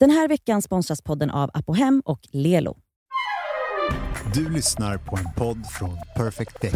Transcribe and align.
Den 0.00 0.10
här 0.10 0.28
veckan 0.28 0.62
sponsras 0.62 1.02
podden 1.02 1.30
av 1.30 1.50
Apohem 1.54 2.02
och 2.04 2.20
Lelo. 2.30 2.76
Du 4.34 4.50
lyssnar 4.50 4.98
på 4.98 5.16
en 5.16 5.32
podd 5.36 5.66
från 5.66 5.98
Perfect 6.16 6.60
Day. 6.60 6.72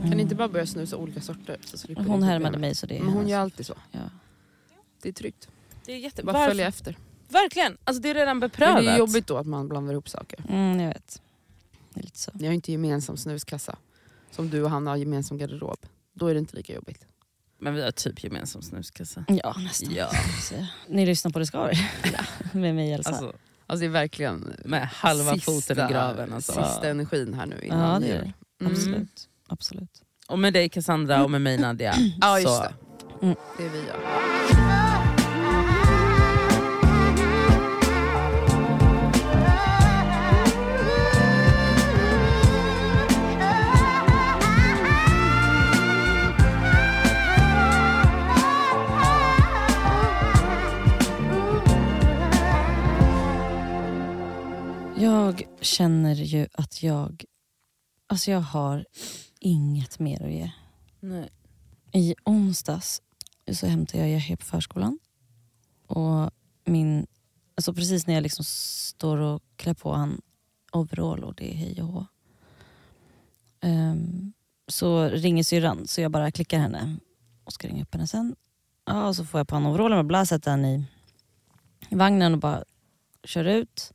Kan 0.00 0.10
ni 0.10 0.22
inte 0.22 0.34
bara 0.34 0.48
börja 0.48 0.66
snusa 0.66 0.96
olika 0.96 1.20
sorter? 1.20 1.58
Så 1.64 1.94
Hon 1.96 2.22
härmade 2.22 2.58
mig 2.58 2.74
så 2.74 2.86
det 2.86 2.96
är 2.98 3.02
Men 3.02 3.12
hon 3.12 3.28
gör 3.28 3.38
alltid 3.38 3.66
så. 3.66 3.74
Ja. 3.90 3.98
Det 5.02 5.08
är 5.08 5.12
tryggt. 5.12 5.48
Det 5.84 5.92
är 5.92 5.96
jätte... 5.96 6.22
Bara 6.22 6.32
Varför? 6.32 6.48
följa 6.48 6.66
efter. 6.66 6.96
Verkligen, 7.28 7.78
alltså 7.84 8.02
det 8.02 8.10
är 8.10 8.14
redan 8.14 8.38
Men 8.38 8.48
beprövat. 8.48 8.84
det 8.84 8.90
är 8.90 8.98
jobbigt 8.98 9.26
då 9.26 9.36
att 9.36 9.46
man 9.46 9.68
blandar 9.68 9.92
ihop 9.92 10.08
saker. 10.08 10.44
Mm, 10.48 10.80
jag 10.80 10.88
vet. 10.88 11.22
Det 11.94 12.00
är 12.00 12.04
lite 12.04 12.18
så. 12.18 12.30
Ni 12.34 12.44
har 12.46 12.52
ju 12.52 12.54
inte 12.54 12.72
gemensam 12.72 13.16
snuskassa. 13.16 13.76
Som 14.30 14.50
du 14.50 14.62
och 14.62 14.70
han 14.70 14.86
har 14.86 14.96
gemensam 14.96 15.38
garderob. 15.38 15.86
Då 16.12 16.26
är 16.26 16.34
det 16.34 16.40
inte 16.40 16.56
lika 16.56 16.74
jobbigt. 16.74 17.06
Men 17.60 17.74
vi 17.74 17.82
har 17.82 17.90
typ 17.90 18.24
gemensam 18.24 18.62
snuskassa. 18.62 19.24
Ja, 19.28 19.54
nästan. 19.58 19.94
Ja. 19.94 20.10
Ni 20.88 21.06
lyssnar 21.06 21.30
på 21.30 21.38
Det 21.38 21.46
ska 21.46 21.66
vi. 21.66 21.76
Med 22.60 22.74
mig 22.74 22.92
Elsa. 22.92 23.10
Alltså, 23.10 23.32
Alltså 23.66 23.80
det 23.80 23.86
är 23.86 23.90
verkligen 23.90 24.56
med 24.64 24.88
halva 24.88 25.36
foten 25.38 25.78
i 25.78 25.92
graven. 25.92 26.32
Alltså. 26.32 26.52
sista 26.52 26.88
energin 26.88 27.34
här 27.34 27.46
nu 27.46 27.60
innan 27.62 27.92
ja, 27.92 27.98
det 28.00 28.12
är 28.12 28.18
det. 28.18 28.32
Mm. 28.60 28.72
Absolut. 28.72 29.28
Absolut. 29.48 30.02
Och 30.28 30.38
med 30.38 30.52
dig 30.52 30.68
Cassandra 30.68 31.24
och 31.24 31.30
med 31.30 31.42
mig 31.42 31.58
Nadia. 31.58 31.94
Ja 32.20 32.40
just 32.40 32.62
det. 32.62 32.74
Mm. 33.22 33.36
Det 33.58 33.64
är 33.64 33.68
vi 33.68 33.82
ja. 33.88 34.89
Jag 55.00 55.42
känner 55.60 56.14
ju 56.14 56.48
att 56.52 56.82
jag... 56.82 57.24
Alltså 58.06 58.30
jag 58.30 58.40
har 58.40 58.86
inget 59.38 59.98
mer 59.98 60.22
att 60.22 60.32
ge. 60.32 60.50
Nej. 61.00 61.28
I 61.92 62.14
onsdags 62.24 63.02
så 63.52 63.66
hämtade 63.66 63.98
jag 63.98 64.10
Yahya 64.10 64.36
på 64.36 64.44
förskolan. 64.44 64.98
Och 65.86 66.30
min, 66.64 67.06
alltså 67.54 67.74
precis 67.74 68.06
när 68.06 68.14
jag 68.14 68.22
liksom 68.22 68.44
står 68.44 69.18
och 69.18 69.42
klär 69.56 69.74
på 69.74 69.92
han 69.92 70.20
overall 70.72 71.24
och 71.24 71.34
det 71.34 71.52
är 71.52 71.54
hej 71.54 71.82
och 71.82 71.88
hå. 71.88 72.06
Ehm, 73.60 74.32
så 74.68 75.08
ringer 75.08 75.44
syrran 75.44 75.86
så 75.86 76.00
jag 76.00 76.10
bara 76.10 76.30
klickar 76.30 76.58
henne 76.58 76.96
och 77.44 77.52
ska 77.52 77.68
ringa 77.68 77.82
upp 77.82 77.94
henne 77.94 78.06
sen. 78.06 78.36
Ja, 78.84 79.08
och 79.08 79.16
så 79.16 79.24
får 79.24 79.40
jag 79.40 79.48
på 79.48 79.54
han 79.54 79.66
overallen 79.66 79.98
och 79.98 80.04
bla, 80.04 80.26
sätter 80.26 80.50
han 80.50 80.64
i 80.64 80.84
vagnen 81.90 82.32
och 82.32 82.38
bara 82.38 82.64
kör 83.24 83.44
ut 83.44 83.92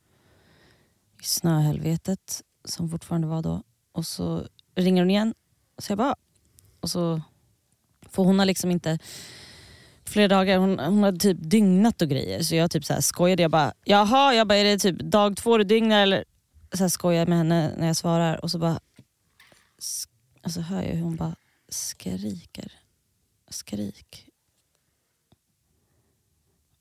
snöhelvetet 1.25 2.41
som 2.65 2.89
fortfarande 2.89 3.27
var 3.27 3.41
då. 3.41 3.63
Och 3.91 4.05
så 4.05 4.47
ringer 4.75 5.01
hon 5.01 5.09
igen. 5.09 5.33
Så 5.77 5.91
jag 5.91 5.97
bara... 5.97 6.15
Och 6.79 6.89
så 6.89 7.21
för 8.09 8.23
hon 8.23 8.39
har 8.39 8.45
liksom 8.45 8.71
inte 8.71 8.99
flera 10.05 10.27
dagar, 10.27 10.57
hon, 10.57 10.79
hon 10.79 11.03
hade 11.03 11.19
typ 11.19 11.37
dygnat 11.41 12.01
och 12.01 12.09
grejer. 12.09 12.43
Så 12.43 12.55
jag 12.55 12.71
typ 12.71 12.85
så 12.85 12.93
här 12.93 13.01
skojade, 13.01 13.41
jag 13.41 13.51
bara 13.51 13.73
jaha, 13.85 14.33
jag 14.33 14.47
bara, 14.47 14.57
är 14.57 14.63
det 14.63 14.79
typ 14.79 14.99
dag 14.99 15.37
två 15.37 15.57
du 15.57 15.63
dygnar 15.63 16.01
eller? 16.01 16.25
Så 16.73 16.83
här 16.83 16.89
skojar 16.89 17.25
med 17.25 17.37
henne 17.37 17.73
när 17.77 17.87
jag 17.87 17.97
svarar 17.97 18.43
och 18.43 18.51
så 18.51 18.59
bara 18.59 18.79
alltså 20.41 20.61
hör 20.61 20.81
jag 20.83 20.93
hur 20.93 21.03
hon 21.03 21.15
bara 21.15 21.35
skriker. 21.69 22.71
Skrik. 23.49 24.29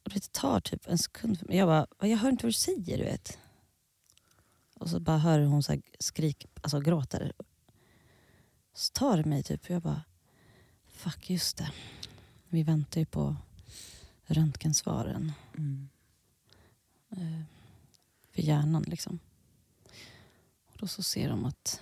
Och 0.04 0.10
det 0.10 0.32
tar 0.32 0.60
typ 0.60 0.86
en 0.86 0.98
sekund 0.98 1.38
för 1.38 1.46
mig. 1.46 1.56
Jag 1.56 1.68
bara, 1.68 1.86
jag 2.00 2.18
hör 2.18 2.28
inte 2.28 2.46
vad 2.46 2.48
du 2.48 2.52
säger 2.52 2.98
du 2.98 3.04
vet. 3.04 3.38
Och 4.84 4.90
så 4.90 5.00
bara 5.00 5.18
hör 5.18 5.40
hon 5.40 5.62
så 5.62 5.72
här 5.72 5.82
skrik, 5.98 6.46
alltså 6.62 6.80
gråter. 6.80 7.32
Så 8.74 8.92
tar 8.92 9.16
det 9.16 9.24
mig 9.24 9.42
typ, 9.42 9.70
jag 9.70 9.82
bara 9.82 10.02
Fuck, 10.86 11.30
just 11.30 11.56
det. 11.56 11.72
Vi 12.48 12.62
väntar 12.62 13.00
ju 13.00 13.06
på 13.06 13.36
röntgensvaren. 14.24 15.32
Mm. 15.58 15.88
Eh, 17.10 17.42
för 18.30 18.42
hjärnan 18.42 18.82
liksom. 18.82 19.18
Och 20.66 20.78
då 20.78 20.86
så 20.86 21.02
ser 21.02 21.28
de 21.28 21.44
att, 21.44 21.80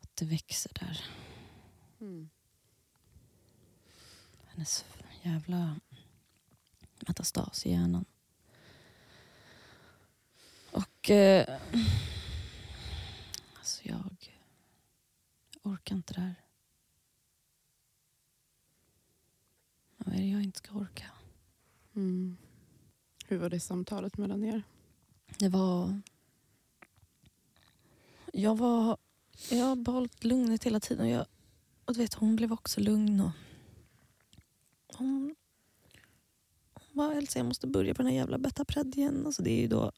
att 0.00 0.16
det 0.16 0.24
växer 0.24 0.72
där. 0.80 1.04
Mm. 2.00 2.28
Hennes 4.46 4.84
jävla 5.22 5.80
metastas 7.06 7.66
i 7.66 7.70
hjärnan. 7.70 8.04
Och... 10.76 11.10
Eh, 11.10 11.60
alltså 13.58 13.88
jag... 13.88 14.32
Orkar 15.62 15.96
inte 15.96 16.14
det 16.14 16.20
här. 16.20 16.34
Vad 19.96 20.14
är 20.14 20.18
det 20.18 20.28
jag 20.28 20.42
inte 20.42 20.58
ska 20.58 20.72
orka? 20.72 21.10
Mm. 21.94 22.36
Hur 23.26 23.38
var 23.38 23.50
det 23.50 23.60
samtalet 23.60 24.16
mellan 24.16 24.44
er? 24.44 24.62
Det 25.38 25.48
var... 25.48 26.00
Jag 28.32 28.56
var... 28.58 28.96
Jag 29.50 29.64
har 29.64 29.76
behållit 29.76 30.24
lugnet 30.24 30.64
hela 30.64 30.80
tiden. 30.80 31.04
Och 31.04 31.12
jag, 31.12 31.26
och 31.84 31.94
du 31.94 32.00
vet, 32.00 32.14
hon 32.14 32.36
blev 32.36 32.52
också 32.52 32.80
lugn. 32.80 33.20
Och 33.20 33.32
hon, 34.94 35.34
hon 36.74 36.96
bara, 36.96 37.14
Elsa 37.14 37.38
jag 37.38 37.46
måste 37.46 37.66
börja 37.66 37.94
på 37.94 38.02
den 38.02 38.12
här 38.12 38.18
jävla 38.18 38.38
Betapred 38.38 38.96
igen. 38.96 39.26
Alltså, 39.26 39.42
det 39.42 39.50
är 39.50 39.60
ju 39.60 39.68
då 39.68 39.92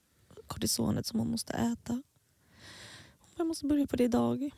kortisonet 0.48 1.06
som 1.06 1.18
hon 1.18 1.30
måste 1.30 1.52
äta. 1.52 2.02
Hon 3.36 3.46
måste 3.48 3.66
börja 3.66 3.86
på 3.86 3.96
det 3.96 4.04
idag. 4.04 4.50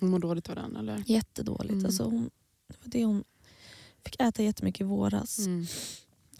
Hon 0.00 0.10
mår 0.10 0.18
dåligt 0.18 0.48
av 0.48 0.54
den 0.54 0.76
eller? 0.76 1.02
Jättedåligt. 1.06 1.72
Mm. 1.72 1.86
Alltså, 1.86 2.04
hon, 2.04 2.30
det 2.68 2.76
var 2.82 2.88
det 2.90 3.04
hon 3.04 3.24
fick 4.04 4.20
äta 4.20 4.42
jättemycket 4.42 4.80
i 4.80 4.84
våras. 4.84 5.38
Mm. 5.38 5.66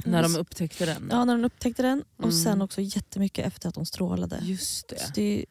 När 0.05 0.22
de 0.22 0.37
upptäckte 0.37 0.87
den? 0.87 1.09
Ja, 1.10 1.25
när 1.25 1.34
hon 1.34 1.44
upptäckte 1.44 1.82
den. 1.82 2.05
Och 2.16 2.25
Mm. 2.25 2.37
sen 2.37 2.62
också 2.62 2.81
jättemycket 2.81 3.47
efter 3.47 3.69
att 3.69 3.77
hon 3.77 3.87
strålade. 3.87 4.38
Just 4.43 4.88
Så 4.91 4.94
det. 4.94 5.11
det, 5.15 5.22
är, 5.41 5.44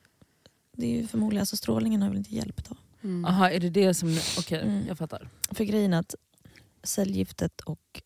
det 0.71 1.07
förmodligen, 1.11 1.41
alltså 1.41 1.57
strålningen 1.57 2.01
har 2.01 2.09
väl 2.09 2.17
inte 2.17 2.35
hjälpt 2.35 2.69
då. 2.69 2.75
Mm. 3.01 3.25
Aha, 3.25 3.49
är 3.49 3.59
det 3.59 3.69
det 3.69 3.93
som... 3.93 4.17
Okej, 4.39 4.61
Mm. 4.61 4.87
jag 4.87 4.97
fattar. 4.97 5.29
För 5.51 5.63
grejen 5.63 5.93
är 5.93 5.99
att 5.99 6.15
cellgiftet 6.83 7.61
och 7.61 8.01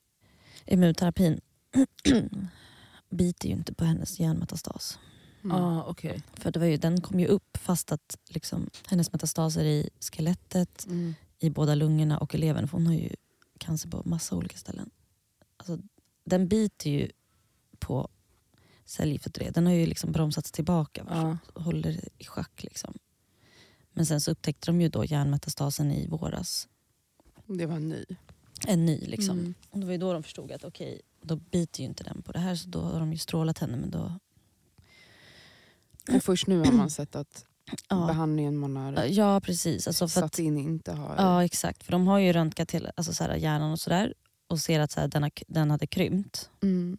immunterapin 0.66 1.40
biter 3.10 3.48
ju 3.48 3.54
inte 3.54 3.74
på 3.74 3.86
hennes 3.86 4.20
hjärnmetastas. 4.20 5.00
Mm. 5.44 5.58
Ah, 5.58 5.84
okej. 5.84 6.24
För 6.34 6.52
det 6.52 6.60
var 6.60 6.66
ju, 6.66 6.78
den 6.78 7.02
kom 7.02 7.20
ju 7.20 7.28
upp 7.28 7.58
fast 7.58 7.92
att 7.92 8.18
liksom, 8.28 8.70
hennes 8.88 9.12
metastaser 9.12 9.66
i 9.66 9.90
skelettet, 10.00 10.86
Mm. 10.86 11.14
i 11.40 11.50
båda 11.50 11.76
lungorna 11.76 12.18
och 12.18 12.36
i 12.36 12.38
levern, 12.38 12.68
för 12.68 12.78
hon 12.78 12.88
har 12.88 12.94
ju 12.94 13.10
cancer 13.58 13.90
på 13.90 14.02
massa 14.06 14.36
olika 14.36 14.58
ställen. 14.58 14.90
Alltså, 15.58 15.80
den 16.24 16.48
biter 16.48 16.90
ju 16.90 17.10
på 17.80 18.10
cellgiftet. 18.86 19.54
Den 19.56 19.66
har 19.66 19.74
ju 19.74 19.86
liksom 19.86 20.12
bromsats 20.12 20.52
tillbaka. 20.52 21.06
Ja. 21.10 21.38
och 21.54 21.64
håller 21.64 22.00
i 22.18 22.26
schack. 22.26 22.64
Liksom. 22.64 22.94
Men 23.92 24.06
sen 24.06 24.22
så 24.22 24.32
upptäckte 24.32 24.66
de 24.68 24.82
ju 24.82 24.90
då 24.90 25.06
hjärnmetastasen 25.06 25.92
i 25.92 26.08
våras. 26.08 26.68
Det 27.46 27.66
var 27.66 27.76
en 27.76 27.90
ny. 27.90 28.06
En 28.68 28.86
ny 28.86 28.98
liksom. 29.00 29.40
Mm. 29.40 29.54
Och 29.70 29.80
det 29.80 29.86
var 29.86 29.92
ju 29.92 29.98
då 29.98 30.14
de 30.14 30.24
förstod 30.24 30.52
att 30.52 30.64
okej, 30.64 31.02
då 31.28 31.36
biter 31.36 31.80
ju 31.80 31.86
inte 31.86 32.04
den 32.04 32.22
på 32.22 32.32
det 32.32 32.40
här 32.40 32.56
så 32.56 32.70
då 32.70 32.82
har 32.82 33.00
de 33.00 33.12
ju 33.12 33.18
strålat 33.18 33.60
henne. 33.60 33.78
Men 33.78 33.92
då, 33.92 34.20
Och 36.16 36.24
först 36.24 36.48
nu 36.48 36.60
har 36.60 36.72
man 36.72 36.90
sett 36.90 37.16
att 37.16 37.46
ja, 37.90 38.08
behandlingen 38.08 38.58
man 38.58 38.76
har 38.76 39.06
ja 39.06 39.40
precis. 39.42 39.88
Alltså 39.88 40.06
att, 40.06 40.12
satt 40.12 40.40
in 40.40 40.58
inte 40.58 40.92
har... 40.92 41.16
ja 41.18 41.44
exakt, 41.44 41.84
för 41.84 41.92
de 41.92 42.08
har 42.08 42.20
ju 42.20 42.34
röntgat 42.34 42.68
till, 42.68 42.90
alltså 42.96 43.14
så 43.14 43.24
här, 43.24 43.36
hjärnan 43.36 43.72
och 43.72 43.80
sådär 43.80 44.14
och 44.48 44.60
ser 44.60 44.80
att 44.80 44.92
så 44.92 45.00
här, 45.00 45.08
den, 45.08 45.24
har, 45.24 45.32
den 45.48 45.72
hade 45.72 45.88
krympt. 45.88 46.50
Mm. 46.64 46.98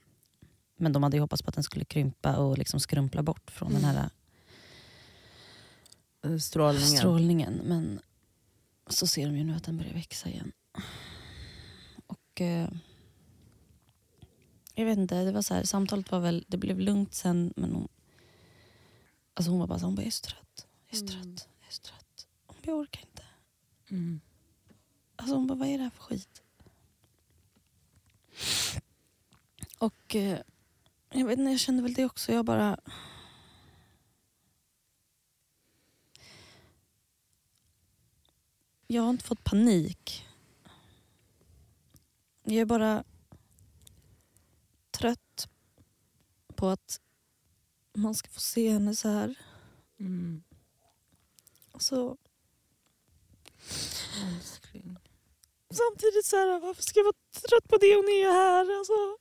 Men 0.77 0.93
de 0.93 1.03
hade 1.03 1.17
ju 1.17 1.21
hoppats 1.21 1.43
på 1.43 1.49
att 1.49 1.55
den 1.55 1.65
skulle 1.65 1.85
krympa 1.85 2.37
och 2.37 2.59
liksom 2.59 2.81
skrumpla 2.81 3.23
bort 3.23 3.51
från 3.51 3.73
den 3.73 3.85
här 3.85 4.11
Eh, 6.25 6.37
Strålningen. 6.37 6.99
strålningen. 6.99 7.61
Men 7.65 8.01
så 8.91 9.07
ser 9.07 9.27
de 9.27 9.37
ju 9.37 9.45
nu 9.45 9.55
att 9.55 9.65
den 9.65 9.77
börjar 9.77 9.93
växa 9.95 10.29
igen. 10.29 10.53
Och 12.07 12.41
eh, 12.41 12.69
Jag 14.79 14.85
vet 14.85 14.99
inte, 14.99 15.25
det 15.25 15.33
var 15.33 15.43
så 15.43 15.55
här, 15.55 15.65
samtalet 15.65 16.11
var 16.11 16.21
väl, 16.21 16.45
det 16.49 16.57
blev 16.57 16.81
lugnt 16.81 17.15
sen 17.15 17.53
men 17.57 17.73
hon, 17.73 17.89
alltså 19.35 19.51
hon 19.51 19.61
var 19.61 19.67
bara 19.67 19.79
så 19.79 19.85
hon 19.87 19.95
bara, 19.95 20.03
jag 20.03 20.07
är 20.07 20.11
så 20.11 20.25
trött, 20.27 20.67
jag 20.87 20.95
är 20.95 21.07
så 21.09 21.15
Mm. 21.15 21.37
trött, 21.37 21.49
jag 21.61 21.69
är 21.69 21.73
så 21.73 21.83
trött. 21.83 22.27
Hon 22.47 22.57
bara, 22.63 22.71
jag 22.71 22.79
orkar 22.79 23.01
inte. 23.01 23.23
Mm. 23.91 24.21
Alltså 25.17 25.35
hon 25.35 25.47
bara, 25.47 25.59
vad 25.59 25.69
är 25.69 25.79
det 25.79 25.85
här 25.85 25.91
för 25.91 26.03
skit? 26.03 26.43
Och 29.79 30.15
eh, 30.17 30.39
jag 31.11 31.27
vet 31.27 31.39
inte, 31.39 31.51
jag 31.51 31.61
kände 31.61 31.83
väl 31.83 31.95
det 31.95 32.05
också. 32.05 32.33
Jag 32.33 32.45
bara... 32.45 32.81
Jag 38.87 39.03
har 39.03 39.11
inte 39.11 39.25
fått 39.25 39.45
panik. 39.45 40.27
Jag 42.45 42.57
är 42.57 42.65
bara 42.65 43.05
trött 44.99 45.49
på 46.57 46.69
att 46.69 47.01
man 47.97 48.15
ska 48.15 48.29
få 48.31 48.41
se 48.41 48.69
henne 48.71 48.97
så 48.97 49.09
här. 49.09 49.35
Mm. 50.01 50.43
Alltså, 51.73 52.17
Älskling. 54.27 54.97
samtidigt 55.75 56.27
så 56.27 56.37
här, 56.37 56.61
varför 56.61 56.83
ska 56.83 56.99
jag 57.01 57.05
vara 57.05 57.15
trött 57.49 57.69
på 57.69 57.77
det 57.77 57.95
hon 57.95 58.05
är 58.09 58.33
här? 58.33 58.79
Alltså, 58.79 59.17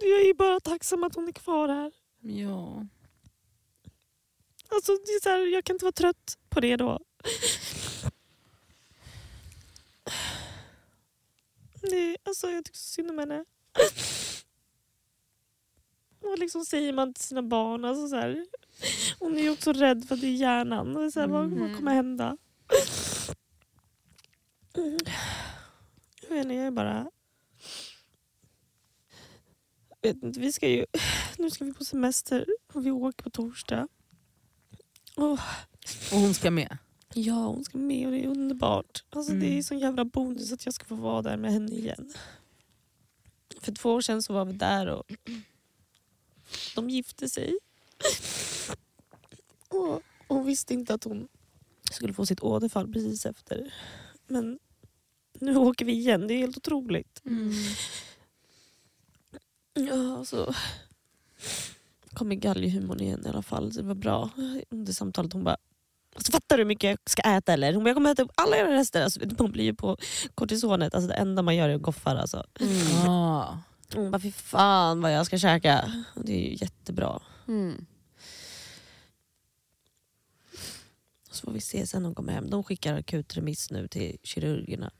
jag 0.00 0.22
är 0.28 0.34
bara 0.34 0.60
tacksam 0.60 1.04
att 1.04 1.14
hon 1.14 1.28
är 1.28 1.32
kvar 1.32 1.68
här. 1.68 1.92
Ja. 2.20 2.86
Alltså, 4.68 4.92
det 4.92 5.12
är 5.12 5.22
så 5.22 5.28
här, 5.28 5.38
jag 5.38 5.64
kan 5.64 5.74
inte 5.74 5.84
vara 5.84 5.92
trött 5.92 6.38
på 6.48 6.60
det 6.60 6.76
då. 6.76 7.00
Det, 11.90 12.16
alltså, 12.22 12.50
jag 12.50 12.64
tycker 12.64 12.78
så 12.78 12.84
synd 12.84 13.10
om 13.10 13.18
henne. 13.18 13.44
Vad 16.20 16.38
liksom 16.38 16.64
säger 16.64 16.92
man 16.92 17.14
till 17.14 17.24
sina 17.24 17.42
barn? 17.42 17.84
Alltså, 17.84 18.08
så 18.08 18.16
här, 18.16 18.46
hon 19.18 19.36
är 19.38 19.42
ju 19.42 19.50
också 19.50 19.72
rädd 19.72 20.04
för 20.08 20.14
att 20.14 20.20
det 20.20 20.26
är 20.26 20.36
hjärnan. 20.36 20.96
Och 20.96 21.12
så 21.12 21.20
här, 21.20 21.26
vad, 21.26 21.50
vad 21.50 21.76
kommer 21.76 21.94
hända? 21.94 22.36
Mm. 24.76 24.98
Jag 26.22 26.28
vet 26.28 26.42
inte, 26.44 26.54
jag 26.54 26.66
är 26.66 26.70
bara... 26.70 27.10
Jag 30.00 30.14
vet 30.14 30.22
inte, 30.22 30.40
vi 30.40 30.52
ska 30.52 30.68
ju... 30.68 30.86
Nu 31.38 31.50
ska 31.50 31.64
vi 31.64 31.72
på 31.72 31.84
semester 31.84 32.46
och 32.72 32.86
vi 32.86 32.90
åker 32.90 33.22
på 33.22 33.30
torsdag. 33.30 33.88
Åh, 35.16 35.40
Och 36.12 36.18
hon 36.18 36.34
ska 36.34 36.50
med? 36.50 36.78
Ja, 37.14 37.46
hon 37.46 37.64
ska 37.64 37.78
med 37.78 38.06
och 38.06 38.12
det 38.12 38.24
är 38.24 38.26
underbart. 38.28 39.04
Alltså, 39.10 39.32
Det 39.32 39.46
är 39.46 39.50
Mm. 39.50 39.62
sån 39.62 39.78
jävla 39.78 40.04
bonus 40.04 40.52
att 40.52 40.64
jag 40.64 40.74
ska 40.74 40.84
få 40.84 40.94
vara 40.94 41.22
där 41.22 41.36
med 41.36 41.52
henne 41.52 41.72
igen. 41.72 42.12
För 43.60 43.72
två 43.72 43.92
år 43.92 44.00
sedan 44.00 44.22
så 44.22 44.32
var 44.32 44.44
vi 44.44 44.52
där 44.52 44.86
och 44.86 45.04
de 46.74 46.90
gifte 46.90 47.28
sig. 47.28 47.58
Och 49.68 50.02
hon 50.28 50.46
visste 50.46 50.74
inte 50.74 50.94
att 50.94 51.04
hon 51.04 51.28
skulle 51.90 52.12
få 52.12 52.26
sitt 52.26 52.40
återfall 52.40 52.92
precis 52.92 53.26
efter. 53.26 53.74
Men 54.26 54.58
nu 55.40 55.56
åker 55.56 55.84
vi 55.84 55.92
igen, 55.92 56.26
det 56.26 56.34
är 56.34 56.38
helt 56.38 56.56
otroligt. 56.56 57.22
Ja, 59.74 60.24
så 60.24 60.54
kom 62.12 62.32
i 62.32 62.36
galghumorn 62.36 63.00
igen 63.00 63.22
i 63.26 63.28
alla 63.28 63.42
fall. 63.42 63.70
Det 63.72 63.82
var 63.82 63.94
bra. 63.94 64.30
Under 64.70 64.92
samtalet 64.92 65.32
hon 65.32 65.44
bara 65.44 65.56
alltså, 66.14 66.32
Fattar 66.32 66.56
du 66.56 66.62
hur 66.62 66.68
mycket 66.68 66.90
jag 66.90 66.98
ska 67.06 67.22
äta 67.22 67.52
eller? 67.52 67.74
Hon 67.74 67.84
bara, 67.84 67.90
jag 67.90 67.96
kommer 67.96 68.12
äta 68.12 68.22
upp 68.22 68.32
alla 68.34 68.56
era 68.56 68.72
rester. 68.72 69.02
Alltså, 69.02 69.20
man 69.38 69.52
blir 69.52 69.64
ju 69.64 69.74
på 69.74 69.96
kortisonet. 70.34 70.94
Alltså, 70.94 71.08
det 71.08 71.14
enda 71.14 71.42
man 71.42 71.56
gör 71.56 71.68
är 71.68 71.74
att 71.74 71.82
goffar. 71.82 72.16
Alltså. 72.16 72.44
Ah. 73.08 73.56
Hon 73.94 74.10
bara, 74.10 74.20
fy 74.20 74.32
fan 74.32 75.00
vad 75.00 75.12
jag 75.12 75.26
ska 75.26 75.38
käka. 75.38 76.04
Det 76.14 76.32
är 76.32 76.50
ju 76.50 76.56
jättebra. 76.60 77.20
Mm. 77.48 77.86
Så 81.30 81.46
får 81.46 81.52
vi 81.52 81.60
se 81.60 81.86
sen 81.86 82.02
när 82.02 82.08
de 82.08 82.14
kommer 82.14 82.32
hem. 82.32 82.50
De 82.50 82.64
skickar 82.64 82.94
akutremiss 82.94 83.70
nu 83.70 83.88
till 83.88 84.18
kirurgerna. 84.22 84.90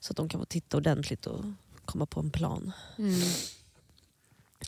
Så 0.00 0.12
att 0.12 0.16
de 0.16 0.28
kan 0.28 0.40
få 0.40 0.44
titta 0.44 0.76
ordentligt 0.76 1.26
och 1.26 1.44
komma 1.84 2.06
på 2.06 2.20
en 2.20 2.30
plan. 2.30 2.72
Mm. 2.98 3.20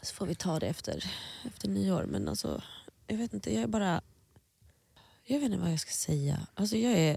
Så 0.02 0.14
får 0.14 0.26
vi 0.26 0.34
ta 0.34 0.58
det 0.58 0.66
efter, 0.66 1.04
efter 1.44 1.68
nyår. 1.68 2.06
Men 2.08 2.28
alltså, 2.28 2.62
jag 3.06 3.16
vet 3.16 3.34
inte, 3.34 3.54
jag 3.54 3.62
är 3.62 3.66
bara... 3.66 4.02
Jag 5.26 5.40
vet 5.40 5.44
inte 5.44 5.58
vad 5.58 5.72
jag 5.72 5.80
ska 5.80 5.90
säga. 5.90 6.46
Alltså 6.54 6.76
jag 6.76 6.92
är... 6.92 7.16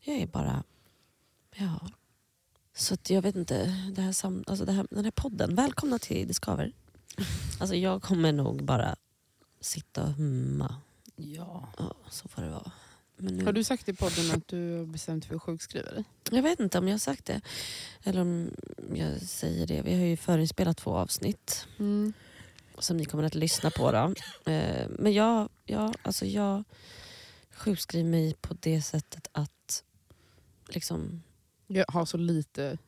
Jag 0.00 0.16
är 0.16 0.26
bara... 0.26 0.64
Ja. 1.54 1.88
Så 2.74 2.96
jag 3.08 3.22
vet 3.22 3.36
inte, 3.36 3.64
det 3.94 4.02
här 4.02 4.12
sam, 4.12 4.44
alltså 4.46 4.64
det 4.64 4.72
här, 4.72 4.86
den 4.90 5.04
här 5.04 5.10
podden, 5.10 5.54
välkomna 5.54 5.98
till 5.98 6.28
Discover. 6.28 6.72
Alltså 7.60 7.74
jag 7.74 8.02
kommer 8.02 8.32
nog 8.32 8.64
bara 8.64 8.96
sitta 9.60 10.02
och 10.02 10.12
humma. 10.12 10.76
Ja. 11.16 11.68
Ja, 11.78 11.94
så 12.10 12.28
får 12.28 12.42
det 12.42 12.48
vara. 12.48 12.72
Nu, 13.16 13.44
Har 13.44 13.52
du 13.52 13.64
sagt 13.64 13.88
i 13.88 13.94
podden 13.94 14.30
att 14.30 14.48
du 14.48 14.78
har 14.78 14.86
bestämt 14.86 15.22
dig 15.22 15.28
för 15.28 15.36
att 15.36 15.42
sjukskriva 15.42 15.90
dig? 15.90 16.04
Jag 16.30 16.42
vet 16.42 16.60
inte 16.60 16.78
om 16.78 16.88
jag 16.88 16.94
har 16.94 16.98
sagt 16.98 17.24
det. 17.24 17.40
Eller 18.02 18.20
om 18.20 18.50
jag 18.94 19.20
säger 19.20 19.66
det. 19.66 19.82
Vi 19.82 19.94
har 19.94 20.04
ju 20.04 20.16
förinspelat 20.16 20.76
två 20.76 20.96
avsnitt. 20.96 21.66
Mm. 21.78 22.12
Som 22.80 22.96
ni 22.96 23.04
kommer 23.04 23.24
att 23.24 23.34
lyssna 23.34 23.70
på. 23.70 23.92
Då. 23.92 24.14
Eh, 24.52 24.86
men 24.98 25.12
jag, 25.12 25.48
jag, 25.64 25.94
alltså 26.02 26.26
jag 26.26 26.64
sjukskriver 27.54 28.08
mig 28.10 28.34
på 28.40 28.54
det 28.60 28.82
sättet 28.82 29.28
att 29.32 29.84
liksom, 30.68 31.22
Jag 31.66 31.84
har 31.88 32.04
så 32.04 32.16
lite 32.16 32.78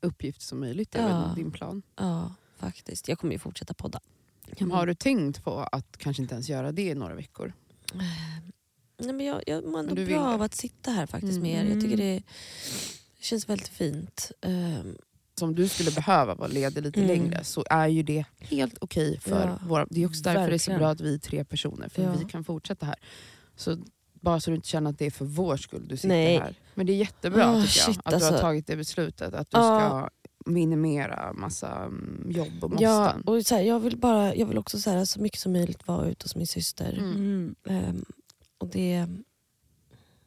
uppgift 0.00 0.42
som 0.42 0.60
möjligt 0.60 0.94
över 0.94 1.08
Ja. 1.28 1.32
din 1.36 1.50
plan. 1.50 1.82
ja 1.96 2.34
faktiskt. 2.56 3.08
Jag 3.08 3.18
kommer 3.18 3.32
ju 3.32 3.38
fortsätta 3.38 3.74
podda. 3.74 4.00
Jag, 4.56 4.66
Har 4.66 4.86
du 4.86 4.94
tänkt 4.94 5.44
på 5.44 5.60
att 5.72 5.96
kanske 5.96 6.22
inte 6.22 6.34
ens 6.34 6.48
göra 6.48 6.72
det 6.72 6.82
i 6.82 6.94
några 6.94 7.14
veckor? 7.14 7.52
nej, 8.98 9.12
men 9.14 9.26
jag, 9.26 9.42
jag 9.46 9.64
mår 9.64 9.78
ändå 9.78 9.94
Men 9.94 10.06
bra 10.06 10.20
av 10.34 10.42
att 10.42 10.54
sitta 10.54 10.90
här 10.90 11.06
faktiskt 11.06 11.38
Mm. 11.38 11.42
med 11.42 11.66
er. 11.66 11.70
Jag 11.74 11.80
tycker 11.80 11.96
det, 11.96 12.14
det 13.18 13.24
känns 13.24 13.48
väldigt 13.48 13.68
fint. 13.68 14.30
Ehm, 14.40 14.98
Så 15.40 15.46
om 15.46 15.54
du 15.54 15.68
skulle 15.68 15.90
behöva 15.90 16.34
vara 16.34 16.48
ledig 16.48 16.82
lite 16.82 17.00
Mm. 17.00 17.08
längre 17.16 17.44
så 17.44 17.64
är 17.70 17.88
ju 17.88 18.02
det 18.02 18.24
helt 18.38 18.78
okej 18.80 19.20
för 19.20 19.46
Ja. 19.48 19.58
våra... 19.68 19.86
Det 19.90 20.02
är 20.02 20.06
också 20.06 20.22
därför 20.22 20.48
det 20.48 20.54
är 20.54 20.58
så 20.58 20.70
Verkligen. 20.70 20.78
bra 20.78 20.88
att 20.90 21.00
vi 21.00 21.14
är 21.14 21.18
tre 21.18 21.44
personer, 21.44 21.88
för 21.88 22.02
Ja. 22.02 22.12
vi 22.18 22.24
kan 22.24 22.44
fortsätta 22.44 22.86
här. 22.86 22.96
Så 23.56 23.76
bara 24.12 24.40
så 24.40 24.50
du 24.50 24.56
inte 24.56 24.68
känner 24.68 24.90
att 24.90 24.98
det 24.98 25.06
är 25.06 25.10
för 25.10 25.24
vår 25.24 25.56
skull 25.56 25.88
du 25.88 25.96
sitter 25.96 26.08
Nej. 26.08 26.38
här. 26.38 26.54
Men 26.74 26.86
det 26.86 26.92
är 26.92 26.96
jättebra 26.96 27.42
Åh, 27.50 27.62
tycker 27.64 27.80
jag, 27.80 27.86
shit, 27.86 27.98
att 27.98 28.04
du 28.10 28.14
alltså. 28.14 28.32
har 28.32 28.38
tagit 28.40 28.66
det 28.66 28.76
beslutet. 28.76 29.34
Att 29.34 29.50
du 29.50 29.58
Ja. 29.58 29.78
ska 29.88 30.10
minimera 30.50 31.32
massa 31.32 31.76
mm, 31.76 32.26
jobb 32.30 32.64
och 32.64 32.70
måsten. 32.70 32.88
ja, 32.88 33.14
och 33.26 33.46
så 33.46 33.54
här, 33.54 33.62
jag, 33.62 33.80
vill 33.80 33.96
bara, 33.96 34.34
jag 34.34 34.46
vill 34.46 34.58
också 34.58 34.78
så, 34.78 34.90
här, 34.90 35.04
så 35.04 35.20
mycket 35.20 35.40
som 35.40 35.52
möjligt 35.52 35.86
vara 35.88 36.06
ute 36.08 36.24
hos 36.24 36.36
min 36.36 36.46
syster. 36.46 36.92
Mm. 36.98 37.14
Mm. 37.14 37.54
Ehm, 37.84 38.04
och 38.58 38.68
det, 38.68 39.06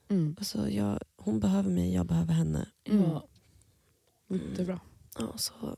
Mm. 0.10 0.36
alltså, 0.39 0.69
jag, 0.69 1.00
hon 1.18 1.39
behöver 1.39 1.69
mig, 1.69 1.94
jag 1.94 2.06
behöver 2.06 2.33
henne. 2.33 2.65
Ja. 2.83 3.27
Jättebra. 4.30 4.80
Ja, 5.19 5.38
så 5.38 5.77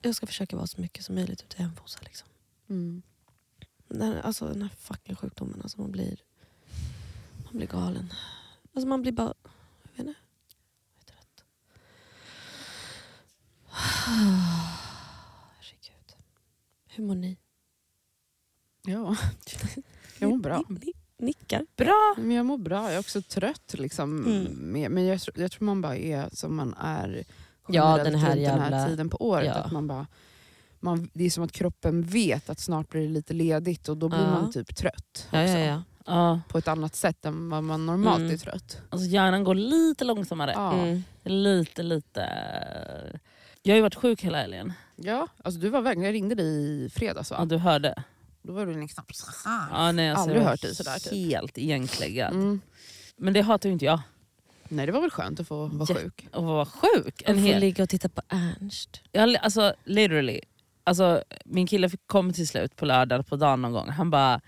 jag 0.00 0.14
ska 0.14 0.26
försöka 0.26 0.56
vara 0.56 0.66
så 0.66 0.80
mycket 0.80 1.04
som 1.04 1.14
möjligt 1.14 1.42
ute 1.42 1.56
i 1.56 1.62
Hemfosa. 1.62 1.98
Liksom. 2.02 2.28
Mm. 2.68 3.02
Den, 3.88 4.18
alltså, 4.18 4.46
den 4.48 4.62
här 4.62 4.68
fucking 4.78 5.16
sjukdomen, 5.16 5.62
alltså, 5.62 5.80
man, 5.80 5.90
blir, 5.92 6.20
man 7.44 7.56
blir 7.56 7.66
galen. 7.66 8.12
Alltså, 8.74 8.88
man 8.88 9.02
blir 9.02 9.12
bara... 9.12 9.34
Jag 9.82 10.04
vet 10.04 10.06
inte. 10.08 10.20
Jag 10.94 11.00
är 11.00 11.12
trött. 11.12 11.44
Herregud. 15.58 16.16
Hur 16.86 17.04
mår 17.04 17.14
ni? 17.14 17.36
Ja, 18.86 19.16
jag 20.18 20.30
mår 20.30 20.38
bra. 20.38 20.64
Ni, 20.68 20.78
ni, 20.86 20.92
nickar. 21.26 21.66
Bra! 21.76 22.14
Men 22.18 22.30
jag 22.30 22.46
mår 22.46 22.58
bra, 22.58 22.82
jag 22.84 22.94
är 22.94 22.98
också 22.98 23.22
trött. 23.22 23.74
Liksom, 23.78 24.24
Mm. 24.26 24.92
men 24.94 25.06
jag, 25.06 25.20
jag 25.34 25.52
tror 25.52 25.64
man 25.66 25.80
bara 25.80 25.96
är 25.96 26.28
som 26.32 26.56
man 26.56 26.74
är 26.74 27.24
Ja, 27.68 27.96
den 28.04 28.14
här 28.14 28.26
runt 28.28 28.34
den 28.36 28.42
jävla- 28.42 28.76
här 28.78 28.88
tiden 28.88 29.10
på 29.10 29.28
året. 29.28 29.46
ja. 29.46 29.52
Att 29.54 29.72
man 29.72 29.86
bara, 29.86 30.06
man, 30.80 31.10
det 31.12 31.24
är 31.24 31.30
som 31.30 31.44
att 31.44 31.52
kroppen 31.52 32.02
vet 32.02 32.50
att 32.50 32.60
snart 32.60 32.88
blir 32.88 33.02
det 33.02 33.08
lite 33.08 33.34
ledigt 33.34 33.88
och 33.88 33.96
då 33.96 34.08
blir 34.08 34.18
Ja. 34.20 34.30
man 34.30 34.52
typ 34.52 34.76
trött. 34.76 35.28
Ja, 35.30 35.42
också. 35.44 35.58
ja, 35.58 35.58
ja. 35.58 35.82
Ja. 36.06 36.40
På 36.48 36.58
ett 36.58 36.68
annat 36.68 36.94
sätt 36.94 37.24
än 37.24 37.50
vad 37.50 37.64
man 37.64 37.86
normalt 37.86 38.18
Mm. 38.20 38.32
är 38.32 38.36
trött. 38.36 38.80
Alltså 38.90 39.06
hjärnan 39.06 39.44
går 39.44 39.54
lite 39.54 40.04
långsammare. 40.04 40.52
Ja, 40.54 40.72
Mm. 40.72 41.02
Lite, 41.24 41.82
lite... 41.82 42.20
Jag 43.62 43.72
har 43.72 43.76
ju 43.76 43.82
varit 43.82 43.94
sjuk 43.94 44.22
hela 44.22 44.38
helgen. 44.38 44.72
ja 44.96 45.28
alltså 45.44 45.60
du 45.60 45.68
var 45.68 45.78
iväg, 45.78 46.02
jag 46.04 46.14
ringde 46.14 46.34
dig 46.34 46.46
i 46.84 46.90
fredags 46.90 47.30
va? 47.30 47.36
Ja, 47.38 47.44
du 47.44 47.56
hörde. 47.56 48.02
Då 48.42 48.52
var 48.52 48.66
du 48.66 48.80
liksom... 48.80 49.04
Ja, 49.72 49.92
nej, 49.92 50.10
alltså, 50.10 50.22
Aldrig 50.22 50.42
hört 50.42 50.62
dig 50.62 50.74
sådär, 50.74 50.98
typ. 50.98 51.12
Helt 51.12 51.58
igenkläggad. 51.58 52.32
Mm. 52.32 52.60
Men 53.16 53.32
det 53.32 53.40
hatar 53.42 53.68
ju 53.68 53.72
inte 53.72 53.84
jag. 53.84 54.00
Nej 54.72 54.86
det 54.86 54.92
var 54.92 55.00
väl 55.00 55.10
skönt 55.10 55.40
att 55.40 55.48
få 55.48 55.66
vara 55.66 55.86
Ja. 55.90 55.94
sjuk. 55.94 56.26
Att 56.32 56.42
vara 56.44 56.66
sjuk. 56.66 57.22
En 57.26 57.34
Och 57.34 57.40
få 57.40 57.46
hel... 57.46 57.60
ligga 57.60 57.82
och 57.82 57.88
titta 57.88 58.08
på 58.08 58.22
Ernst. 58.28 59.00
jag, 59.12 59.36
alltså 59.36 59.74
literally. 59.84 60.40
Alltså, 60.84 61.22
min 61.44 61.66
kille 61.66 61.90
kom 62.06 62.32
till 62.32 62.48
slut 62.48 62.76
på 62.76 62.86
lördag 62.86 63.26
på 63.26 63.36
dagen 63.36 63.62
någon 63.62 63.72
gång. 63.72 63.88
Han 63.88 64.10
bara, 64.10 64.40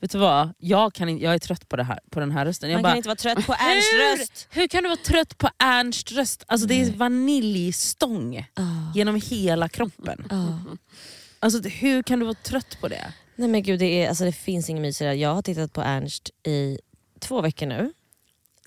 vet 0.00 0.10
du 0.10 0.18
vad? 0.18 0.52
Jag, 0.58 0.94
kan 0.94 1.08
inte, 1.08 1.24
jag 1.24 1.34
är 1.34 1.38
trött 1.38 1.68
på, 1.68 1.76
det 1.76 1.84
här, 1.84 1.98
på 2.10 2.20
den 2.20 2.30
här 2.30 2.44
rösten. 2.44 2.70
Jag 2.70 2.76
Man 2.76 2.82
bara, 2.82 2.88
kan 2.90 2.96
inte 2.96 3.08
vara 3.08 3.16
trött 3.16 3.46
på 3.46 3.52
Ernsts 3.52 4.20
röst. 4.20 4.48
Hur 4.50 4.66
kan 4.68 4.82
du 4.82 4.88
vara 4.88 4.98
trött 5.04 5.38
på 5.38 5.48
Ernst 5.58 6.12
röst? 6.12 6.44
Alltså, 6.46 6.66
det 6.66 6.80
är 6.82 6.92
vaniljstång 6.92 8.46
Ah, 8.54 8.62
genom 8.94 9.20
hela 9.24 9.68
kroppen. 9.68 10.26
ah. 10.30 10.76
Alltså, 11.38 11.68
hur 11.68 12.02
kan 12.02 12.18
du 12.18 12.24
vara 12.24 12.34
trött 12.34 12.78
på 12.80 12.88
det? 12.88 13.12
Nej 13.36 13.48
men 13.48 13.62
gud, 13.62 13.78
det, 13.78 14.04
är, 14.04 14.08
alltså, 14.08 14.24
det 14.24 14.32
finns 14.32 14.70
inget 14.70 14.82
mysigare. 14.82 15.14
Jag 15.14 15.34
har 15.34 15.42
tittat 15.42 15.72
på 15.72 15.82
Ernst 15.82 16.30
i 16.46 16.78
två 17.20 17.40
veckor 17.40 17.66
nu. 17.66 17.92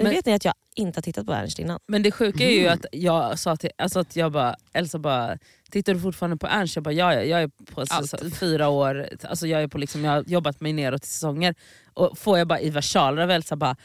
Men- 0.04 0.12
vet 0.12 0.26
ni 0.26 0.34
att 0.34 0.46
jag 0.46 0.54
inte 0.76 0.98
har 0.98 1.02
tittat 1.02 1.26
på 1.26 1.34
Ernst 1.34 1.60
innan? 1.60 1.80
Men 1.88 2.04
det 2.04 2.12
sjuka 2.12 2.44
är 2.44 2.50
ju 2.52 2.60
Mm. 2.66 2.74
att 2.74 2.86
jag 2.92 3.40
sa 3.40 3.56
till 3.56 3.70
alltså 3.78 4.00
att 4.00 4.16
jag 4.16 4.32
bara, 4.32 4.56
Elsa 4.74 5.00
bara, 5.00 5.38
tittar 5.72 5.94
du 5.94 6.00
fortfarande 6.00 6.38
på 6.38 6.48
Ernst? 6.48 6.76
Jag 6.76 6.84
bara, 6.84 6.94
ja, 6.94 7.14
ja 7.14 7.22
jag 7.24 7.42
är 7.42 7.48
på 7.74 7.86
Alltid. 7.90 8.36
fyra 8.36 8.70
år, 8.70 9.10
alltså 9.24 9.48
jag, 9.48 9.64
är 9.64 9.68
på 9.68 9.78
liksom, 9.78 10.04
jag 10.06 10.12
har 10.12 10.24
jobbat 10.28 10.62
mig 10.62 10.74
neråt 10.74 11.04
i 11.04 11.08
säsonger. 11.08 11.56
Och 11.94 12.18
får 12.18 12.38
jag 12.38 12.48
bara 12.48 12.60
i 12.60 12.70
versaler 12.70 13.22
av 13.22 13.32
Elsa 13.32 13.56
bara, 13.56 13.76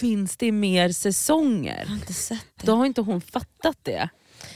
finns 0.00 0.36
det 0.36 0.52
mer 0.52 0.88
säsonger? 0.92 1.78
Jag 1.80 1.86
har 1.88 1.94
inte 1.94 2.12
sett 2.14 2.38
det. 2.60 2.66
Då 2.66 2.74
har 2.76 2.86
inte 2.86 3.00
hon 3.00 3.20
fattat 3.20 3.76
det. 3.82 4.08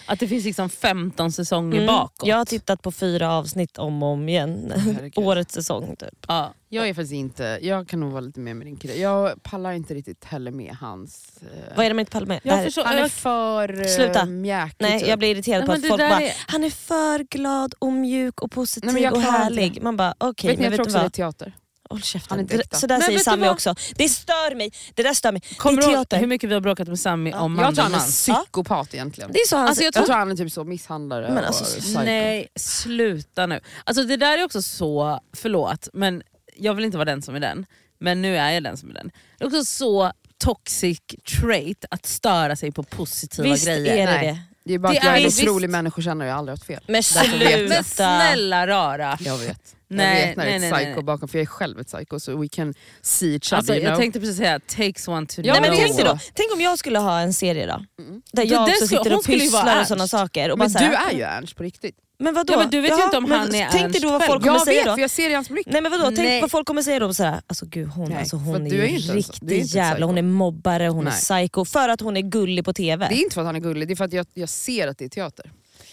Att 0.06 0.20
det 0.20 0.28
finns 0.28 0.44
liksom 0.44 0.68
15 0.70 1.32
säsonger 1.32 1.74
Mm. 1.82 1.86
bakåt. 1.86 2.28
Jag 2.28 2.36
har 2.36 2.44
tittat 2.44 2.82
på 2.82 2.92
fyra 2.92 3.32
avsnitt 3.32 3.78
om 3.78 4.02
och 4.02 4.08
om 4.08 4.28
igen. 4.28 4.72
Herregud. 4.76 5.12
Årets 5.16 5.54
säsong 5.54 5.96
typ. 5.98 6.24
ja. 6.28 6.54
Jag 6.72 6.88
är 6.88 6.94
faktiskt 6.94 7.12
inte, 7.12 7.58
jag 7.62 7.88
kan 7.88 8.00
nog 8.00 8.10
vara 8.12 8.20
lite 8.20 8.40
mer 8.40 8.54
med 8.54 8.66
din 8.66 8.76
kille. 8.76 8.94
Jag 8.94 9.42
pallar 9.42 9.72
inte 9.72 9.94
riktigt 9.94 10.24
heller 10.24 10.50
med 10.50 10.76
hans... 10.80 11.30
eh, 11.42 11.76
Vad 11.76 11.84
är 11.86 11.90
det 11.90 11.94
med 11.94 12.10
Palme? 12.10 12.34
Det 12.42 12.48
Jag 12.48 12.56
här- 12.56 12.64
förstår, 12.64 12.84
han 12.84 12.96
är 12.96 13.00
jag, 13.00 13.10
för 13.10 13.84
Sluta. 13.84 14.22
uh, 14.22 14.28
mjäkig. 14.28 14.76
Nej 14.78 14.98
typ. 15.00 15.08
jag 15.08 15.18
blir 15.18 15.28
irriterad 15.30 15.58
Nej, 15.60 15.66
på 15.66 15.72
att 15.72 15.88
folk 15.88 16.00
bara, 16.00 16.20
är- 16.20 16.32
han 16.46 16.64
är 16.64 16.70
för 16.70 17.18
glad 17.30 17.74
och 17.78 17.92
mjuk 17.92 18.40
och 18.42 18.50
positiv 18.50 18.86
Nej, 18.86 18.94
men 18.94 19.02
jag 19.02 19.12
och 19.12 19.18
inte 19.18 19.30
härlig. 19.30 19.82
Man 19.82 19.96
bara 19.96 20.14
okej, 20.18 20.50
vet 20.50 20.58
ni, 20.58 20.62
men 20.62 20.64
jag 20.64 20.70
vet 20.70 20.76
tror 20.76 20.84
också 20.86 20.92
det 20.98 20.98
är 21.00 21.02
vad? 21.02 21.12
teater. 21.38 21.52
Håll 21.90 21.98
Han 21.98 22.02
käften. 22.02 22.48
så 22.80 22.86
där 22.86 22.98
Men 22.98 23.02
säger 23.06 23.18
Sami 23.18 23.48
också. 23.48 23.74
Det 23.94 24.08
stör 24.08 24.54
mig. 24.54 24.72
Det 24.94 25.02
där 25.02 25.14
stör 25.14 25.32
mig. 25.32 25.40
kommer 25.56 25.80
det 25.82 25.86
du 25.86 25.92
är 25.92 25.96
teater. 25.96 26.18
hur 26.18 26.26
mycket 26.26 26.50
vi 26.50 26.54
har 26.54 26.60
bråkat 26.60 26.88
med 26.88 26.98
Sami 26.98 27.30
Ja. 27.30 27.40
om 27.40 27.58
Jag 27.58 27.74
tror 27.74 27.82
han 27.84 27.94
är 27.94 27.98
psykopat 27.98 28.94
egentligen. 28.94 29.30
Det 29.32 29.38
är 29.38 29.46
så 29.48 29.56
han 29.56 29.66
Alltså, 29.68 29.82
jag 29.82 29.86
Jag 29.86 29.94
tror- 29.94 30.04
tror 30.06 30.16
han 30.16 30.30
är 30.30 30.36
typ 30.36 30.52
så 30.52 30.64
misshandlare 30.64 31.34
Men 31.34 31.44
alltså, 31.44 31.64
och 31.64 31.82
psycho. 31.82 32.00
Nej, 32.04 32.48
sluta 32.56 33.46
nu. 33.46 33.60
Alltså 33.84 34.04
det 34.04 34.16
där 34.16 34.38
är 34.38 34.44
också 34.44 34.62
så, 34.62 35.20
förlåt, 35.36 35.88
men 35.92 36.22
jag 36.56 36.74
vill 36.74 36.84
inte 36.84 36.96
vara 36.98 37.04
den 37.04 37.22
som 37.22 37.34
är 37.34 37.40
den. 37.40 37.66
Men 37.98 38.22
nu 38.22 38.36
är 38.36 38.50
jag 38.50 38.62
den 38.62 38.76
som 38.76 38.90
är 38.90 38.94
den. 38.94 39.10
Det 39.38 39.44
är 39.44 39.46
också 39.48 39.64
så 39.64 40.12
toxic 40.38 41.00
trait 41.40 41.84
att 41.90 42.06
störa 42.06 42.56
sig 42.56 42.72
på 42.72 42.82
positiva 42.82 43.48
Visst 43.48 43.66
grejer. 43.66 43.96
är 43.96 44.06
det 44.06 44.12
Nej. 44.12 44.26
det. 44.26 44.38
Det 44.64 44.74
är 44.74 44.78
bara 44.78 44.92
Det 44.92 44.98
att 44.98 45.04
jag 45.04 45.12
är 45.12 45.16
är 45.16 45.20
en 45.20 45.26
visst- 45.26 45.42
otrolig 45.42 45.70
människokännare, 45.70 46.28
jag 46.28 46.34
har 46.34 46.38
aldrig 46.38 46.52
haft 46.52 46.66
fel. 46.66 46.80
Men 46.86 47.02
jag. 47.14 47.28
Men 47.68 47.68
sluta. 47.68 47.82
snälla 47.94 48.66
rara. 48.66 49.18
Jag 49.20 49.38
vet. 49.38 49.76
Nej, 49.96 50.20
jag 50.20 50.26
vet 50.28 50.36
när 50.36 50.44
är 50.44 50.46
nej, 50.48 50.54
ett 50.56 50.60
nej, 50.60 50.72
psycho 50.84 50.94
nej. 50.94 51.02
bakom, 51.04 51.28
för 51.28 51.38
jag 51.38 51.42
är 51.42 51.46
själv 51.46 51.80
ett 51.80 51.86
psycho 51.86 52.20
så 52.20 52.36
we 52.36 52.48
can 52.48 52.74
see 53.02 53.34
each 53.34 53.46
other. 53.52 53.56
Alltså, 53.56 53.72
you 53.74 53.82
jag 53.82 53.90
know? 53.90 53.98
tänkte 54.00 54.20
precis 54.20 54.36
säga 54.36 54.60
takes 54.60 55.08
one 55.08 55.26
to 55.26 55.40
Ja, 55.44 55.52
Nej, 55.52 55.60
men 55.62 55.72
är 55.72 55.76
tänk, 55.76 55.96
då, 56.04 56.18
tänk 56.34 56.52
om 56.52 56.60
jag 56.60 56.78
skulle 56.78 56.98
ha 56.98 57.20
en 57.20 57.32
serie 57.32 57.66
då. 57.66 58.02
Mm. 58.02 58.22
Där 58.32 58.42
Det- 58.42 58.48
jag 58.48 58.62
också 58.62 58.74
skulle- 58.86 58.88
sitter 58.88 59.10
hon 59.10 59.18
och 59.18 59.22
skulle 59.22 59.44
ju 59.44 59.50
vara 59.50 59.62
pysslar 59.62 59.80
och 59.80 59.86
sådana 59.86 60.08
saker. 60.08 60.50
Och 60.50 60.58
Men 60.58 60.72
bara 60.72 60.88
du 60.88 60.94
är 60.94 61.12
ju 61.12 61.22
Ernst 61.22 61.56
på 61.56 61.62
riktigt. 61.62 61.96
Men 62.22 62.34
vadå? 62.34 62.52
Ja, 62.52 62.58
men 62.58 62.70
du 62.70 62.80
vet 62.80 62.98
ju 62.98 63.04
inte 63.04 63.16
om 63.16 63.30
han 63.30 63.54
är 63.54 63.68
Tänk 63.72 63.92
dig 63.92 64.00
då 64.02 64.10
vad 64.10 64.24
folk 64.26 64.42
kommer 64.42 64.54
Jag 64.58 64.64
säga 64.64 64.78
vet 64.80 64.86
då. 64.86 64.94
för 64.94 65.00
jag 65.00 65.10
ser 65.10 65.22
det 65.24 65.30
i 65.30 65.34
hans 65.34 65.48
blick. 65.50 65.66
Nej 65.70 65.80
men 65.80 65.92
vadå, 65.92 66.04
tänk 66.04 66.18
Nej. 66.18 66.40
vad 66.40 66.50
folk 66.50 66.66
kommer 66.66 66.82
säga 66.82 66.98
då. 66.98 67.14
Såhär, 67.14 67.40
alltså 67.46 67.66
gud 67.66 67.88
hon, 67.88 68.08
Nej, 68.08 68.18
alltså, 68.18 68.36
hon 68.36 68.66
är 68.66 68.70
ju 68.70 68.80
är 68.84 68.88
en 69.10 69.14
riktig 69.16 69.52
är 69.60 69.76
jävla, 69.76 70.06
hon 70.06 70.18
är 70.18 70.22
mobbare, 70.22 70.88
hon 70.88 71.06
är 71.06 71.10
Nej. 71.10 71.20
psycho. 71.42 71.64
För 71.64 71.88
att 71.88 72.00
hon 72.00 72.16
är 72.16 72.20
gullig 72.20 72.64
på 72.64 72.72
TV. 72.72 73.08
Det 73.08 73.14
är 73.14 73.22
inte 73.22 73.34
för 73.34 73.40
att 73.40 73.46
han 73.46 73.56
är 73.56 73.60
gullig, 73.60 73.88
det 73.88 73.94
är 73.94 73.96
för 73.96 74.04
att 74.04 74.12
jag, 74.12 74.26
jag 74.34 74.48
ser 74.48 74.88
att 74.88 74.98
det 74.98 75.04
är 75.04 75.08
teater. 75.08 75.50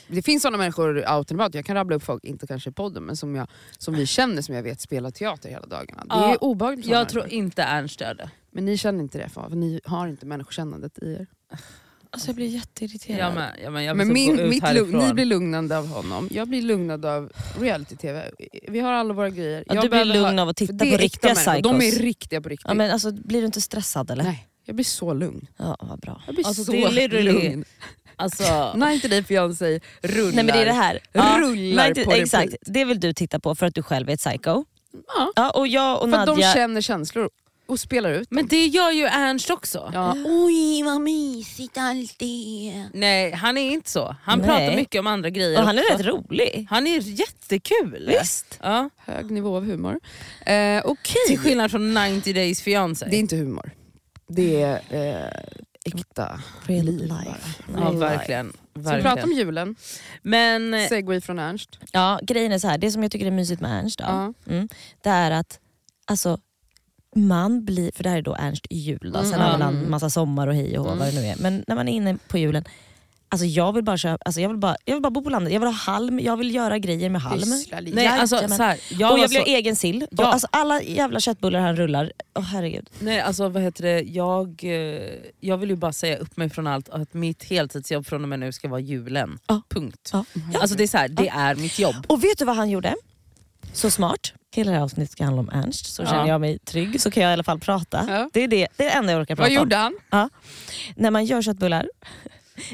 Det 0.08 0.22
finns 0.22 0.42
sådana 0.42 0.58
människor 0.58 0.98
out 0.98 1.32
and 1.32 1.42
about, 1.42 1.56
jag 1.56 1.66
kan 1.66 1.76
rabbla 1.76 1.96
upp 1.96 2.04
folk, 2.04 2.24
inte 2.26 2.48
kanske 2.48 2.70
i 2.70 2.74
podden, 2.74 3.04
men 3.04 3.18
som, 3.18 3.36
jag, 3.36 3.48
som 3.78 3.94
vi 3.96 4.06
känner 4.06 4.42
som 4.42 4.56
jag 4.56 4.64
vet 4.64 4.82
spelar 4.82 5.12
teater 5.12 5.50
hela 5.50 5.66
dagarna. 5.68 6.02
Det 6.02 6.08
Ja, 6.10 6.34
är 6.34 6.44
obehagligt 6.44 6.86
Jag 6.86 7.10
tror 7.10 7.22
människor. 7.22 7.38
inte 7.40 7.64
Ernst 7.64 8.02
gör 8.02 8.14
det. 8.14 8.30
Men 8.52 8.66
ni 8.66 8.78
känner 8.78 9.00
inte 9.04 9.18
det, 9.18 9.30
för 9.30 9.50
ni 9.50 9.80
har 9.86 10.08
inte 10.08 10.26
människokännandet 10.26 11.00
i 11.04 11.14
er. 11.14 11.28
Alltså 12.10 12.28
jag 12.30 12.36
blir 12.36 12.48
jätteirriterad. 12.48 13.20
Ja, 13.20 13.32
men, 13.36 13.50
ja, 13.64 13.70
men 13.70 13.84
jag 13.84 13.98
Men 13.98 14.14
min, 14.14 14.50
mitt 14.50 14.74
lugn, 14.74 14.98
ni 14.98 15.14
blir 15.14 15.26
lugnande 15.26 15.78
av 15.78 15.88
honom, 15.88 16.30
jag 16.32 16.48
blir 16.48 16.62
lugnad 16.62 17.06
av 17.06 17.32
reality-tv. 17.60 18.32
Vi 18.68 18.80
har 18.80 18.94
alla 18.94 19.14
våra 19.14 19.30
grejer. 19.30 19.64
Ja, 19.68 19.76
Jag 19.76 19.84
du 19.86 19.90
blir 19.90 20.06
lugn 20.06 20.38
ha- 20.38 20.42
av 20.42 20.50
att 20.50 20.56
titta 20.58 20.74
på 20.78 20.86
riktiga 20.98 21.34
människor, 21.34 21.62
De 21.62 21.76
är 21.76 21.80
psychos. 21.80 22.00
riktiga 22.00 22.42
på 22.42 22.50
riktigt. 22.50 22.68
Ja, 22.68 22.74
men 22.74 22.92
alltså, 22.92 23.12
blir 23.12 23.40
du 23.40 23.46
inte 23.46 23.62
stressad 23.62 24.12
eller? 24.12 24.24
Nej, 24.24 24.48
jag 24.68 24.76
blir 24.76 24.86
så 24.86 25.14
lugn. 25.14 25.48
Ja, 25.58 25.78
vad 25.80 26.00
bra. 26.00 26.22
Jag 26.26 26.36
blir 26.36 26.48
Alltså, 26.48 26.64
så 26.64 26.72
det 26.72 26.84
är 26.84 26.90
literally- 26.90 27.24
lugn. 27.50 27.66
Alltså, 28.16 28.74
90 28.78 29.10
Day 29.10 29.24
Fiancé 29.24 29.80
rullar. 30.02 30.32
Nej 30.36 30.44
men 30.44 30.48
det 30.56 30.62
är 30.62 30.66
det 30.66 30.72
här. 30.72 31.00
Rullar 31.40 31.94
nej, 31.96 32.06
på 32.06 32.12
exakt. 32.12 32.44
repeat. 32.46 32.62
Det 32.66 32.86
vill 32.86 33.00
du 33.00 33.14
titta 33.14 33.40
på 33.40 33.56
för 33.56 33.66
att 33.66 33.76
du 33.76 33.84
själv 33.84 34.10
är 34.10 34.14
ett 34.14 34.20
psycho. 34.20 34.66
Ja. 35.18 35.32
Ja, 35.36 35.50
och 35.50 35.68
jag 35.68 36.02
och 36.04 36.10
För 36.10 36.18
att 36.18 36.26
de 36.26 36.32
Nadja... 36.36 36.54
känner 36.54 36.82
känslor 36.82 37.30
och 37.68 37.80
spelar 37.80 38.12
ut 38.12 38.30
dem. 38.30 38.36
men 38.36 38.48
det 38.48 38.66
gör 38.66 38.92
ju 38.92 39.04
Ernst 39.06 39.50
också. 39.50 39.92
Ja. 39.94 40.16
Oj 40.26 40.84
vad 40.84 41.02
mysigt 41.02 41.78
allt 41.78 42.22
är. 42.22 42.98
Nej 42.98 43.32
han 43.32 43.58
är 43.58 43.72
inte 43.72 43.90
så. 43.90 44.16
Han 44.24 44.40
Nej. 44.40 44.48
pratar 44.48 44.76
mycket 44.76 45.00
om 45.00 45.08
andra 45.08 45.30
grejer 45.30 45.60
Och 45.60 45.66
han 45.66 45.78
är 45.78 45.82
också. 45.82 45.98
rätt 45.98 46.06
rolig. 46.06 46.68
Han 46.70 46.88
är 46.88 47.00
jättekul. 47.00 48.06
Visst. 48.22 48.60
Ja. 48.64 48.90
Hög 48.98 49.32
nivå 49.32 49.56
av 49.58 49.66
humor. 49.66 50.00
Eh, 50.46 50.82
Okej. 50.86 51.16
Till 51.28 51.40
skillnad 51.40 51.72
från 51.72 51.94
90 51.94 52.34
days 52.34 52.62
fiancé. 52.62 53.06
Det 53.10 53.16
är 53.16 53.20
inte 53.20 53.36
humor. 53.36 53.72
Det 54.28 54.62
är 54.62 54.82
eh, 54.90 55.42
äkta 55.86 56.42
Real 56.66 56.86
liv 56.86 57.00
life. 57.02 57.64
Ja 57.74 57.80
Real 57.82 57.94
life. 57.94 58.06
verkligen. 58.06 58.54
Så 58.74 58.80
vi 58.80 58.84
pratar 58.84 58.98
om 58.98 59.04
verkligen. 59.16 59.38
julen. 59.38 59.76
Men 60.22 60.88
Segway 60.90 61.22
från 61.22 61.40
Ernst. 61.40 61.80
Ja, 61.92 62.20
grejen 62.24 62.52
är 62.52 62.60
så 62.60 62.68
här. 62.68 62.78
det 62.78 62.92
som 62.92 63.04
jag 63.04 63.12
tycker 63.12 63.26
är 63.28 63.32
mysigt 63.32 63.62
med 63.62 63.80
Ernst 63.80 64.00
då, 64.00 64.06
Ja. 64.08 64.34
mm, 64.54 64.70
det 65.02 65.10
är 65.10 65.32
att 65.32 65.60
alltså, 66.06 66.38
man 67.16 67.66
blir, 67.66 67.92
för 67.96 68.04
det 68.04 68.10
här 68.10 68.18
är 68.18 68.22
då 68.22 68.36
Ernst 68.40 68.66
i 68.70 68.78
jul, 68.78 69.12
då, 69.14 69.24
sen 69.24 69.34
Mm. 69.34 69.62
har 69.62 69.70
Mm. 69.70 69.92
massa 69.92 70.10
sommar 70.10 70.48
och 70.48 70.56
hej 70.56 70.78
och 70.80 70.86
hå, 70.86 70.92
Mm. 70.92 71.00
vad 71.06 71.14
det 71.14 71.22
nu 71.22 71.28
är. 71.28 71.36
Men 71.40 71.64
när 71.68 71.76
man 71.76 71.88
är 71.88 71.94
inne 71.94 72.18
på 72.28 72.38
julen, 72.38 72.64
alltså 73.30 73.46
jag 73.46 73.74
vill 73.74 73.84
bara 73.84 73.98
köpa, 73.98 74.22
alltså 74.26 74.42
jag 74.42 74.50
vill 74.50 74.58
bara, 74.58 74.76
jag 74.86 74.96
vill 74.96 75.02
bara 75.02 75.10
bo 75.10 75.22
på 75.24 75.30
landet, 75.30 75.54
jag 75.54 75.60
vill 75.60 75.68
ha 75.68 75.74
halm, 75.76 76.20
jag 76.20 76.38
vill 76.38 76.56
göra 76.56 76.78
grejer 76.80 77.10
med 77.10 77.22
halm. 77.22 77.44
Nej, 77.94 78.08
alltså, 78.08 78.48
så 78.48 78.64
här, 78.64 78.80
jag 78.90 79.12
och 79.12 79.20
jag 79.20 79.28
vill 79.28 79.38
så, 79.38 79.40
ha 79.40 79.46
egen 79.46 79.76
sill. 79.76 80.08
Ja. 80.12 80.28
Och, 80.28 80.34
alltså, 80.34 80.48
alla 80.52 80.82
jävla 80.82 81.20
köttbullar 81.20 81.60
han 81.60 81.76
rullar, 81.76 82.12
åh 82.36 82.44
herregud. 82.44 82.90
nej, 83.00 83.20
alltså, 83.22 83.50
vad 83.50 83.62
heter 83.64 83.84
det? 83.84 84.02
Jag, 84.02 84.64
eh, 84.64 85.02
jag 85.40 85.58
vill 85.58 85.70
ju 85.70 85.76
bara 85.76 85.94
säga 85.94 86.18
upp 86.18 86.38
mig 86.38 86.50
från 86.50 86.68
allt, 86.68 86.90
att 86.90 87.14
mitt 87.14 87.44
heltidsjobb 87.44 88.06
från 88.06 88.24
och 88.24 88.30
med 88.30 88.40
nu 88.40 88.52
ska 88.52 88.68
vara 88.68 88.80
julen. 88.80 89.40
Ja. 89.48 89.62
Punkt. 89.70 90.10
Ja. 90.14 90.26
Alltså, 90.60 90.78
det 90.78 90.84
är, 90.84 90.88
så 90.88 90.98
här, 90.98 91.08
det 91.08 91.28
är 91.30 91.56
mitt 91.56 91.80
jobb. 91.80 91.96
Och 92.08 92.24
vet 92.24 92.38
du 92.38 92.46
vad 92.46 92.56
han 92.56 92.70
gjorde? 92.70 92.96
Så 93.74 93.92
smart. 93.92 94.34
Hela 94.56 94.72
det 94.72 94.78
här 94.78 94.84
avsnittet 94.84 95.12
ska 95.12 95.24
handla 95.24 95.40
om 95.40 95.50
Ernst, 95.50 95.86
så 95.94 96.02
Ja. 96.04 96.08
känner 96.08 96.28
jag 96.28 96.42
mig 96.42 96.60
trygg. 96.60 97.02
Så 97.02 97.12
kan 97.12 97.24
jag 97.24 97.30
i 97.30 97.34
alla 97.34 97.44
fall 97.44 97.60
prata. 97.60 98.06
Ja. 98.10 98.30
Det, 98.34 98.44
är 98.44 98.48
det, 98.48 98.68
det 98.78 98.84
är 98.84 98.90
det 98.90 98.96
enda 98.96 99.12
jag 99.14 99.22
orkar 99.22 99.36
prata 99.36 99.50
Vad 99.50 99.58
om. 99.58 99.64
gjorde 99.64 99.76
han? 99.76 100.30
När 100.96 101.12
man 101.12 101.26
gör 101.26 101.42
köttbullar, 101.42 101.88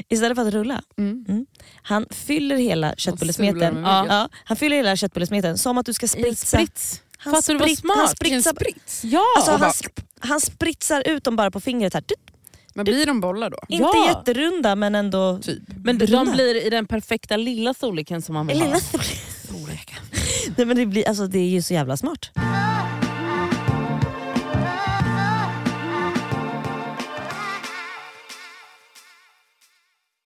istället 0.08 0.36
för 0.36 0.46
att 0.48 0.54
rulla, 0.54 0.82
Mm. 0.98 1.46
han 1.82 2.06
fyller 2.10 2.56
hela 2.56 2.94
köttbullesmeten 2.96 3.82
Ja. 3.84 4.06
ja, 4.08 4.28
han 4.44 4.56
fyller 4.56 4.76
hela 4.76 4.96
köttbullesmeten 4.96 5.58
som 5.58 5.78
att 5.78 5.86
du 5.86 5.92
ska 5.92 6.08
spritsa. 6.08 6.46
sprits. 6.46 7.00
Han 7.18 7.34
Fattar 7.34 7.52
du 7.52 7.58
vad 7.58 7.68
sprit- 7.68 7.78
smart? 7.80 7.96
Han 7.98 8.08
spritsar, 8.08 8.52
sprits. 8.54 9.04
Ja! 9.04 9.22
alltså, 9.36 9.52
han, 9.52 9.70
sp- 9.70 10.02
han 10.20 10.40
spritsar 10.40 11.08
ut 11.08 11.24
dem 11.24 11.36
bara 11.36 11.50
på 11.50 11.60
fingret. 11.60 11.94
Här. 11.94 12.04
Du, 12.06 12.14
Men 12.74 12.84
blir 12.84 13.06
de 13.06 13.20
bollar 13.20 13.50
då? 13.50 13.58
inte 13.68 13.84
Ja. 13.96 14.08
jätterunda 14.08 14.76
men 14.76 14.94
ändå... 14.94 15.38
Typ. 15.38 15.62
men 15.84 15.98
de 15.98 16.06
runda. 16.06 16.32
blir 16.32 16.66
i 16.66 16.70
den 16.70 16.86
perfekta 16.86 17.36
lilla 17.36 17.74
storleken 17.74 18.22
som 18.22 18.34
man 18.34 18.46
vill 18.46 18.58
Lilla 18.58 18.70
ha. 18.70 18.80
storleken. 18.80 19.96
Nej, 20.56 20.66
men 20.66 20.76
det, 20.76 20.86
blir, 20.86 21.08
alltså, 21.08 21.26
det 21.26 21.38
är 21.38 21.48
ju 21.48 21.62
så 21.62 21.74
jävla 21.74 21.96
smart. 21.96 22.30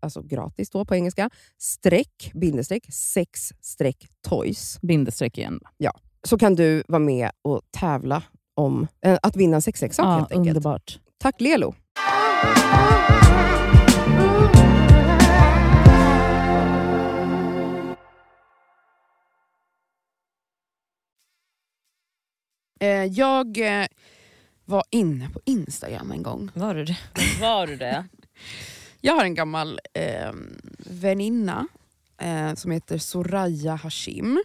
alltså 0.00 0.22
gratis 0.22 0.70
då 0.70 0.84
på 0.84 0.94
engelska, 0.94 1.30
streck, 1.58 2.30
bindestreck, 2.34 2.92
sex 2.92 3.52
streck 3.60 4.06
toys. 4.28 4.78
Bindestreck 4.82 5.38
igen. 5.38 5.60
Så 6.22 6.38
kan 6.38 6.54
du 6.54 6.82
vara 6.88 6.98
med 7.00 7.30
och 7.42 7.60
tävla 7.70 8.22
om 8.54 8.86
eh, 9.04 9.18
att 9.22 9.36
vinna 9.36 9.56
en 9.56 9.62
sexleksak 9.62 10.04
Ja, 10.06 10.10
helt 10.16 10.32
enkelt. 10.32 10.48
underbart. 10.56 10.98
Tack 11.18 11.40
Lelo! 11.40 11.74
Eh, 22.80 23.04
jag 23.04 23.58
eh, 23.82 23.86
var 24.64 24.82
inne 24.90 25.28
på 25.30 25.40
Instagram 25.44 26.10
en 26.12 26.22
gång. 26.22 26.50
Var 26.54 26.74
du 26.74 26.84
det? 26.84 26.96
Var 27.40 27.66
du 27.66 27.76
det? 27.76 28.04
Jag 29.00 29.14
har 29.14 29.24
en 29.24 29.34
gammal 29.34 29.80
eh, 29.94 30.32
väninna 30.78 31.66
eh, 32.20 32.54
som 32.54 32.70
heter 32.70 32.98
Soraya 32.98 33.74
Hashim. 33.74 34.42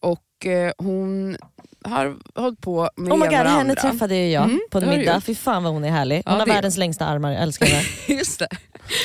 Och 0.00 0.46
eh, 0.46 0.72
hon 0.78 1.36
har 1.84 2.16
hållit 2.34 2.60
på 2.60 2.90
med 2.96 3.12
Oh 3.12 3.18
my 3.18 3.26
god, 3.26 3.40
och 3.40 3.46
henne 3.50 3.74
träffade 3.74 4.16
ju 4.16 4.30
jag 4.30 4.44
Mm, 4.44 4.60
på 4.70 4.78
en 4.78 4.88
middag. 4.88 5.20
Fy 5.20 5.34
fan 5.34 5.62
vad 5.62 5.72
hon 5.72 5.84
är 5.84 5.90
härlig. 5.90 6.16
Hon 6.16 6.22
Ja, 6.26 6.38
har 6.38 6.46
det- 6.46 6.52
världens 6.52 6.76
längsta 6.76 7.06
armar, 7.06 7.32
jag 7.32 7.42
älskar 7.42 7.66
henne. 7.66 7.82
Just 8.18 8.38
det. 8.38 8.48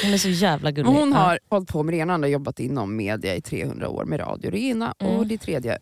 Hon 0.03 0.13
är 0.13 0.17
så 0.17 0.29
jävla 0.29 0.71
gullig. 0.71 0.85
Men 0.91 0.95
hon 1.01 1.11
Ja. 1.11 1.17
har 1.17 1.39
hållit 1.49 1.69
på 1.69 1.83
med 1.83 1.93
det 1.93 1.97
ena 1.97 2.15
och 2.15 2.29
jobbat 2.29 2.59
inom 2.59 2.95
media 2.95 3.35
i 3.35 3.41
300 3.41 3.89
år 3.89 4.05
med 4.05 4.19
radio 4.19 4.51
det 4.51 4.59
ena 4.59 4.93
Mm. 4.99 5.15
och 5.15 5.27
det 5.27 5.37
tredje. 5.37 5.77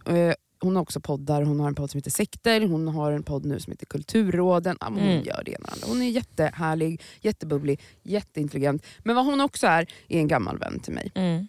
Hon 0.64 0.76
har 0.76 0.82
också 0.84 1.00
poddar, 1.00 1.42
hon 1.44 1.60
har 1.60 1.68
en 1.68 1.76
podd 1.76 1.92
som 1.92 1.98
heter 1.98 2.12
Sekter, 2.12 2.62
hon 2.68 2.88
har 2.88 3.12
en 3.12 3.24
podd 3.24 3.46
nu 3.46 3.60
som 3.60 3.72
heter 3.72 3.86
Kulturråden. 3.86 4.78
Ja, 4.80 4.88
hon 4.88 4.98
Mm. 5.00 5.24
gör 5.24 5.42
det 5.46 5.52
ena 5.52 5.66
och 5.66 5.74
andra. 5.74 5.88
Hon 5.88 6.02
är 6.02 6.10
jättehärlig, 6.10 7.02
jättebubblig, 7.22 7.80
jätteintelligent. 8.04 8.86
Men 9.00 9.16
vad 9.16 9.26
hon 9.26 9.42
också 9.42 9.68
är, 9.68 9.88
är 10.08 10.20
en 10.20 10.28
gammal 10.28 10.58
vän 10.58 10.80
till 10.80 10.94
mig. 10.94 11.12
Mm. 11.16 11.48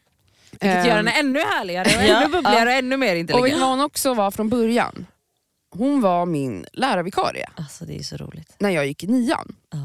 Vilket 0.50 0.68
Ehm, 0.76 0.86
gör 0.86 0.96
henne 0.96 1.10
ännu 1.10 1.38
härligare, 1.38 1.86
och 1.96 2.02
ännu 2.22 2.32
bubbligare 2.32 2.68
och 2.68 2.74
ännu 2.74 2.96
mer 2.96 3.06
Och 3.08 3.14
vet 3.16 3.20
intelligent. 3.20 3.60
vad 3.60 3.70
hon 3.70 3.80
också 3.80 4.14
var 4.14 4.30
från 4.30 4.48
början? 4.48 5.06
Hon 5.70 6.00
var 6.00 6.26
min 6.26 6.66
lärarvikarie 6.72 7.46
Alltså 7.54 7.84
det 7.84 7.98
är 7.98 8.02
så 8.02 8.16
roligt. 8.16 8.56
när 8.58 8.70
jag 8.70 8.86
gick 8.86 9.04
i 9.04 9.06
nian. 9.06 9.56
Ja. 9.70 9.83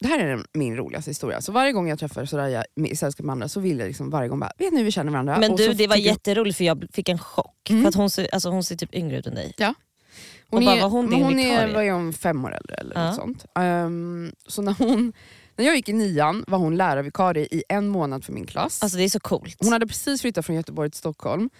Det 0.00 0.08
här 0.08 0.18
är 0.18 0.44
min 0.52 0.76
roligaste 0.76 1.10
historia. 1.10 1.40
Så 1.40 1.52
varje 1.52 1.72
gång 1.72 1.88
jag 1.88 1.98
träffar 1.98 2.24
Soraya 2.24 2.64
i 2.88 2.96
sällskap 2.96 3.26
med 3.26 3.32
andra 3.32 3.48
så 3.48 3.60
vill 3.60 3.78
jag 3.78 3.86
liksom 3.86 4.10
varje 4.10 4.28
gång 4.28 4.40
bara, 4.40 4.52
vet 4.58 4.72
ni 4.72 4.78
hur 4.78 4.84
vi 4.84 4.90
känner 4.90 5.12
varandra? 5.12 5.38
Men 5.40 5.50
Och 5.52 5.58
du 5.58 5.72
det 5.72 5.86
var 5.86 5.96
jätteroligt 5.96 6.56
för 6.56 6.64
jag 6.64 6.86
fick 6.92 7.08
en 7.08 7.18
chock. 7.18 7.70
Mm. 7.70 7.82
För 7.82 7.88
att 7.88 7.94
hon, 7.94 8.10
ser, 8.10 8.28
alltså, 8.34 8.50
hon 8.50 8.64
ser 8.64 8.76
typ 8.76 8.94
yngre 8.94 9.18
ut 9.18 9.26
än 9.26 9.34
dig. 9.34 9.54
Hon 9.58 10.58
Och 10.58 10.64
bara, 10.64 10.76
är, 10.76 10.82
var 10.82 10.88
hon 10.88 11.10
din 11.10 11.22
hon 11.22 11.36
vikarie? 11.36 11.74
var 11.74 11.82
ju 11.82 12.12
fem 12.12 12.44
år 12.44 12.54
äldre 12.54 12.74
eller 12.76 12.94
Ja. 12.94 13.06
något 13.06 13.16
sånt. 13.16 13.44
Ehm, 13.54 14.32
så 14.46 14.62
när, 14.62 14.72
hon, 14.72 15.12
när 15.56 15.64
jag 15.64 15.76
gick 15.76 15.88
i 15.88 15.92
nian 15.92 16.44
var 16.48 16.58
hon 16.58 16.76
lärarvikarie 16.76 17.44
i 17.50 17.62
en 17.68 17.88
månad 17.88 18.24
för 18.24 18.32
min 18.32 18.46
klass. 18.46 18.82
Alltså 18.82 18.98
det 18.98 19.04
är 19.04 19.08
så 19.08 19.20
coolt. 19.20 19.56
hon 19.60 19.72
hade 19.72 19.86
precis 19.86 20.20
flyttat 20.20 20.46
från 20.46 20.56
Göteborg 20.56 20.90
till 20.90 20.98
Stockholm. 20.98 21.50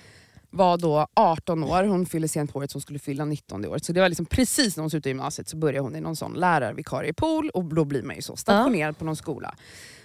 Var 0.50 0.78
då 0.78 1.06
18 1.16 1.64
år, 1.64 1.84
hon 1.84 2.06
fyllde 2.06 2.28
sent 2.28 2.52
på 2.52 2.58
året 2.58 2.70
så 2.70 2.76
hon 2.76 2.82
skulle 2.82 2.98
fylla 2.98 3.24
19 3.24 3.62
det 3.62 3.68
året. 3.68 3.84
Så 3.84 3.92
det 3.92 4.00
var 4.00 4.08
liksom 4.08 4.26
precis 4.26 4.76
när 4.76 4.82
hon 4.82 4.90
slutade 4.90 5.10
gymnasiet 5.10 5.48
så 5.48 5.56
började 5.56 5.80
hon 5.80 5.96
i 5.96 6.00
någon 6.00 6.16
sån 6.16 6.32
lärarvikariepool 6.32 7.50
och 7.50 7.64
då 7.64 7.84
blir 7.84 8.02
man 8.02 8.16
ju 8.16 8.22
så 8.22 8.36
stationerad 8.36 8.98
på 8.98 9.04
någon 9.04 9.16
skola. 9.16 9.54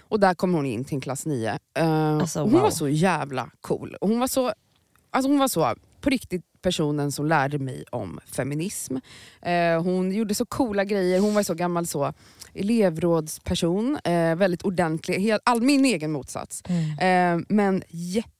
Och 0.08 0.20
där 0.20 0.34
kom 0.34 0.54
hon 0.54 0.66
in 0.66 0.84
till 0.84 0.94
en 0.94 1.00
klass 1.00 1.26
9. 1.26 1.58
Ehm, 1.78 1.88
Alltså, 2.20 2.40
hon 2.40 2.52
wow. 2.52 2.60
var 2.60 2.70
så 2.70 2.88
jävla 2.88 3.50
cool. 3.60 3.96
Och 4.00 4.08
hon 4.08 4.20
var 4.20 4.26
så, 4.26 4.52
alltså 5.10 5.30
hon 5.30 5.38
var 5.38 5.48
så 5.48 5.74
på 6.00 6.10
riktigt 6.10 6.42
personen 6.62 7.12
som 7.12 7.26
lärde 7.26 7.58
mig 7.58 7.84
om 7.90 8.20
feminism. 8.26 8.96
Eh, 9.42 9.82
hon 9.82 10.12
gjorde 10.12 10.34
så 10.34 10.46
coola 10.46 10.84
grejer, 10.84 11.20
hon 11.20 11.34
var 11.34 11.42
så 11.42 11.54
gammal 11.54 11.86
så 11.86 12.12
elevrådsperson, 12.54 13.98
eh, 14.04 14.34
väldigt 14.36 14.62
ordentlig, 14.62 15.20
helt, 15.20 15.42
all 15.44 15.62
min 15.62 15.84
egen 15.84 16.12
motsats. 16.12 16.62
Mm. 16.68 17.38
Eh, 17.40 17.44
men 17.48 17.82
jätte 17.88 18.30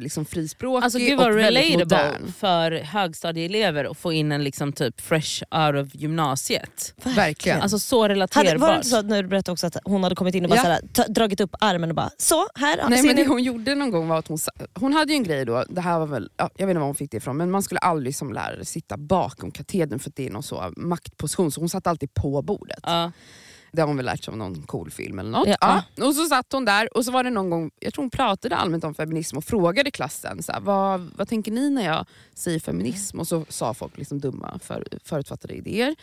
liksom, 0.00 0.24
frispråkig 0.24 0.84
Alltså 0.84 0.98
gud 0.98 1.12
och 1.12 1.18
vad 1.24 1.34
väldigt 1.34 1.64
relatable 1.64 1.84
modern. 2.18 2.32
för 2.32 2.72
högstadieelever 2.72 3.84
att 3.84 3.98
få 3.98 4.12
in 4.12 4.32
en 4.32 4.44
liksom 4.44 4.72
typ 4.72 5.00
fresh 5.00 5.42
out 5.50 5.86
of 5.86 5.94
gymnasiet. 5.94 6.94
Verkligen. 7.04 7.60
Alltså 7.62 7.78
så 7.78 8.02
Hade, 8.02 8.14
relaterbart. 8.14 8.60
var 8.60 8.68
det 8.70 8.76
inte 8.76 8.88
så 8.88 9.02
när 9.02 9.22
du 9.22 9.28
berättade 9.28 9.52
också 9.52 9.66
att 9.66 9.76
hon 9.84 10.02
hade 10.02 10.14
kommit 10.14 10.34
in 10.34 10.44
och 10.44 10.50
bara 10.50 10.56
Ja. 10.56 10.62
såhär, 10.62 10.80
ta, 10.92 11.02
dragit 11.02 11.40
upp 11.40 11.54
armen 11.60 11.88
och 11.90 11.96
bara 11.96 12.10
så, 12.18 12.46
här 12.54 12.80
Nej, 12.88 13.02
men 13.02 13.16
det 13.16 13.26
hon 13.26 13.42
gjorde 13.42 13.74
någon 13.74 13.90
gång 13.90 14.08
var 14.08 14.18
att 14.18 14.28
hon, 14.28 14.38
hon 14.74 14.92
hade 14.92 15.12
ju 15.12 15.16
en 15.16 15.22
grej 15.24 15.44
då, 15.44 15.64
det 15.68 15.80
här 15.80 15.98
var 15.98 16.06
väl, 16.06 16.30
ja, 16.36 16.50
jag 16.56 16.66
vet 16.66 16.70
inte 16.72 16.80
var 16.80 16.86
hon 16.86 16.94
fick 16.94 17.10
det 17.10 17.16
ifrån, 17.16 17.36
men 17.36 17.50
man 17.50 17.62
skulle 17.62 17.78
aldrig 17.80 18.16
som 18.16 18.32
lärare 18.32 18.64
sitta 18.64 18.96
bakom 18.96 19.50
katedern 19.50 19.98
för 19.98 20.10
att 20.10 20.16
det 20.16 20.26
är 20.26 20.30
någon 20.30 20.42
så 20.42 20.72
maktposition, 20.76 21.50
så 21.50 21.60
hon 21.60 21.68
satt 21.68 21.86
alltid 21.86 22.14
på 22.14 22.42
bordet. 22.42 22.78
Ja. 22.82 23.12
Det 23.72 23.80
har 23.82 23.86
hon 23.88 23.96
väl 23.96 24.06
lärt 24.06 24.24
sig 24.24 24.32
av 24.32 24.38
någon 24.38 24.62
cool 24.62 24.90
film 24.90 25.18
eller 25.18 25.30
något. 25.30 25.48
Ja. 25.48 25.82
Ja. 25.96 26.06
Och 26.06 26.14
så 26.14 26.24
satt 26.24 26.52
hon 26.52 26.64
där 26.64 26.96
och 26.96 27.04
så 27.04 27.12
var 27.12 27.24
det 27.24 27.30
någon 27.30 27.50
gång, 27.50 27.70
jag 27.80 27.94
tror 27.94 28.02
hon 28.02 28.10
pratade 28.10 28.56
allmänt 28.56 28.84
om 28.84 28.94
feminism 28.94 29.36
och 29.36 29.44
frågade 29.44 29.90
klassen 29.90 30.42
så 30.42 30.52
här, 30.52 30.60
vad, 30.60 31.10
vad 31.16 31.28
tänker 31.28 31.52
ni 31.52 31.70
när 31.70 31.84
jag 31.84 32.06
säger 32.34 32.60
feminism? 32.60 33.20
Och 33.20 33.28
så 33.28 33.44
sa 33.48 33.74
folk 33.74 33.98
liksom 33.98 34.20
dumma 34.20 34.58
för, 34.62 34.84
förutfattade 35.04 35.54
idéer. 35.54 35.94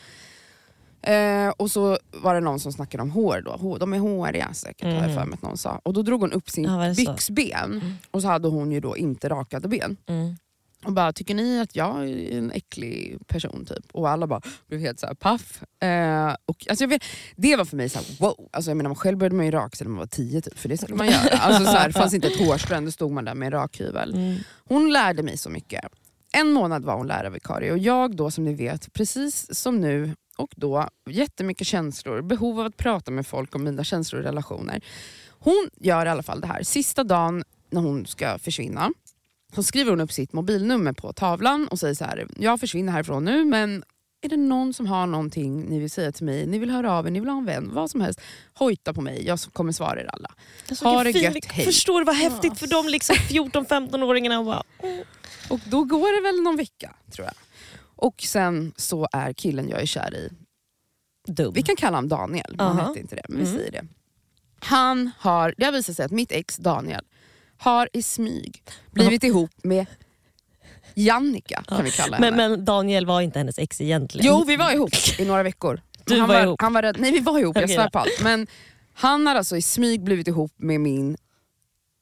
Eh, 1.01 1.49
och 1.49 1.71
så 1.71 1.97
var 2.11 2.33
det 2.35 2.39
någon 2.39 2.59
som 2.59 2.71
snackade 2.73 3.03
om 3.03 3.11
hår 3.11 3.41
då. 3.45 3.51
Hår, 3.51 3.79
de 3.79 3.93
är 3.93 3.99
håriga 3.99 4.53
säkert 4.53 4.83
har 4.85 4.91
jag 4.93 5.01
Mhm. 5.03 5.15
för 5.15 5.25
mig 5.25 5.33
att 5.33 5.41
någon 5.41 5.57
sa. 5.57 5.79
Och 5.83 5.93
då 5.93 6.01
drog 6.01 6.21
hon 6.21 6.31
upp 6.31 6.49
sin 6.49 6.63
Ja, 6.63 6.93
byxben 6.97 7.97
och 8.11 8.21
så 8.21 8.27
hade 8.27 8.47
hon 8.47 8.71
ju 8.71 8.79
då 8.79 8.97
inte 8.97 9.29
rakade 9.29 9.67
ben. 9.67 9.97
Mm. 10.05 10.35
Och 10.85 10.93
bara, 10.93 11.13
tycker 11.13 11.35
ni 11.35 11.59
att 11.59 11.75
jag 11.75 12.09
är 12.09 12.37
en 12.37 12.51
äcklig 12.51 13.27
person? 13.27 13.65
typ? 13.65 13.85
Och 13.91 14.09
alla 14.09 14.27
bara 14.27 14.41
blev 14.67 14.79
helt 14.79 14.99
så 14.99 15.07
här 15.07 15.13
paff. 15.13 15.63
Eh, 15.83 16.35
och, 16.45 16.65
alltså, 16.69 16.83
jag 16.83 16.89
vet, 16.89 17.03
det 17.35 17.55
var 17.55 17.65
för 17.65 17.77
mig 17.77 17.89
så 17.89 17.99
här, 17.99 18.05
wow. 18.19 18.49
Alltså, 18.51 18.71
jag 18.71 18.77
menar, 18.77 18.95
själv 18.95 19.17
började 19.17 19.35
man 19.35 19.45
ju 19.45 19.51
raka 19.51 19.75
sig 19.75 19.85
när 19.85 19.91
man 19.91 19.99
var 19.99 20.07
tio, 20.07 20.41
typ, 20.41 20.59
för 20.59 20.69
det 20.69 20.77
skulle 20.77 20.95
man 20.95 21.07
göra. 21.07 21.37
Alltså, 21.37 21.65
så 21.65 21.71
här, 21.71 21.87
det 21.87 21.93
fanns 21.93 22.13
inte 22.13 22.27
ett 22.27 22.39
hårstrå, 22.39 22.79
då 22.79 22.91
stod 22.91 23.11
man 23.11 23.25
där 23.25 23.35
med 23.35 23.45
en 23.45 23.51
rakhyvel. 23.51 24.13
Mm. 24.13 24.37
Hon 24.55 24.93
lärde 24.93 25.23
mig 25.23 25.37
så 25.37 25.49
mycket. 25.49 25.85
En 26.35 26.51
månad 26.51 26.85
var 26.85 26.95
hon 26.95 27.07
lärarvikarie 27.07 27.71
och 27.71 27.77
jag 27.77 28.15
då 28.15 28.31
som 28.31 28.43
ni 28.43 28.53
vet, 28.53 28.93
precis 28.93 29.55
som 29.55 29.81
nu 29.81 30.15
och 30.37 30.53
då, 30.55 30.87
jättemycket 31.09 31.67
känslor, 31.67 32.21
behov 32.21 32.59
av 32.59 32.65
att 32.65 32.77
prata 32.77 33.11
med 33.11 33.27
folk 33.27 33.55
om 33.55 33.63
mina 33.63 33.83
känslor 33.83 34.19
och 34.19 34.25
relationer. 34.25 34.83
Hon 35.39 35.69
gör 35.75 36.05
i 36.05 36.09
alla 36.09 36.23
fall 36.23 36.41
det 36.41 36.47
här. 36.47 36.63
Sista 36.63 37.03
dagen 37.03 37.43
när 37.69 37.81
hon 37.81 38.05
ska 38.05 38.39
försvinna 38.39 38.91
så 39.55 39.63
skriver 39.63 39.91
hon 39.91 40.01
upp 40.01 40.11
sitt 40.11 40.33
mobilnummer 40.33 40.93
på 40.93 41.13
tavlan 41.13 41.67
och 41.67 41.79
säger 41.79 41.93
så 41.95 42.05
här: 42.05 42.27
jag 42.37 42.59
försvinner 42.59 42.91
härifrån 42.91 43.25
nu 43.25 43.45
men 43.45 43.83
är 44.21 44.29
det 44.29 44.37
någon 44.37 44.73
som 44.73 44.85
har 44.87 45.07
någonting 45.07 45.61
ni 45.69 45.79
vill 45.79 45.91
säga 45.91 46.11
till 46.11 46.25
mig, 46.25 46.45
ni 46.47 46.57
vill 46.59 46.69
höra 46.69 46.91
av 46.93 47.07
er, 47.07 47.11
ni 47.11 47.19
vill 47.19 47.29
ha 47.29 47.37
en 47.37 47.45
vän, 47.45 47.69
vad 47.73 47.91
som 47.91 48.01
helst, 48.01 48.21
hojta 48.53 48.93
på 48.93 49.01
mig, 49.01 49.25
jag 49.25 49.39
kommer 49.39 49.71
svara 49.71 50.01
er 50.01 50.09
alla. 50.13 50.31
Alltså, 50.69 50.85
Ha 50.85 51.03
det 51.03 51.13
fin- 51.13 51.21
gött, 51.23 51.45
hej. 51.45 51.65
Förstår 51.65 51.99
du 51.99 52.05
vad 52.05 52.15
häftigt 52.15 52.59
för 52.59 52.67
de 52.67 52.87
liksom 52.87 53.15
14-15-åringarna 53.15 54.39
och 54.39 54.45
bara... 54.45 54.63
Och 55.49 55.59
då 55.65 55.83
går 55.83 56.15
det 56.21 56.21
väl 56.31 56.43
någon 56.43 56.55
vecka 56.57 56.95
tror 57.11 57.25
jag. 57.25 57.33
Och 57.95 58.21
sen 58.21 58.73
så 58.77 59.07
är 59.11 59.33
killen 59.33 59.69
jag 59.69 59.81
är 59.81 59.85
kär 59.85 60.15
i, 60.15 60.29
Dum. 61.31 61.53
vi 61.53 61.61
kan 61.61 61.75
kalla 61.75 61.97
honom 61.97 62.09
Daniel, 62.09 62.55
han 62.57 62.79
Aha. 62.79 62.87
hette 62.87 62.99
inte 62.99 63.15
det, 63.15 63.25
men 63.29 63.37
vi 63.37 63.43
Mm. 63.45 63.57
säger 63.57 63.71
det. 63.71 63.85
Han 64.59 65.11
har, 65.19 65.53
det 65.57 65.65
har 65.65 65.71
visat 65.71 65.95
sig 65.95 66.05
att 66.05 66.11
mitt 66.11 66.31
ex 66.31 66.57
Daniel 66.57 67.05
har 67.57 67.89
i 67.93 68.03
smyg 68.03 68.63
blivit 68.91 69.23
ihop 69.23 69.51
med 69.63 69.85
Jannica 70.95 71.63
kan 71.67 71.83
vi 71.83 71.91
kalla 71.91 72.17
henne. 72.17 72.31
Men, 72.31 72.51
men 72.51 72.65
Daniel 72.65 73.05
var 73.05 73.21
inte 73.21 73.39
hennes 73.39 73.59
ex 73.59 73.81
egentligen. 73.81 74.27
Jo 74.27 74.43
vi 74.43 74.55
var 74.55 74.71
ihop 74.71 74.91
i 75.19 75.25
några 75.25 75.43
veckor. 75.43 75.81
Du 76.05 76.19
han 76.19 76.29
var 76.29 76.43
ihop? 76.43 76.61
Han 76.61 76.73
var 76.73 76.81
rädd. 76.81 76.95
Nej 76.99 77.11
vi 77.11 77.19
var 77.19 77.39
ihop, 77.39 77.55
jag 77.57 77.69
svär 77.69 77.89
på 77.89 77.99
allt. 77.99 78.19
Men 78.23 78.47
han 78.93 79.27
har 79.27 79.35
alltså 79.35 79.57
i 79.57 79.61
smyg 79.61 80.03
blivit 80.03 80.27
ihop 80.27 80.51
med 80.57 80.81
min 80.81 81.17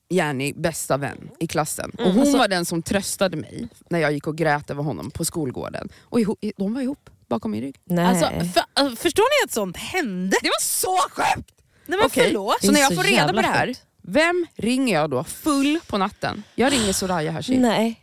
Jenny, 0.09 0.53
bästa 0.53 0.97
vän 0.97 1.29
i 1.39 1.47
klassen. 1.47 1.91
och 1.93 1.99
Mm, 1.99 2.11
hon 2.11 2.21
alltså- 2.21 2.37
var 2.37 2.47
den 2.47 2.65
som 2.65 2.81
tröstade 2.81 3.37
mig 3.37 3.67
när 3.89 3.99
jag 3.99 4.11
gick 4.11 4.27
och 4.27 4.37
grät 4.37 4.69
över 4.69 4.83
honom 4.83 5.11
på 5.11 5.25
skolgården. 5.25 5.89
Och 6.01 6.19
ihop, 6.19 6.39
de 6.57 6.73
var 6.73 6.81
ihop 6.81 7.09
bakom 7.29 7.51
min 7.51 7.61
rygg. 7.61 7.75
Nej. 7.85 8.05
Alltså, 8.05 8.25
för, 8.25 8.83
äh, 8.85 8.95
förstår 8.95 9.23
ni 9.41 9.45
att 9.47 9.51
sånt 9.51 9.77
hände? 9.77 10.37
Det 10.41 10.47
var 10.49 10.61
så 10.61 10.97
sjukt! 11.09 11.51
Nej 11.85 11.97
men 11.97 12.05
Okej. 12.05 12.25
förlåt. 12.27 12.61
Så 12.61 12.67
är 12.67 12.71
när 12.71 12.79
jag 12.79 12.89
så 12.89 12.95
får 12.95 13.03
reda 13.03 13.27
på 13.27 13.41
det 13.41 13.47
här, 13.47 13.67
sjukt. 13.67 13.81
Vem 14.01 14.47
ringer 14.55 14.93
jag 14.93 15.09
då 15.09 15.23
full 15.23 15.79
på 15.87 15.97
natten? 15.97 16.43
Jag 16.55 16.71
ringer 16.73 16.93
Soraya 16.93 17.31
Hashim. 17.31 17.61
Nej. 17.61 18.01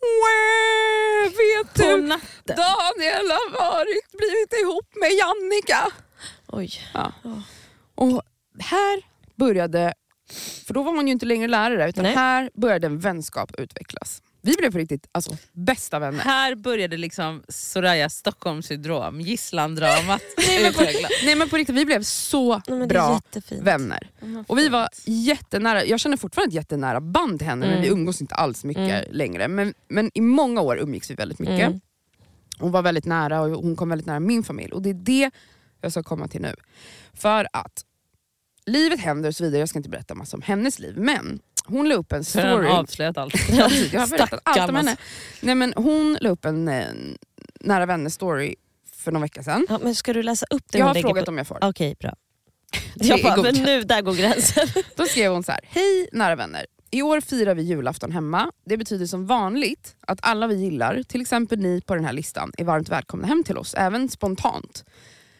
Wah, 0.00 1.30
Vet 1.30 1.74
På 1.74 1.82
du, 1.82 2.02
natten. 2.06 2.56
Daniel 2.56 3.30
har 3.30 3.50
varit, 3.52 4.12
blivit 4.18 4.62
ihop 4.62 4.86
med 4.94 5.10
Jannica. 5.12 5.92
Oj. 6.46 6.70
Ja. 6.94 7.12
Och 7.94 8.22
här 8.58 9.02
började, 9.36 9.94
för 10.66 10.74
då 10.74 10.82
var 10.82 10.92
hon 10.92 11.06
ju 11.06 11.12
inte 11.12 11.26
längre 11.26 11.48
lärare, 11.48 11.88
utan 11.88 12.04
Nej. 12.04 12.14
här 12.14 12.50
började 12.54 12.86
en 12.86 12.98
vänskap 12.98 13.54
utvecklas. 13.58 14.22
Vi 14.40 14.54
blev 14.58 14.72
på 14.72 14.78
riktigt 14.78 15.06
alltså, 15.12 15.36
bästa 15.52 15.98
vänner. 15.98 16.18
Här 16.24 16.54
började 16.54 16.96
liksom 16.96 17.42
Soraya 17.48 18.08
Stockholmssyndrom, 18.10 19.20
gisslandramat 19.20 20.22
utvecklas. 20.60 21.10
Nej 21.24 21.34
men 21.36 21.48
på 21.48 21.56
riktigt, 21.56 21.76
vi 21.76 21.84
blev 21.84 22.02
så 22.02 22.54
Nej, 22.68 22.78
men 22.78 22.88
bra 22.88 23.14
jättefint. 23.14 23.62
vänner. 23.62 24.10
Och 24.46 24.58
vi 24.58 24.68
var 24.68 24.88
jättenära, 25.04 25.84
jag 25.84 26.00
känner 26.00 26.16
fortfarande 26.16 26.48
ett 26.50 26.54
jättenära 26.54 27.00
band 27.00 27.38
till 27.38 27.48
henne 27.48 27.66
men 27.66 27.70
Mm. 27.78 27.82
vi 27.82 27.88
umgås 27.88 28.20
inte 28.20 28.34
alls 28.34 28.64
mycket 28.64 28.82
Mm. 29.04 29.04
längre. 29.10 29.48
Men, 29.48 29.74
men 29.88 30.10
i 30.14 30.20
många 30.20 30.60
år 30.60 30.78
umgicks 30.78 31.10
vi 31.10 31.14
väldigt 31.14 31.38
mycket. 31.38 31.66
Mm. 31.66 31.80
Hon 32.58 32.72
var 32.72 32.82
väldigt 32.82 33.04
nära 33.06 33.40
och 33.40 33.50
hon 33.62 33.76
kom 33.76 33.88
väldigt 33.88 34.06
nära 34.06 34.20
min 34.20 34.42
familj. 34.44 34.72
Och 34.72 34.82
det 34.82 34.90
är 34.90 34.94
det 34.94 35.30
jag 35.80 35.92
ska 35.92 36.02
komma 36.02 36.28
till 36.28 36.40
nu. 36.42 36.54
För 37.14 37.48
att 37.52 37.84
livet 38.66 39.00
händer 39.00 39.28
och 39.28 39.36
så 39.36 39.44
vidare, 39.44 39.58
jag 39.60 39.68
ska 39.68 39.78
inte 39.78 39.88
berätta 39.88 40.14
massa 40.14 40.36
om 40.36 40.42
hennes 40.42 40.78
liv. 40.78 40.94
Men 40.98 41.40
hon 41.68 41.88
la 41.88 41.94
upp 41.94 42.12
en 42.12 42.24
story. 42.24 42.68
avslöjat 42.68 43.16
allt. 43.18 43.34
Ja, 43.50 43.70
jag 43.92 44.00
har 44.00 44.08
berättat 44.08 44.40
allt 44.42 44.68
om 44.70 44.76
henne. 44.76 44.96
Nej, 45.40 45.54
men 45.54 45.72
hon 45.76 46.18
la 46.20 46.28
upp 46.30 46.44
en 46.44 46.68
eh, 46.68 46.86
nära 47.60 47.86
vänner 47.86 48.10
story 48.10 48.54
för 48.96 49.12
någon 49.12 49.22
vecka 49.22 49.42
sedan. 49.42 49.66
Ja, 49.68 49.78
men 49.82 49.94
ska 49.94 50.12
du 50.12 50.22
läsa 50.22 50.46
upp 50.50 50.62
det 50.72 50.78
Jag 50.78 50.86
hon 50.86 50.96
har 50.96 51.02
frågat 51.02 51.24
på? 51.24 51.30
om 51.30 51.38
jag 51.38 51.46
får. 51.46 51.58
Okej, 51.62 51.96
bra. 52.00 52.14
Det 52.94 53.06
Jag 53.06 53.18
är 53.18 53.22
bara, 53.22 53.42
men 53.42 53.54
nu, 53.54 53.82
där 53.82 54.02
går 54.02 54.14
gränsen. 54.14 54.68
Då 54.96 55.04
skrev 55.06 55.32
hon 55.32 55.42
så 55.42 55.52
här. 55.52 55.60
Hej 55.64 56.08
nära 56.12 56.36
vänner. 56.36 56.66
I 56.90 57.02
år 57.02 57.20
firar 57.20 57.54
vi 57.54 57.62
julafton 57.62 58.12
hemma. 58.12 58.52
Det 58.66 58.76
betyder 58.76 59.06
som 59.06 59.26
vanligt 59.26 59.96
att 60.00 60.18
alla 60.22 60.46
vi 60.46 60.54
gillar, 60.54 61.02
till 61.02 61.20
exempel 61.20 61.58
ni 61.58 61.80
på 61.80 61.94
den 61.94 62.04
här 62.04 62.12
listan, 62.12 62.52
är 62.58 62.64
varmt 62.64 62.88
välkomna 62.88 63.26
hem 63.26 63.44
till 63.44 63.58
oss, 63.58 63.74
även 63.74 64.08
spontant. 64.08 64.84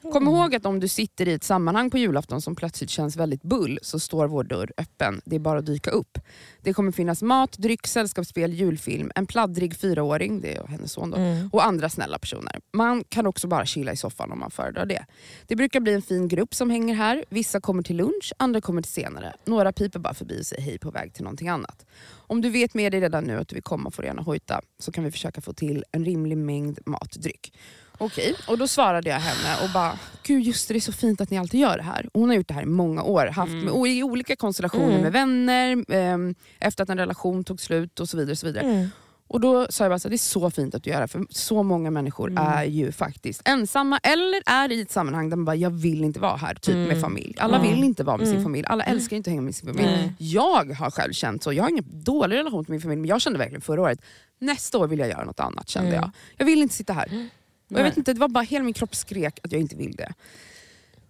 Kom 0.02 0.28
ihåg 0.28 0.54
att 0.54 0.66
om 0.66 0.80
du 0.80 0.88
sitter 0.88 1.28
i 1.28 1.32
ett 1.32 1.44
sammanhang 1.44 1.90
på 1.90 1.98
julafton 1.98 2.40
som 2.42 2.56
plötsligt 2.56 2.90
känns 2.90 3.16
väldigt 3.16 3.42
bull 3.42 3.78
så 3.82 3.98
står 3.98 4.26
vår 4.28 4.44
dörr 4.44 4.72
öppen. 4.76 5.20
Det 5.24 5.36
är 5.36 5.40
bara 5.40 5.58
att 5.58 5.66
dyka 5.66 5.90
upp. 5.90 6.18
Det 6.62 6.72
kommer 6.72 6.92
finnas 6.92 7.22
mat, 7.22 7.52
dryck, 7.58 7.86
sällskapsspel, 7.86 8.52
julfilm, 8.52 9.10
en 9.14 9.26
pladdrig 9.26 9.76
fyraåring, 9.76 10.40
det 10.40 10.56
är 10.56 10.66
hennes 10.66 10.92
son 10.92 11.10
då, 11.10 11.16
Mm. 11.16 11.48
och 11.52 11.66
andra 11.66 11.88
snälla 11.88 12.18
personer. 12.18 12.60
Man 12.72 13.04
kan 13.08 13.26
också 13.26 13.48
bara 13.48 13.66
chilla 13.66 13.92
i 13.92 13.96
soffan 13.96 14.32
om 14.32 14.38
man 14.38 14.50
föredrar 14.50 14.86
det. 14.86 15.06
Det 15.46 15.56
brukar 15.56 15.80
bli 15.80 15.94
en 15.94 16.02
fin 16.02 16.28
grupp 16.28 16.54
som 16.54 16.70
hänger 16.70 16.94
här. 16.94 17.24
Vissa 17.30 17.60
kommer 17.60 17.82
till 17.82 17.96
lunch, 17.96 18.32
andra 18.36 18.60
kommer 18.60 18.82
till 18.82 18.92
senare. 18.92 19.34
Några 19.44 19.72
piper 19.72 19.98
bara 19.98 20.14
förbi 20.14 20.40
och 20.40 20.46
säger 20.46 20.62
hej 20.62 20.78
på 20.78 20.90
väg 20.90 21.14
till 21.14 21.22
någonting 21.24 21.48
annat. 21.48 21.86
Om 22.10 22.40
du 22.40 22.50
vet 22.50 22.74
med 22.74 22.92
dig 22.92 23.00
redan 23.00 23.24
nu 23.24 23.38
att 23.38 23.48
du 23.48 23.54
vill 23.54 23.62
komma 23.62 23.90
får 23.90 24.02
du 24.02 24.06
gärna 24.08 24.22
hojta 24.22 24.60
så 24.78 24.92
kan 24.92 25.04
vi 25.04 25.10
försöka 25.10 25.40
få 25.40 25.52
till 25.52 25.84
en 25.92 26.04
rimlig 26.04 26.38
mängd 26.38 26.78
matdryck. 26.86 27.52
Okej, 27.98 28.34
och 28.46 28.58
då 28.58 28.68
svarade 28.68 29.08
jag 29.10 29.16
henne 29.20 29.62
och 29.64 29.70
bara, 29.74 29.98
gud 30.22 30.42
just 30.42 30.68
det, 30.68 30.74
det 30.74 30.78
är 30.78 30.80
så 30.80 30.92
fint 30.92 31.20
att 31.20 31.30
ni 31.30 31.38
alltid 31.38 31.60
gör 31.60 31.76
det 31.76 31.82
här. 31.82 32.08
Och 32.12 32.20
hon 32.20 32.28
har 32.28 32.36
gjort 32.36 32.48
det 32.48 32.54
här 32.54 32.62
i 32.62 32.66
många 32.66 33.02
år, 33.02 33.26
haft 33.26 33.52
med, 33.52 33.68
och 33.68 33.88
i 33.88 34.02
olika 34.02 34.36
konstellationer 34.36 34.88
Mm. 34.90 35.02
med 35.02 35.12
vänner, 35.12 35.84
ehm, 35.88 36.34
efter 36.60 36.82
att 36.82 36.90
en 36.90 36.98
relation 36.98 37.44
tog 37.44 37.60
slut 37.60 38.00
och 38.00 38.08
så 38.08 38.16
vidare. 38.16 38.32
Och 38.32 38.38
så 38.38 38.46
vidare. 38.46 38.64
Mm. 38.64 38.88
Och 39.30 39.40
då 39.40 39.66
sa 39.70 39.84
jag 39.84 39.90
bara 39.90 39.98
här, 40.04 40.10
det 40.10 40.16
är 40.16 40.18
så 40.18 40.50
fint 40.50 40.74
att 40.74 40.82
du 40.82 40.90
gör 40.90 41.00
det, 41.00 41.08
för 41.08 41.26
så 41.30 41.62
många 41.62 41.90
människor 41.90 42.30
Mm. 42.30 42.46
är 42.46 42.64
ju 42.64 42.92
faktiskt 42.92 43.42
ensamma 43.48 43.98
eller 44.02 44.42
är 44.46 44.72
i 44.72 44.80
ett 44.80 44.90
sammanhang 44.90 45.30
där 45.30 45.36
man 45.36 45.44
bara, 45.44 45.56
jag 45.56 45.70
vill 45.70 46.04
inte 46.04 46.20
vara 46.20 46.36
här 46.36 46.54
typ 46.54 46.74
Mm. 46.74 46.88
med 46.88 47.00
familj. 47.00 47.34
Alla 47.38 47.56
Mm. 47.58 47.70
vill 47.74 47.84
inte 47.84 48.04
vara 48.04 48.16
med 48.16 48.26
sin 48.26 48.34
Mm. 48.36 48.44
familj, 48.44 48.66
alla 48.66 48.84
älskar 48.84 49.16
inte 49.16 49.30
att 49.30 49.32
hänga 49.32 49.42
med 49.42 49.54
sin 49.54 49.74
familj. 49.74 50.12
Jag 50.18 50.72
har 50.74 50.90
själv 50.90 51.12
känt 51.12 51.42
så, 51.42 51.52
jag 51.52 51.62
har 51.64 51.70
ingen 51.70 51.84
dålig 52.04 52.36
relation 52.36 52.64
till 52.64 52.72
min 52.72 52.80
familj, 52.80 53.00
men 53.00 53.08
jag 53.08 53.20
kände 53.20 53.38
verkligen 53.38 53.60
förra 53.60 53.82
året, 53.82 54.00
nästa 54.38 54.78
år 54.78 54.86
vill 54.86 54.98
jag 54.98 55.08
göra 55.08 55.24
något 55.24 55.40
annat 55.40 55.68
kände 55.68 55.88
Mm. 55.88 56.00
jag. 56.00 56.10
Jag 56.36 56.46
vill 56.46 56.62
inte 56.62 56.74
sitta 56.74 56.92
här. 56.92 57.28
Och 57.70 57.78
jag 57.78 57.84
vet 57.84 57.96
inte, 57.96 58.12
det 58.12 58.20
var 58.20 58.28
bara 58.28 58.44
hela 58.44 58.64
min 58.64 58.74
kropp 58.74 58.94
skrek 58.94 59.38
att 59.42 59.52
jag 59.52 59.60
inte 59.60 59.76
vill 59.76 59.96
det. 59.96 60.12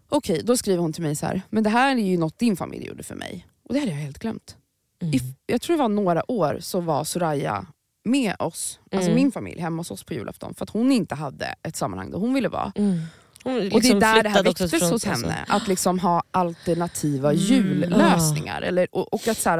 Okej, 0.08 0.42
då 0.44 0.56
skriver 0.56 0.78
hon 0.78 0.92
till 0.92 1.02
mig 1.02 1.16
så 1.16 1.26
här, 1.26 1.42
men 1.50 1.62
det 1.64 1.70
här 1.70 1.96
är 1.96 2.00
ju 2.00 2.16
något 2.18 2.38
din 2.38 2.56
familj 2.56 2.86
gjorde 2.86 3.02
för 3.02 3.14
mig. 3.14 3.46
Och 3.68 3.74
det 3.74 3.80
hade 3.80 3.92
jag 3.92 3.98
helt 3.98 4.18
glömt. 4.18 4.56
Mm. 5.02 5.14
I, 5.14 5.20
jag 5.46 5.60
tror 5.62 5.76
det 5.76 5.82
var 5.82 5.88
några 5.88 6.30
år 6.30 6.58
så 6.60 6.80
var 6.80 7.04
Soraya 7.04 7.66
med 8.04 8.34
oss, 8.38 8.80
alltså 8.92 9.10
Mm. 9.10 9.22
min 9.22 9.32
familj, 9.32 9.60
hemma 9.60 9.76
hos 9.80 9.90
oss 9.90 10.04
på 10.04 10.14
julafton. 10.14 10.54
För 10.54 10.62
att 10.64 10.70
hon 10.70 10.92
inte 10.92 11.14
hade 11.14 11.54
ett 11.62 11.76
sammanhang 11.76 12.10
där 12.10 12.18
hon 12.18 12.34
ville 12.34 12.48
vara. 12.48 12.72
Mm. 12.76 13.00
Hon 13.44 13.54
och 13.54 13.60
det 13.60 13.66
är 13.66 13.70
liksom 13.70 14.00
där 14.00 14.22
det 14.22 14.28
här 14.28 14.42
väcktes 14.42 14.72
hos 14.72 14.82
alltså. 14.82 15.08
henne. 15.08 15.44
Att 15.48 15.68
liksom 15.68 15.98
ha 15.98 16.22
alternativa 16.30 17.32
Mm. 17.32 17.42
jullösningar. 17.44 18.62
Eller, 18.62 18.88
och, 18.92 19.14
och 19.14 19.28
att 19.28 19.38
så 19.38 19.50
här, 19.50 19.58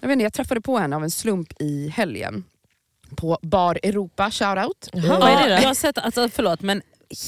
jag, 0.00 0.08
vet 0.08 0.12
inte, 0.12 0.22
jag 0.22 0.32
träffade 0.32 0.60
på 0.60 0.78
henne 0.78 0.96
av 0.96 1.04
en 1.04 1.10
slump 1.10 1.52
i 1.62 1.88
helgen. 1.88 2.44
På 3.18 3.38
Bar 3.42 3.78
Europa, 3.82 4.30
shoutout. 4.30 4.88
Jaha, 4.92 5.18
vad 5.18 5.28
är 5.30 5.34
det 5.36 5.48
Ja, 5.50 5.56
då? 5.56 5.62
jag 5.62 5.68
har 5.68 5.74
sett, 5.74 5.98
alltså, 5.98 6.28
förlåt 6.28 6.60
men 6.62 6.82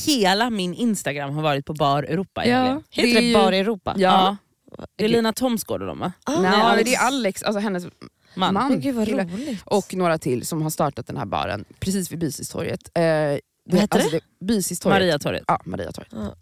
hela 0.06 0.50
min 0.50 0.74
Instagram 0.74 1.34
har 1.34 1.42
varit 1.42 1.66
på 1.66 1.72
Bar 1.74 2.02
Europa 2.02 2.44
egentligen. 2.44 2.82
Heter 2.90 3.08
det 3.08 3.16
är 3.16 3.20
det 3.20 3.26
ju- 3.26 3.34
Bar 3.34 3.52
Europa? 3.52 3.94
Ja. 3.96 4.36
Det 4.96 5.04
är 5.04 5.08
Lina 5.08 5.32
Thomsgård 5.32 5.80
och 5.80 5.86
de 5.88 5.98
va? 5.98 6.12
Ah, 6.24 6.40
Nej, 6.40 6.50
Alex- 6.60 6.84
det 6.90 6.94
är 6.94 7.06
Alex, 7.06 7.42
alltså 7.42 7.60
hennes 7.60 7.84
Man. 8.34 8.54
man. 8.54 8.80
Gud 8.80 8.94
vad 8.94 9.08
roligt. 9.08 9.62
och 9.64 9.94
några 9.94 10.18
till 10.18 10.46
som 10.46 10.62
har 10.62 10.70
startat 10.70 11.06
den 11.06 11.16
här 11.16 11.26
baren 11.26 11.64
precis 11.80 12.12
vid 12.12 12.18
Bysistorget. 12.18 12.80
Eh, 12.94 13.02
det, 13.02 13.40
Vad 13.64 13.80
heter 13.80 13.98
alltså 13.98 14.10
det? 14.40 14.46
Bysistorget. 14.46 15.00
Mariatorget. 15.00 15.44
Ja, 15.46 15.60
Mariatorget. 15.64 16.12
Ja. 16.16 16.34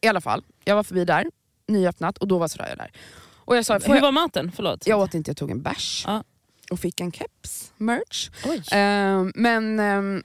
I 0.00 0.08
alla 0.08 0.20
fall, 0.20 0.44
jag 0.64 0.76
var 0.76 0.82
förbi 0.82 1.04
där, 1.04 1.26
nyöppnat 1.68 2.18
och 2.18 2.28
då 2.28 2.38
var 2.38 2.48
Soraya 2.48 2.76
där. 2.76 2.90
Och 3.34 3.56
jag 3.56 3.64
sa, 3.66 3.78
Hur 3.78 3.94
jag, 3.94 4.02
var 4.02 4.12
maten? 4.12 4.52
Förlåt. 4.56 4.86
jag 4.86 5.00
åt 5.00 5.14
inte, 5.14 5.30
jag 5.30 5.36
tog 5.36 5.50
en 5.50 5.62
bärs 5.62 6.04
Ja. 6.06 6.24
Och 6.70 6.80
fick 6.80 7.00
en 7.00 7.12
keps, 7.12 7.72
merch. 7.76 8.30
Ehm, 8.72 9.32
men 9.34 9.80
ehm, 9.80 10.22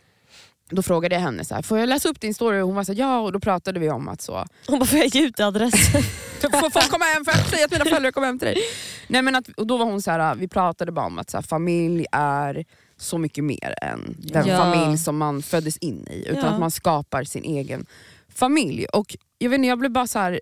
då 0.70 0.82
frågade 0.84 1.16
jag 1.16 1.22
henne, 1.22 1.46
så 1.46 1.56
här, 1.56 1.62
får 1.62 1.78
jag 1.80 1.90
läsa 1.90 2.10
upp 2.10 2.22
din 2.22 2.34
story? 2.34 2.62
Och 2.62 2.66
hon 2.68 2.76
var 2.76 2.84
så 2.84 2.94
här, 2.94 3.00
ja, 3.00 3.20
och 3.20 3.32
då 3.32 3.40
pratade 3.40 3.80
vi 3.80 3.90
om 3.90 4.08
att 4.08 4.22
så, 4.22 4.46
Hon 4.68 4.80
bara, 4.80 4.86
får 4.86 5.00
jag 5.00 5.08
ge 5.08 5.26
ut 5.26 5.40
adressen? 5.40 6.02
får 6.42 6.70
folk 6.70 6.90
komma 6.92 7.06
hem 7.06 7.26
för 7.26 7.32
jag 7.38 7.46
säger 7.48 7.66
att 7.66 7.72
mina 7.72 7.86
följare 7.86 8.12
kommer 8.12 8.28
hem 8.28 8.40
till 8.40 8.48
dig. 8.48 8.58
Nej, 9.08 9.22
men 9.22 9.36
att, 9.36 9.48
och 9.58 9.68
då 9.68 9.78
var 9.78 9.86
hon 9.86 10.02
så 10.02 10.12
här, 10.12 10.36
vi 10.36 10.48
pratade 10.48 10.92
bara 10.92 11.06
om 11.06 11.20
att 11.20 11.30
så 11.30 11.38
här, 11.38 11.42
familj 11.42 12.06
är 12.12 12.66
så 12.98 13.18
mycket 13.18 13.44
mer 13.44 13.76
än 13.82 14.16
den 14.20 14.48
Ja. 14.48 14.58
familj 14.58 14.98
som 14.98 15.18
man 15.18 15.42
föddes 15.42 15.78
in 15.78 16.08
i. 16.08 16.26
Utan 16.30 16.44
Ja. 16.44 16.50
att 16.50 16.60
man 16.60 16.72
skapar 16.72 17.24
sin 17.24 17.44
egen 17.44 17.86
familj. 18.36 18.86
Och 18.86 19.16
jag 19.38 19.50
vet 19.50 19.58
inte, 19.58 19.68
jag 19.68 19.80
blev 19.80 19.92
bara 19.92 20.08
så 20.08 20.20
här. 20.20 20.42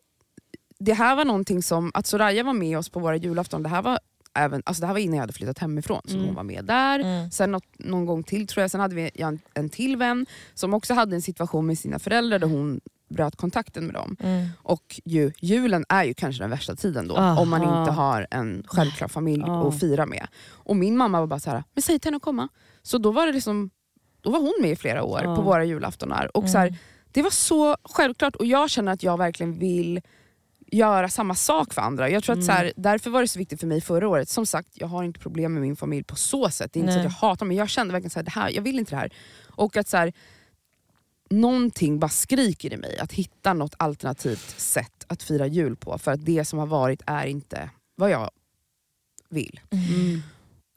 Det 0.79 0.93
här 0.93 1.15
var 1.15 1.25
någonting 1.25 1.63
som, 1.63 1.91
att 1.93 2.07
Soraya 2.07 2.43
var 2.43 2.53
med 2.53 2.77
oss 2.77 2.89
på 2.89 2.99
våra 2.99 3.15
julafton, 3.15 3.63
det 3.63 3.69
här 3.69 3.81
var, 3.81 3.99
även, 4.39 4.61
alltså 4.65 4.81
det 4.81 4.87
här 4.87 4.93
var 4.93 4.99
innan 4.99 5.15
jag 5.15 5.21
hade 5.23 5.33
flyttat 5.33 5.59
hemifrån. 5.59 6.01
Så 6.05 6.13
Mm. 6.13 6.25
hon 6.25 6.35
var 6.35 6.43
med 6.43 6.65
där. 6.65 6.99
Mm. 6.99 7.31
Sen 7.31 7.51
något, 7.51 7.63
någon 7.79 8.05
gång 8.05 8.23
till 8.23 8.47
tror 8.47 8.61
jag, 8.61 8.71
sen 8.71 8.81
hade 8.81 8.95
vi 8.95 9.11
en, 9.15 9.39
en 9.53 9.69
till 9.69 9.97
vän 9.97 10.25
som 10.53 10.73
också 10.73 10.93
hade 10.93 11.15
en 11.15 11.21
situation 11.21 11.65
med 11.65 11.77
sina 11.79 11.99
föräldrar 11.99 12.39
där 12.39 12.47
hon 12.47 12.79
bröt 13.09 13.35
kontakten 13.35 13.85
med 13.85 13.93
dem. 13.95 14.15
Mm. 14.19 14.47
Och 14.57 15.01
ju, 15.05 15.31
julen 15.39 15.85
är 15.89 16.03
ju 16.03 16.13
kanske 16.13 16.43
den 16.43 16.49
värsta 16.49 16.75
tiden 16.75 17.07
då, 17.07 17.15
Ah. 17.17 17.39
om 17.39 17.49
man 17.49 17.61
inte 17.61 17.91
har 17.91 18.27
en 18.31 18.63
självklar 18.67 19.07
familj 19.07 19.43
Ah. 19.47 19.67
att 19.67 19.79
fira 19.79 20.05
med. 20.05 20.27
Och 20.49 20.75
min 20.75 20.97
mamma 20.97 21.19
var 21.19 21.27
bara 21.27 21.39
så 21.39 21.49
här, 21.49 21.63
men 21.73 21.81
säg 21.81 21.99
till 21.99 22.07
henne 22.07 22.17
att 22.17 22.23
komma. 22.23 22.47
Så 22.81 22.97
då 22.97 23.11
var, 23.11 23.25
det 23.27 23.31
liksom, 23.33 23.69
då 24.21 24.29
var 24.31 24.39
hon 24.39 24.53
med 24.61 24.71
i 24.71 24.75
flera 24.75 25.03
år 25.03 25.21
Ah. 25.27 25.35
på 25.35 25.41
våra 25.41 25.65
julaftonar. 25.65 26.37
Och 26.37 26.49
så 26.49 26.57
här, 26.57 26.75
det 27.11 27.21
var 27.21 27.29
så 27.29 27.75
självklart 27.83 28.35
och 28.35 28.45
jag 28.45 28.69
känner 28.69 28.91
att 28.91 29.03
jag 29.03 29.17
verkligen 29.17 29.59
vill 29.59 30.01
göra 30.71 31.09
samma 31.09 31.35
sak 31.35 31.73
för 31.73 31.81
andra. 31.81 32.09
Jag 32.09 32.23
tror 32.23 32.37
att 32.37 32.45
så 32.45 32.51
här, 32.51 32.73
därför 32.75 33.09
var 33.09 33.21
det 33.21 33.27
så 33.27 33.39
viktigt 33.39 33.59
för 33.59 33.67
mig 33.67 33.81
förra 33.81 34.07
året. 34.07 34.29
Som 34.29 34.45
sagt, 34.45 34.69
jag 34.73 34.87
har 34.87 35.03
inte 35.03 35.19
problem 35.19 35.53
med 35.53 35.61
min 35.61 35.75
familj 35.75 36.03
på 36.03 36.15
så 36.15 36.49
sätt. 36.49 36.73
Det 36.73 36.79
är 36.79 36.81
inte 36.81 36.93
så 36.93 36.97
Nej. 36.97 37.07
att 37.07 37.13
jag 37.13 37.27
hatar 37.27 37.39
dem, 37.39 37.47
men 37.47 37.57
jag 37.57 37.69
kände 37.69 37.91
verkligen 37.91 38.09
så 38.09 38.19
här, 38.19 38.23
det 38.23 38.31
här, 38.31 38.49
jag 38.49 38.61
vill 38.61 38.79
inte 38.79 38.91
det 38.91 38.97
här. 38.97 39.13
Och 39.55 39.77
att 39.77 39.87
så 39.87 39.97
här, 39.97 40.13
någonting 41.29 41.99
bara 41.99 42.09
skriker 42.09 42.73
i 42.73 42.77
mig 42.77 42.97
att 42.97 43.13
hitta 43.13 43.53
något 43.53 43.75
alternativt 43.77 44.59
sätt 44.59 45.05
att 45.07 45.23
fira 45.23 45.47
jul 45.47 45.75
på. 45.75 45.97
För 45.97 46.11
att 46.11 46.25
det 46.25 46.45
som 46.45 46.59
har 46.59 46.65
varit 46.65 47.01
är 47.05 47.25
inte 47.25 47.69
vad 47.95 48.09
jag 48.11 48.29
vill. 49.29 49.59
Mm. 49.71 50.21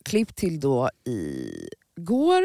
Klipp 0.04 0.36
till 0.36 0.60
då 0.60 0.90
igår. 1.04 2.42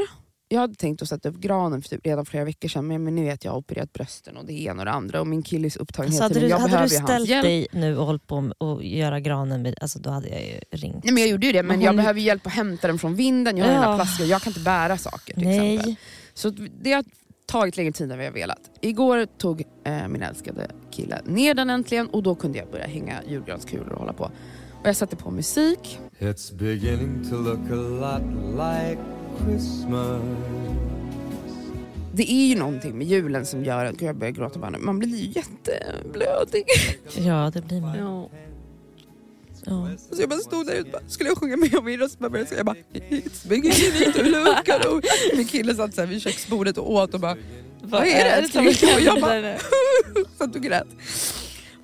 Jag 0.49 0.60
hade 0.60 0.75
tänkt 0.75 1.01
att 1.01 1.10
sätta 1.10 1.29
upp 1.29 1.36
granen 1.38 1.81
för 1.81 1.89
typ 1.89 2.05
redan 2.05 2.25
flera 2.25 2.45
veckor 2.45 2.69
sedan 2.69 2.88
men, 2.88 3.03
men 3.03 3.15
nu 3.15 3.23
vet 3.23 3.43
jag 3.45 3.51
har 3.51 3.57
opererat 3.60 3.93
brösten 3.93 4.38
och 4.38 4.45
det 4.45 4.53
ena 4.53 4.81
och 4.81 4.86
det 4.86 4.91
andra 4.91 5.21
och 5.21 5.27
min 5.27 5.43
kille 5.43 5.67
är 5.67 5.69
så 5.69 5.79
upptagen 5.79 6.07
Alltså, 6.07 6.23
hela 6.23 6.29
tiden. 6.33 6.43
du, 6.43 6.49
Jag 6.49 6.57
hade 6.60 6.71
behöver 6.71 6.89
du 6.89 6.95
ju 6.95 6.99
hans 7.01 7.23
ställt 7.25 7.43
dig 7.43 7.67
nu 7.71 7.97
och 7.97 8.05
hållit 8.05 8.27
på 8.27 8.51
att 8.60 8.83
göra 8.86 9.19
granen, 9.19 9.62
med, 9.62 9.75
alltså, 9.81 9.99
då 9.99 10.10
hade 10.10 10.27
jag 10.29 10.41
ju 10.41 10.60
ringt. 10.71 11.03
Nej, 11.03 11.13
men 11.13 11.23
jag 11.23 11.29
gjorde 11.29 11.45
ju 11.47 11.51
det 11.53 11.63
men 11.63 11.67
Men 11.75 11.81
jag 11.81 11.89
hon- 11.91 11.97
behöver 11.97 12.19
hjälp 12.21 12.47
att 12.47 12.53
hämta 12.53 12.88
den 12.88 12.99
från 12.99 13.15
vinden, 13.15 13.57
jag 13.57 13.65
har 13.65 13.91
Ja. 13.91 13.95
plaskor, 13.95 14.25
jag 14.27 14.41
kan 14.41 14.49
inte 14.51 14.60
bära 14.63 14.97
saker 14.97 15.33
till 15.33 15.47
exempel. 15.47 15.86
Nej. 15.88 15.97
Så 16.33 16.49
det 16.81 16.93
har 16.93 17.03
tagit 17.45 17.77
längre 17.77 17.91
tid 17.91 18.12
än 18.12 18.17
vad 18.17 18.27
jag 18.27 18.31
velat. 18.31 18.60
Igår 18.81 19.25
tog 19.38 19.63
eh, 19.83 20.07
min 20.07 20.21
älskade 20.21 20.71
kille 20.91 21.21
ner 21.25 21.53
den 21.53 21.69
äntligen 21.69 22.07
och 22.07 22.23
då 22.23 22.36
kunde 22.36 22.57
jag 22.57 22.71
börja 22.71 22.88
hänga 22.88 23.19
julgranskulor 23.27 23.89
och 23.89 23.99
hålla 23.99 24.13
på. 24.13 24.23
Och 24.81 24.88
jag 24.88 24.95
satte 24.95 25.15
på 25.15 25.31
musik. 25.31 25.99
It's 26.19 26.55
beginning 26.55 27.29
to 27.29 27.36
look 27.36 27.71
a 27.71 27.75
lot 27.75 28.21
like. 28.51 29.01
Det 32.13 32.32
är 32.32 32.47
ju 32.47 32.56
någonting 32.56 32.97
med 32.97 33.08
julen 33.08 33.45
som 33.45 33.63
gör 33.63 33.86
att 33.86 34.02
jag 34.02 34.15
börjar 34.15 34.32
gråta 34.32 34.60
bara. 34.60 34.78
Man 34.78 35.00
blir 35.00 35.10
ju 35.17 35.32
jätteblödig. 35.32 36.65
Ja, 37.17 37.52
det 37.54 37.62
blir 37.62 37.82
man. 37.82 37.97
Ja. 37.97 38.30
Ja. 39.65 39.88
Så 40.12 40.21
jag 40.21 40.30
bara 40.30 40.39
stod 40.39 40.65
där 40.65 40.73
ute 40.73 41.00
skulle 41.08 41.30
jag 41.30 41.38
sjunga 41.38 41.58
med 41.58 41.76
och 41.76 41.84
min 41.84 42.00
röst 42.00 42.19
bara 42.19 42.30
började 42.30 42.56
jag 42.56 42.65
bara 42.65 42.76
It's 42.93 43.47
beginning 43.47 44.13
to 44.13 44.21
look 44.23 44.69
a 44.69 44.80
lot. 44.86 45.04
Min 45.36 45.45
kille 45.47 45.76
satt 45.76 45.95
så 45.95 46.02
här 46.02 46.08
vid 46.08 46.21
köksbordet 46.21 46.78
och 46.78 46.91
åt 46.91 47.13
och 47.13 47.19
bara 47.19 47.36
Vad 47.82 48.02
är 48.02 48.06
det? 48.06 48.30
älskling? 48.30 48.67
Och 48.67 49.02
jag 49.02 49.21
bara 49.21 49.56
satt 50.38 50.56
och 50.56 50.62
grät. 50.62 50.88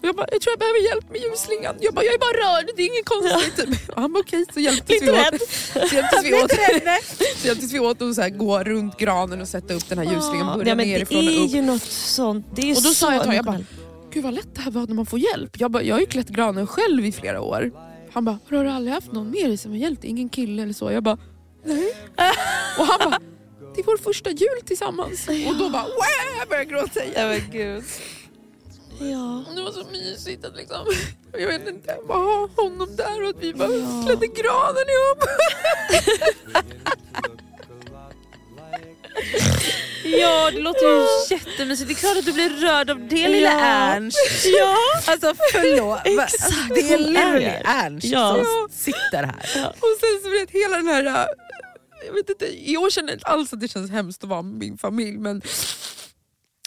Jag 0.06 0.16
bara, 0.16 0.28
jag 0.32 0.42
tror 0.42 0.52
jag 0.52 0.60
behöver 0.60 0.80
hjälp 0.90 1.10
med 1.12 1.22
ljusslingan. 1.22 1.76
Jag 1.80 1.94
bara, 1.94 2.06
jag 2.06 2.14
är 2.14 2.20
bara 2.20 2.38
rörd, 2.58 2.66
det 2.76 2.82
är 2.84 2.88
inget 2.88 3.06
konstigt. 3.06 3.56
Typ. 3.56 3.96
Han 3.96 4.14
bara 4.14 4.20
okej, 4.20 4.46
så 4.54 4.60
hjälptes 4.60 5.02
vi 5.02 5.12
åt. 5.12 5.42
Så 5.74 5.80
hjälptes 5.96 6.24
vi 6.24 6.34
åt, 6.34 6.52
så 7.42 7.48
hjälptes 7.48 7.72
vi 7.74 7.80
åt 7.80 8.02
att 8.02 8.16
så 8.16 8.22
här, 8.22 8.30
gå 8.30 8.64
runt 8.64 8.98
granen 8.98 9.42
och 9.42 9.48
sätta 9.48 9.74
upp 9.74 9.90
den 9.90 9.98
här 9.98 10.06
ljuslingen. 10.06 10.46
Börja 10.48 10.70
Ja, 10.70 10.76
men 10.76 10.88
det 10.88 10.94
nerifrån 10.94 11.18
och 11.18 11.24
är 11.34 11.44
upp. 11.46 11.52
ju 11.52 11.62
något 11.62 11.84
sånt. 11.84 12.46
Det 12.56 12.62
är 12.72 12.76
Och 12.76 12.82
då 12.84 12.90
så 12.90 12.94
sa 12.94 13.14
jag 13.14 13.22
till 13.24 13.32
honom, 13.32 13.36
jag 13.36 13.46
bara, 13.46 13.64
gud 14.14 14.24
vad 14.24 14.34
lätt 14.34 14.56
det 14.56 14.62
här 14.62 14.72
var 14.72 14.88
när 14.88 14.96
man 14.96 15.06
får 15.06 15.20
hjälp. 15.20 15.60
Jag, 15.60 15.72
bara, 15.72 15.84
jag 15.84 15.96
har 15.96 16.00
ju 16.00 16.06
klätt 16.06 16.30
granen 16.30 16.68
själv 16.68 17.06
i 17.06 17.12
flera 17.12 17.42
år. 17.42 17.72
Han 18.14 18.26
bara, 18.26 18.40
har 18.50 18.64
du 18.64 18.70
aldrig 18.70 18.94
haft 18.94 19.12
någon 19.12 19.30
med 19.32 19.50
dig 19.50 19.58
som 19.58 19.72
har 19.72 19.78
hjälpt? 19.78 20.04
Ingen 20.04 20.30
kille 20.30 20.64
eller 20.64 20.74
så? 20.74 20.92
Jag 20.92 21.04
bara, 21.04 21.18
nej. 21.66 21.94
Och 22.80 22.86
han 22.86 23.00
bara, 23.10 23.20
det 23.76 23.82
är 23.82 23.86
vår 23.86 23.98
första 23.98 24.30
jul 24.30 24.60
tillsammans. 24.66 25.28
Och 25.28 25.56
då 25.60 25.70
bara, 25.70 25.84
Wah! 25.84 26.38
jag 26.40 26.48
började 26.50 26.70
gråta 26.70 27.04
igen. 27.06 27.42
men 27.52 27.84
Ja. 29.12 29.44
Det 29.56 29.62
var 29.62 29.72
så 29.72 29.84
mysigt 29.92 30.46
att 30.46 30.56
liksom, 30.56 30.86
jag 31.32 31.48
vet 31.48 31.68
inte, 31.68 31.98
bara 32.08 32.18
ha 32.18 32.50
honom 32.56 32.96
där 32.96 33.24
och 33.24 33.30
att 33.30 33.44
vi 33.44 33.54
bara 33.54 34.04
klädde 34.06 34.28
granen 34.28 34.86
ihop. 34.90 35.24
Ja, 40.06 40.52
det 40.52 40.60
låter 40.60 40.86
ju 40.86 41.08
jättemysigt. 41.36 41.88
Det 41.88 41.94
är 41.94 41.96
klart 41.96 42.18
att 42.18 42.26
du 42.26 42.34
blir 42.34 42.50
rörd 42.50 42.90
av 42.90 43.08
det 43.08 43.28
lilla 43.28 43.52
Ja. 43.52 43.60
Ernst. 43.60 44.18
Ja. 44.60 44.76
Alltså 45.08 45.34
förlåt, 45.52 46.00
Exakt. 46.06 46.54
det 46.76 46.94
är 46.94 47.36
Är. 47.42 47.62
Ernst 47.66 48.08
Ja. 48.08 48.36
som 48.36 48.68
sitter 48.72 49.24
här. 49.24 49.68
Och 49.70 49.98
sen 50.00 50.20
så 50.24 50.30
vet 50.30 50.52
hela 50.52 50.78
den 50.78 50.88
här, 50.88 51.28
jag 52.08 52.14
vet 52.14 52.30
inte, 52.30 52.46
år 52.78 52.90
känner 52.90 53.10
jag 53.10 53.16
inte 53.16 53.26
alls 53.28 53.54
att 53.54 53.60
det 53.60 53.68
känns 53.68 53.92
hemskt 53.92 54.24
att 54.24 54.30
vara 54.30 54.42
med 54.42 54.54
min 54.56 54.78
familj 54.78 55.18
men 55.18 55.42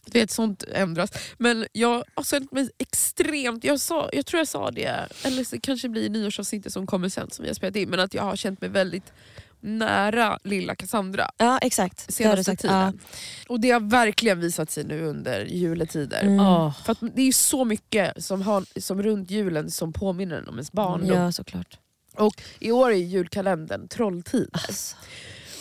du 0.06 0.20
vet, 0.20 0.30
sånt 0.30 0.64
ändras. 0.72 1.10
Men 1.38 1.66
jag 1.72 2.04
har 2.14 2.24
känt 2.24 2.52
mig 2.52 2.70
extremt, 2.78 3.64
jag, 3.64 3.80
sa, 3.80 4.08
jag 4.12 4.26
tror 4.26 4.38
jag 4.38 4.48
sa 4.48 4.70
det, 4.70 5.08
eller 5.22 5.44
så 5.44 5.60
kanske 5.60 5.88
det 5.88 5.92
blir 5.92 6.10
nyårsavsnittet 6.10 6.72
som 6.72 6.86
kommer 6.86 7.08
sen 7.08 7.30
som 7.30 7.42
vi 7.42 7.48
har 7.48 7.54
spelat 7.54 7.76
in, 7.76 7.90
men 7.90 8.00
att 8.00 8.14
jag 8.14 8.22
har 8.22 8.36
känt 8.36 8.60
mig 8.60 8.70
väldigt 8.70 9.12
nära 9.60 10.38
lilla 10.44 10.74
Cassandra 10.74 11.30
ja, 11.36 11.58
exakt. 11.58 12.14
Senaste 12.14 12.44
sagt. 12.44 12.62
tiden. 12.62 13.00
Och 13.48 13.60
det 13.60 13.70
har 13.70 13.80
verkligen 13.80 14.40
visat 14.40 14.70
sig 14.70 14.84
nu 14.84 15.02
under 15.02 15.44
juletider. 15.44 16.22
Mm. 16.22 16.40
Åh. 16.40 16.82
För 16.84 16.92
att 16.92 16.98
det 17.14 17.22
är 17.22 17.32
så 17.32 17.64
mycket 17.64 18.24
som, 18.24 18.42
har, 18.42 18.80
som 18.80 19.02
runt 19.02 19.30
julen 19.30 19.70
som 19.70 19.92
påminner 19.92 20.36
en 20.36 20.48
om 20.48 20.54
ens 20.54 20.72
barndom. 20.72 21.18
Ja, 21.18 21.32
såklart. 21.32 21.78
Och 22.14 22.42
i 22.58 22.72
år 22.72 22.90
är 22.90 22.96
julkalendern 22.96 23.88
Trolltid. 23.88 24.48
Alltså. 24.52 24.96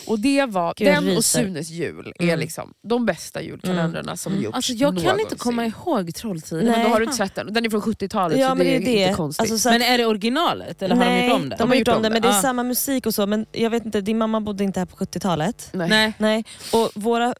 Och 0.08 0.18
det 0.20 0.46
var, 0.46 0.74
Gud, 0.76 0.88
den 0.88 1.16
och. 1.16 1.24
Sunes 1.24 1.70
jul 1.70 2.12
är 2.18 2.24
Mm. 2.24 2.38
liksom 2.40 2.72
de 2.88 3.06
bästa 3.06 3.42
julkalendrarna 3.42 4.16
som 4.16 4.40
gjorts 4.40 4.56
Alltså, 4.56 4.72
jag 4.72 4.94
kan 4.96 5.04
någonsin. 5.04 5.20
inte 5.20 5.36
komma 5.36 5.66
ihåg 5.66 6.14
Trolltiden. 6.14 6.64
Nej, 6.64 6.72
men 6.72 6.80
då 6.80 6.82
Nej. 6.84 6.92
har 6.92 7.00
du 7.00 7.04
inte 7.04 7.16
sett 7.16 7.34
den. 7.34 7.52
Den 7.52 7.64
är 7.66 7.70
från 7.70 7.80
70-talet 7.82 8.38
Ja, 8.38 8.48
så 8.48 8.54
men 8.54 8.66
det 8.66 8.76
är, 8.76 8.80
det 8.80 8.92
inte 9.02 9.14
konstigt. 9.14 9.40
Alltså, 9.40 9.58
så 9.58 9.68
att- 9.68 9.74
Men 9.74 9.82
är 9.82 9.98
det 9.98 10.06
originalet 10.06 10.82
eller 10.82 10.96
har 10.96 11.04
de 11.04 11.10
Nej, 11.10 11.28
gjort 11.28 11.40
om 11.40 11.48
det? 11.48 11.56
de 11.56 11.68
har 11.68 11.76
gjort 11.76 11.88
om 11.88 12.02
det, 12.02 12.10
men 12.10 12.22
det 12.22 12.28
är 12.28 12.38
Ah. 12.38 12.42
samma 12.42 12.62
musik 12.62 13.06
och 13.06 13.14
så. 13.14 13.26
Men 13.26 13.46
jag 13.52 13.70
vet 13.70 13.84
inte, 13.84 14.00
din 14.00 14.18
mamma 14.18 14.40
bodde 14.40 14.64
inte 14.64 14.80
här 14.80 14.86
på 14.86 14.96
70-talet. 14.96 15.68
Nej. 15.72 15.88
Nej. 15.88 16.12
Nej, 16.18 16.44
och 16.72 16.90
våra, 16.94 17.34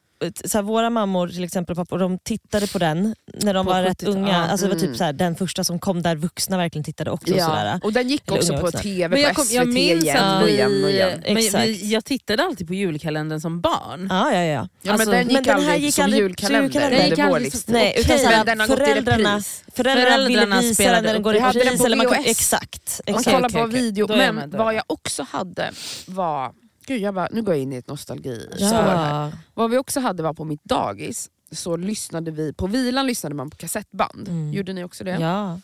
så 0.44 0.58
här, 0.58 0.62
våra 0.62 0.90
mammor 0.90 1.28
till 1.28 1.44
exempel, 1.44 1.72
och 1.72 1.76
pappor, 1.76 1.98
de 1.98 2.18
tittade 2.18 2.66
på 2.66 2.78
den 2.78 3.14
när 3.42 3.54
de 3.54 3.66
På 3.66 3.72
var 3.72 3.82
rätt 3.82 3.98
70-talet, 4.02 4.16
unga. 4.16 4.28
ja. 4.32 4.36
Alltså, 4.46 4.66
det 4.66 4.72
var 4.74 4.78
Mm. 4.80 4.88
typ 4.88 4.96
så 4.98 5.04
här, 5.04 5.12
den 5.12 5.34
första 5.36 5.64
som 5.64 5.78
kom 5.78 6.02
där 6.02 6.16
vuxna 6.16 6.56
verkligen 6.56 6.84
tittade 6.84 7.10
också. 7.10 7.32
Och 7.32 7.38
Ja. 7.38 7.46
sådär. 7.46 7.80
Och 7.82 7.92
den 7.92 8.08
gick 8.08 8.22
Eller 8.28 8.38
också 8.38 8.52
på 8.52 8.60
vuxna. 8.62 8.80
tv 8.80 9.08
Men 9.08 9.20
jag, 9.20 9.28
på 9.30 9.34
kom, 9.34 9.44
SVT 9.44 9.54
jag 9.56 9.68
minns 9.68 10.02
igen 10.04 10.24
att 10.24 10.46
vi, 10.46 10.50
igen 10.50 10.84
och 10.84 10.90
igen. 10.90 11.20
men 11.26 11.36
vi, 11.36 11.92
jag 11.92 12.04
tittade 12.04 12.42
alltid 12.42 12.66
på 12.68 12.74
julkalendern 12.74 13.40
som 13.40 13.60
barn. 13.60 14.06
Ja, 14.10 14.32
ja, 14.32 14.42
ja. 14.44 14.68
Ja, 14.82 14.92
Alltså, 14.92 15.08
men 15.10 15.18
den 15.18 15.28
gick 15.28 15.34
men 15.34 15.44
den 15.44 15.54
här 15.54 15.72
aldrig 15.72 15.82
gick 15.84 15.94
som 15.94 16.04
aldrig 16.04 16.22
julkalender 16.22 16.62
julkalender. 16.62 16.98
Den 16.98 17.10
gick 17.10 17.18
aldrig 17.18 17.52
som- 17.52 17.56
livstid. 17.56 17.72
Nej, 17.74 17.94
utan 17.98 18.14
Okej. 18.14 18.24
så 18.24 18.30
här, 18.30 18.36
Men 18.36 18.46
den 18.46 18.60
har 18.60 18.66
gått 18.68 18.78
i 18.80 18.84
föräldrarna, 18.84 19.30
repris. 19.36 19.62
föräldrarna 19.74 20.16
ville 20.16 20.38
Föräldrarna 20.38 20.60
visa 20.60 20.74
spelade 20.74 20.96
den 20.96 21.04
när 21.04 21.12
den 21.12 21.22
går 21.22 21.32
Vi 21.32 21.38
i 21.38 21.40
hade 21.40 21.58
den 21.58 21.78
repris. 21.78 22.26
exakt. 22.26 23.00
Man 23.12 23.24
kollar 23.24 23.48
på 23.48 23.66
video. 23.66 24.08
Men 24.16 24.50
vad 24.50 24.74
jag 24.74 24.84
också 24.86 25.26
hade 25.30 25.70
var... 26.06 26.52
Gud, 26.86 27.00
jag 27.00 27.14
bara, 27.14 27.28
nu 27.32 27.42
går 27.42 27.54
jag 27.54 27.62
in 27.62 27.72
i 27.72 27.76
ett 27.76 27.88
nostalgispår 27.88 28.66
här. 28.66 29.24
Ja. 29.24 29.32
Vad 29.54 29.70
vi 29.70 29.78
också 29.78 30.00
hade 30.00 30.22
var 30.22 30.34
på 30.34 30.44
mitt 30.44 30.64
dagis, 30.64 31.30
så 31.52 31.76
lyssnade 31.76 32.30
vi, 32.30 32.52
på 32.52 32.66
vilan 32.66 33.06
lyssnade 33.06 33.34
man 33.34 33.50
på 33.50 33.56
kassettband. 33.56 34.28
Mm. 34.28 34.52
Gjorde 34.52 34.72
ni 34.72 34.84
också 34.84 35.04
det? 35.04 35.18
Ja. 35.20 35.60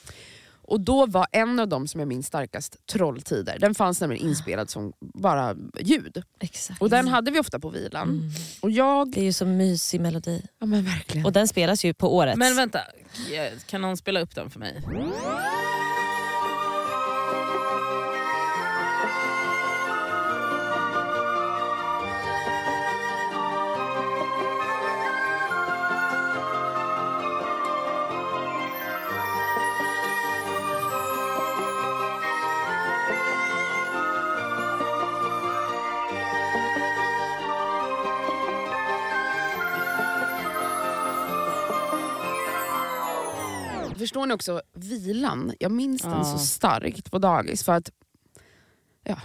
Och 0.65 0.81
då 0.81 1.07
var 1.07 1.27
en 1.33 1.61
av 1.61 1.69
dem 1.69 1.89
som 1.89 2.01
jag 2.01 2.09
minns 2.09 2.27
starkast 2.27 2.77
Trolltider. 2.87 3.59
Den 3.59 3.75
fanns 3.75 4.01
nämligen 4.01 4.27
inspelad 4.29 4.71
som 4.71 4.93
bara 5.01 5.57
ljud. 5.81 6.23
Exakt. 6.41 6.83
Och 6.83 6.91
den 6.91 7.09
hade 7.09 7.31
vi 7.31 7.41
ofta 7.41 7.61
på 7.61 7.71
vilan. 7.71 8.09
Mm. 8.09 8.31
Och 8.61 8.71
jag... 8.71 9.13
Det 9.13 9.21
är 9.21 9.25
ju 9.25 9.33
så 9.33 9.47
mysig 9.47 10.01
melodi. 10.01 10.43
Ja 10.59 10.67
men 10.67 10.85
verkligen. 10.85 11.27
Och 11.27 11.33
den 11.33 11.49
spelas 11.49 11.85
ju 11.85 11.95
på 11.95 12.17
året. 12.17 12.37
Men 12.37 12.57
vänta, 12.57 12.81
kan 13.67 13.81
någon 13.81 13.97
spela 13.97 14.21
upp 14.21 14.35
den 14.35 14.51
för 14.51 14.61
mig? 14.61 14.83
Förstår 44.13 44.27
ni 44.27 44.35
också 44.35 44.63
vilan? 44.75 45.53
Jag 45.59 45.73
minns 45.73 46.03
den 46.03 46.11
Ja. 46.13 46.25
så 46.25 46.39
starkt 46.39 47.11
på 47.11 47.19
dagis. 47.19 47.65
För 47.65 47.73
att 47.73 47.91
ja, 49.05 49.17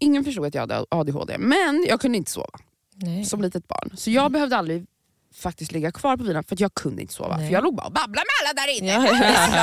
Ingen 0.00 0.24
förstod 0.24 0.46
att 0.46 0.54
jag 0.54 0.62
hade 0.62 0.84
ADHD, 0.88 1.38
men 1.38 1.84
jag 1.88 2.00
kunde 2.00 2.18
inte 2.18 2.30
sova 2.30 2.58
Nej. 2.94 3.24
som 3.24 3.42
litet 3.42 3.68
barn. 3.68 3.90
Så 3.96 4.10
jag 4.10 4.32
behövde 4.32 4.56
aldrig 4.56 4.86
faktiskt 5.34 5.72
ligga 5.72 5.92
kvar 5.92 6.16
på 6.16 6.24
vilan 6.24 6.44
för 6.44 6.54
att 6.56 6.60
jag 6.60 6.74
kunde 6.74 7.02
inte 7.02 7.14
sova. 7.14 7.36
Nej. 7.36 7.46
För 7.48 7.52
jag 7.54 7.64
låg 7.64 7.74
bara 7.76 7.86
och 7.86 7.92
babblade 7.92 8.26
med 8.26 8.48
alla 8.48 8.54
där 8.66 8.78
inne. 8.78 8.92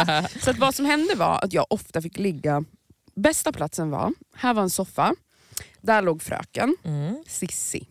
Ja. 0.10 0.28
Så 0.44 0.50
att 0.52 0.58
vad 0.58 0.76
som 0.76 0.86
hände 0.86 1.16
var 1.16 1.40
att 1.44 1.54
jag 1.54 1.66
ofta 1.70 2.02
fick 2.02 2.18
ligga... 2.20 2.64
Bästa 3.16 3.52
platsen 3.52 3.90
var, 3.90 4.14
här 4.36 4.54
var 4.54 4.64
en 4.64 4.70
soffa, 4.70 5.16
där 5.82 6.02
låg 6.02 6.22
fröken, 6.22 6.76
Mm. 6.84 7.24
Sissi 7.28 7.88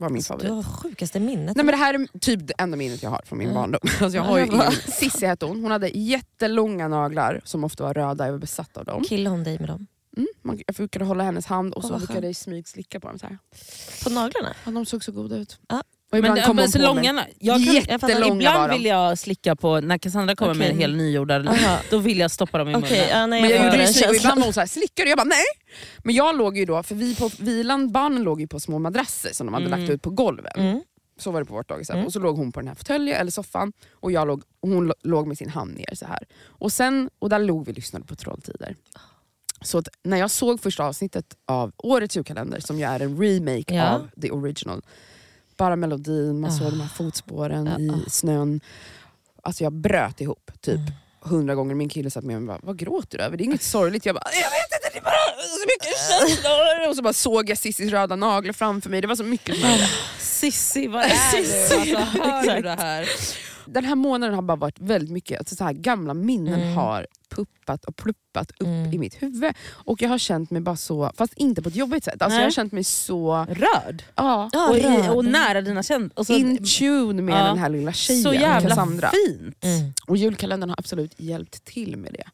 var 0.00 0.08
min 0.10 0.18
Du 0.20 0.24
favorit. 0.26 0.50
har 0.50 0.62
sjukaste 0.62 1.20
minnet. 1.20 1.56
Nej, 1.56 1.64
men 1.64 1.72
det 1.72 1.78
här 1.78 1.94
är 1.94 2.18
typ 2.18 2.46
det 2.46 2.54
enda 2.58 2.76
minnet 2.76 3.02
jag 3.02 3.10
har 3.10 3.22
från 3.24 3.38
min 3.38 3.48
Mm. 3.50 3.60
barndom. 3.60 3.80
Alltså 4.00 4.16
jag 4.16 4.22
har 4.24 4.38
ju 4.38 4.46
ingen... 4.46 4.72
Sissi 4.72 5.26
hette 5.26 5.46
hon, 5.46 5.62
hon 5.62 5.70
hade 5.70 5.88
jättelånga 5.88 6.88
naglar 6.88 7.40
som 7.44 7.64
ofta 7.64 7.84
var 7.84 7.94
röda, 7.94 8.24
jag 8.24 8.32
var 8.32 8.38
besatt 8.38 8.76
av 8.76 8.84
dem. 8.84 9.02
Killade 9.04 9.36
hon 9.36 9.44
dig 9.44 9.58
med 9.58 9.68
dem? 9.68 9.86
Mm, 10.16 10.28
man- 10.42 10.60
jag 10.66 10.76
brukade 10.76 11.04
hålla 11.04 11.24
hennes 11.24 11.46
hand 11.46 11.74
och 11.74 11.84
Åh, 11.84 11.90
så 11.90 11.98
brukade 11.98 12.26
jag 12.26 12.36
smygslicka 12.36 13.00
på 13.00 13.08
dem. 13.08 13.18
Så 13.18 13.26
här. 13.26 13.38
På 14.04 14.10
naglarna? 14.10 14.54
Ja, 14.64 14.70
de 14.70 14.86
såg 14.86 15.04
så 15.04 15.12
goda 15.12 15.36
ut. 15.36 15.58
Ja. 15.68 15.82
Och 16.12 16.18
ibland 16.18 16.34
Men, 16.34 16.44
kom 16.46 16.56
men 16.56 16.62
hon 16.64 16.72
så 16.72 16.78
på 16.78 16.94
mig. 16.94 17.04
långa, 17.06 17.26
jag 17.38 17.64
kan, 17.64 17.74
jag 17.74 17.84
fattar, 17.84 18.08
Jättelånga 18.08 18.34
var 18.34 18.36
ibland 18.40 18.70
de. 18.70 18.76
vill 18.76 18.84
jag 18.86 19.18
slicka 19.18 19.56
på, 19.56 19.80
när 19.80 19.98
Cassandra 19.98 20.36
kommer 20.36 20.54
med 20.54 20.64
Okej. 20.66 20.72
en 20.74 20.78
hel 20.80 20.96
nyjordad, 20.96 21.48
Aha. 21.48 21.78
då 21.90 21.98
vill 21.98 22.18
jag 22.18 22.30
stoppa 22.30 22.58
dem 22.58 22.68
i 22.68 22.72
munnen. 22.72 22.88
ja, 23.10 23.26
nej, 23.26 23.42
Men 23.42 23.50
jag 23.50 23.58
får 23.60 23.66
gjorde 23.66 23.86
känslan. 23.86 24.14
ibland 24.16 24.38
var 24.40 24.44
hon 24.46 24.52
såhär, 24.52 24.66
slickar 24.66 25.04
du? 25.04 25.10
Jag 25.10 25.18
bara 25.18 25.24
nej. 25.24 25.44
Men 26.04 26.14
jag 26.14 26.36
låg 26.38 26.56
ju 26.58 26.64
då, 26.64 26.82
för 26.82 26.94
vi 26.94 27.14
på 27.16 27.30
vilan, 27.38 27.92
barnen 27.92 28.22
låg 28.22 28.40
ju 28.40 28.46
på 28.48 28.60
små 28.60 28.78
madrasser 28.78 29.30
som 29.32 29.46
de 29.46 29.54
hade 29.54 29.66
Mm. 29.66 29.80
lagt 29.80 29.90
ut 29.90 30.02
på 30.02 30.10
golven. 30.10 30.52
Mm. 30.56 30.80
Så 31.18 31.30
var 31.30 31.40
det 31.40 31.46
på 31.46 31.54
vårt 31.54 31.68
dagis. 31.68 31.90
Mm. 31.90 32.06
Och 32.06 32.12
så 32.12 32.18
låg 32.18 32.36
hon 32.36 32.52
på 32.52 32.60
den 32.60 32.68
här 32.68 32.74
fåtöljen 32.74 33.16
eller 33.20 33.30
soffan 33.30 33.72
och 33.92 34.12
jag 34.12 34.26
låg, 34.28 34.42
och 34.60 34.68
hon 34.68 34.92
låg 35.02 35.26
med 35.26 35.38
sin 35.38 35.48
hand 35.50 35.74
ner 35.76 35.94
så 35.94 36.06
här. 36.06 36.24
Och, 36.46 36.72
sen, 36.72 37.10
och 37.18 37.28
där 37.28 37.38
låg 37.38 37.66
vi 37.66 37.72
och 37.72 37.76
lyssnade 37.76 38.04
på 38.06 38.14
Trolltider. 38.16 38.76
Så 39.62 39.78
att 39.78 39.88
när 40.04 40.16
jag 40.16 40.30
såg 40.30 40.60
första 40.60 40.84
avsnittet 40.84 41.24
av 41.46 41.72
årets 41.76 42.16
julkalender, 42.16 42.60
som 42.60 42.78
ju 42.78 42.84
är 42.84 43.00
en 43.00 43.22
remake 43.22 43.74
Ja. 43.74 43.88
av 43.94 44.08
the 44.22 44.30
original. 44.30 44.82
Bara 45.60 45.76
melodin, 45.76 46.40
man 46.40 46.52
såg 46.52 46.66
Ah. 46.66 46.70
de 46.70 46.80
här 46.80 46.88
fotspåren 46.88 47.66
Ja, 47.66 47.78
i 47.78 47.90
ah. 47.90 48.10
snön. 48.10 48.60
Alltså 49.42 49.64
jag 49.64 49.72
bröt 49.72 50.20
ihop 50.20 50.50
typ 50.60 50.74
Mm. 50.78 50.92
hundra 51.20 51.54
gånger. 51.54 51.74
Min 51.74 51.88
kille 51.88 52.10
satt 52.10 52.24
med 52.24 52.42
mig 52.42 52.54
och 52.54 52.60
bara, 52.60 52.66
vad 52.66 52.78
gråter 52.78 53.18
du 53.18 53.24
över? 53.24 53.36
Det 53.36 53.42
är 53.42 53.44
inget 53.44 53.62
sorgligt. 53.62 54.06
Jag 54.06 54.14
bara, 54.14 54.24
jag 54.32 54.50
vet 54.50 54.72
inte, 54.72 54.90
det 54.92 54.98
är 54.98 55.02
bara 55.02 55.42
så 55.42 55.66
mycket 55.66 55.96
känslor. 56.38 56.88
Och 56.88 56.96
så 56.96 57.02
bara 57.02 57.12
såg 57.12 57.50
jag 57.50 57.58
Cissis 57.58 57.90
röda 57.90 58.16
naglar 58.16 58.52
framför 58.52 58.90
mig. 58.90 59.00
Det 59.00 59.06
var 59.06 59.16
så 59.16 59.24
mycket 59.24 59.54
som 59.54 59.64
hände. 59.64 59.88
Sissi, 60.18 60.86
vad 60.86 61.02
är 61.04 61.08
det? 61.08 61.14
Alltså, 61.38 62.20
hör 62.22 62.54
du 62.56 62.62
det 62.62 62.70
här? 62.78 63.08
Den 63.66 63.84
här 63.84 63.94
månaden 63.94 64.34
har 64.34 64.42
bara 64.42 64.56
varit 64.56 64.78
väldigt 64.80 65.10
mycket, 65.10 65.38
alltså 65.38 65.56
så 65.56 65.64
här 65.64 65.72
gamla 65.72 66.14
minnen 66.14 66.60
Mm. 66.60 66.74
har 66.76 67.06
puppat 67.34 67.84
och 67.84 67.96
pluppat 67.96 68.50
upp 68.50 68.66
Mm. 68.66 68.92
i 68.92 68.98
mitt 68.98 69.22
huvud. 69.22 69.54
Och 69.70 70.02
jag 70.02 70.08
har 70.08 70.18
känt 70.18 70.50
mig 70.50 70.60
bara 70.60 70.76
så, 70.76 71.10
fast 71.16 71.32
inte 71.36 71.62
på 71.62 71.68
ett 71.68 71.76
jobbigt 71.76 72.04
sätt. 72.04 72.22
Alltså 72.22 72.28
Nej. 72.28 72.38
jag 72.38 72.46
har 72.46 72.50
känt 72.50 72.72
mig 72.72 72.84
så 72.84 73.46
Rörd. 73.50 74.02
ja, 74.14 74.50
Ja, 74.52 74.68
och, 74.70 74.78
i, 74.78 74.82
rörd. 74.82 75.10
och 75.10 75.24
nära 75.24 75.60
dina 75.60 75.82
känslor. 75.82 76.30
in 76.38 76.64
tune 76.64 77.22
med 77.22 77.34
Ja. 77.40 77.44
den 77.44 77.58
här 77.58 77.68
lilla 77.68 77.92
tjejen, 77.92 78.22
så 78.22 78.34
jävla 78.34 78.68
Cassandra. 78.68 79.10
fint. 79.26 79.64
Mm. 79.64 79.92
Och 80.06 80.16
julkalendern 80.16 80.70
har 80.70 80.76
absolut 80.78 81.14
hjälpt 81.20 81.64
till 81.64 81.96
med 81.96 82.12
det. 82.12 82.24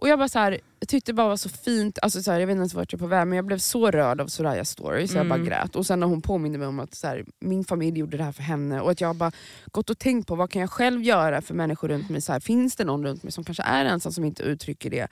Och 0.00 0.08
jag 0.08 0.18
bara 0.18 0.28
så 0.28 0.38
här, 0.38 0.60
jag 0.80 0.88
tyckte 0.88 1.12
det 1.12 1.16
bara 1.16 1.28
var 1.28 1.36
så 1.36 1.48
fint, 1.48 1.98
alltså 2.02 2.22
så 2.22 2.32
här, 2.32 2.40
jag 2.40 2.46
vet 2.46 2.54
inte 2.54 2.60
ens 2.60 2.74
vart 2.74 2.92
jag 2.92 2.98
är 2.98 3.02
på 3.02 3.06
väg 3.06 3.26
men 3.26 3.36
jag 3.36 3.44
blev 3.46 3.58
så 3.58 3.90
rörd 3.90 4.20
av 4.20 4.26
Sorayas 4.26 4.70
story 4.70 5.08
så 5.08 5.16
jag 5.16 5.28
bara 5.28 5.34
Mm. 5.34 5.46
grät. 5.46 5.76
Och 5.76 5.86
sen 5.86 6.00
när 6.00 6.06
hon 6.06 6.22
påminde 6.22 6.58
mig 6.58 6.68
om 6.68 6.80
att 6.80 6.94
så 6.94 7.06
här, 7.06 7.24
min 7.40 7.64
familj 7.64 7.98
gjorde 7.98 8.16
det 8.16 8.24
här 8.24 8.32
för 8.32 8.42
henne 8.42 8.80
och 8.80 8.90
att 8.90 9.00
jag 9.00 9.16
bara 9.16 9.32
gått 9.72 9.90
och 9.90 9.98
tänkt 9.98 10.26
på 10.28 10.34
vad 10.34 10.50
kan 10.50 10.60
jag 10.60 10.70
själv 10.70 11.02
göra 11.02 11.42
för 11.42 11.54
människor 11.54 11.88
runt 11.88 12.10
mig. 12.10 12.20
Så 12.20 12.32
här, 12.32 12.40
finns 12.40 12.76
det 12.76 12.84
någon 12.84 13.04
runt 13.04 13.22
mig 13.22 13.32
som 13.32 13.44
kanske 13.44 13.62
är 13.62 13.84
ensam 13.84 14.12
som 14.12 14.24
inte 14.24 14.42
uttrycker 14.42 14.90
det? 14.90 15.08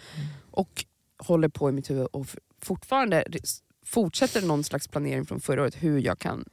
Och 0.51 0.85
håller 1.19 1.49
på 1.49 1.69
i 1.69 1.73
mitt 1.73 1.91
huvud 1.91 2.07
och 2.07 2.27
fortfarande 2.63 3.25
fortsätter 3.87 4.43
någon 4.43 4.65
slags 4.65 4.89
planering 4.89 5.25
från 5.27 5.41
förra 5.41 5.63
året 5.63 5.75
hur 5.83 5.99
jag 5.99 6.19
kan 6.19 6.45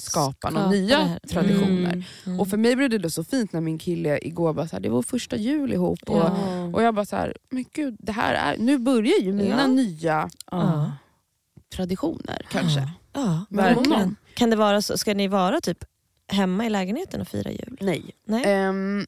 skapa, 0.00 0.50
några 0.50 0.64
Skapa 0.66 0.70
nya 0.76 1.04
här. 1.04 1.18
traditioner. 1.28 1.92
Mm. 1.92 2.02
Mm. 2.26 2.40
Och 2.40 2.48
för 2.48 2.56
mig 2.56 2.76
blev 2.76 2.90
det 2.90 2.98
då 2.98 3.10
så 3.10 3.24
fint 3.24 3.52
när 3.52 3.60
min 3.60 3.78
kille 3.78 4.18
igår 4.22 4.52
bara 4.52 4.68
så 4.68 4.76
här, 4.76 4.80
det 4.80 4.88
var 4.88 5.02
första 5.02 5.36
jul 5.36 5.72
ihop. 5.72 5.98
Och, 6.06 6.16
Ja. 6.16 6.64
och 6.74 6.82
jag 6.82 6.94
bara 6.94 7.04
så 7.04 7.16
här, 7.16 7.36
men 7.50 7.64
gud, 7.72 7.96
det 7.98 8.12
här 8.12 8.34
är, 8.34 8.58
nu 8.58 8.78
börjar 8.78 9.20
ju 9.22 9.32
mina 9.32 9.60
Ja. 9.60 9.66
nya 9.66 10.30
Ja. 10.50 10.92
traditioner 11.74 12.46
kanske. 12.50 12.90
Ja, 13.12 13.44
Verkligen. 13.50 13.76
verkligen. 13.90 14.16
Kan 14.34 14.50
det 14.50 14.56
vara 14.56 14.82
så, 14.82 14.98
ska 14.98 15.14
ni 15.14 15.28
vara 15.28 15.60
typ 15.60 15.84
hemma 16.28 16.66
i 16.66 16.70
lägenheten 16.70 17.20
och 17.20 17.28
fira 17.28 17.50
jul? 17.50 17.76
Nej. 17.80 18.10
Nej? 18.26 18.42
Ehm, 18.46 19.06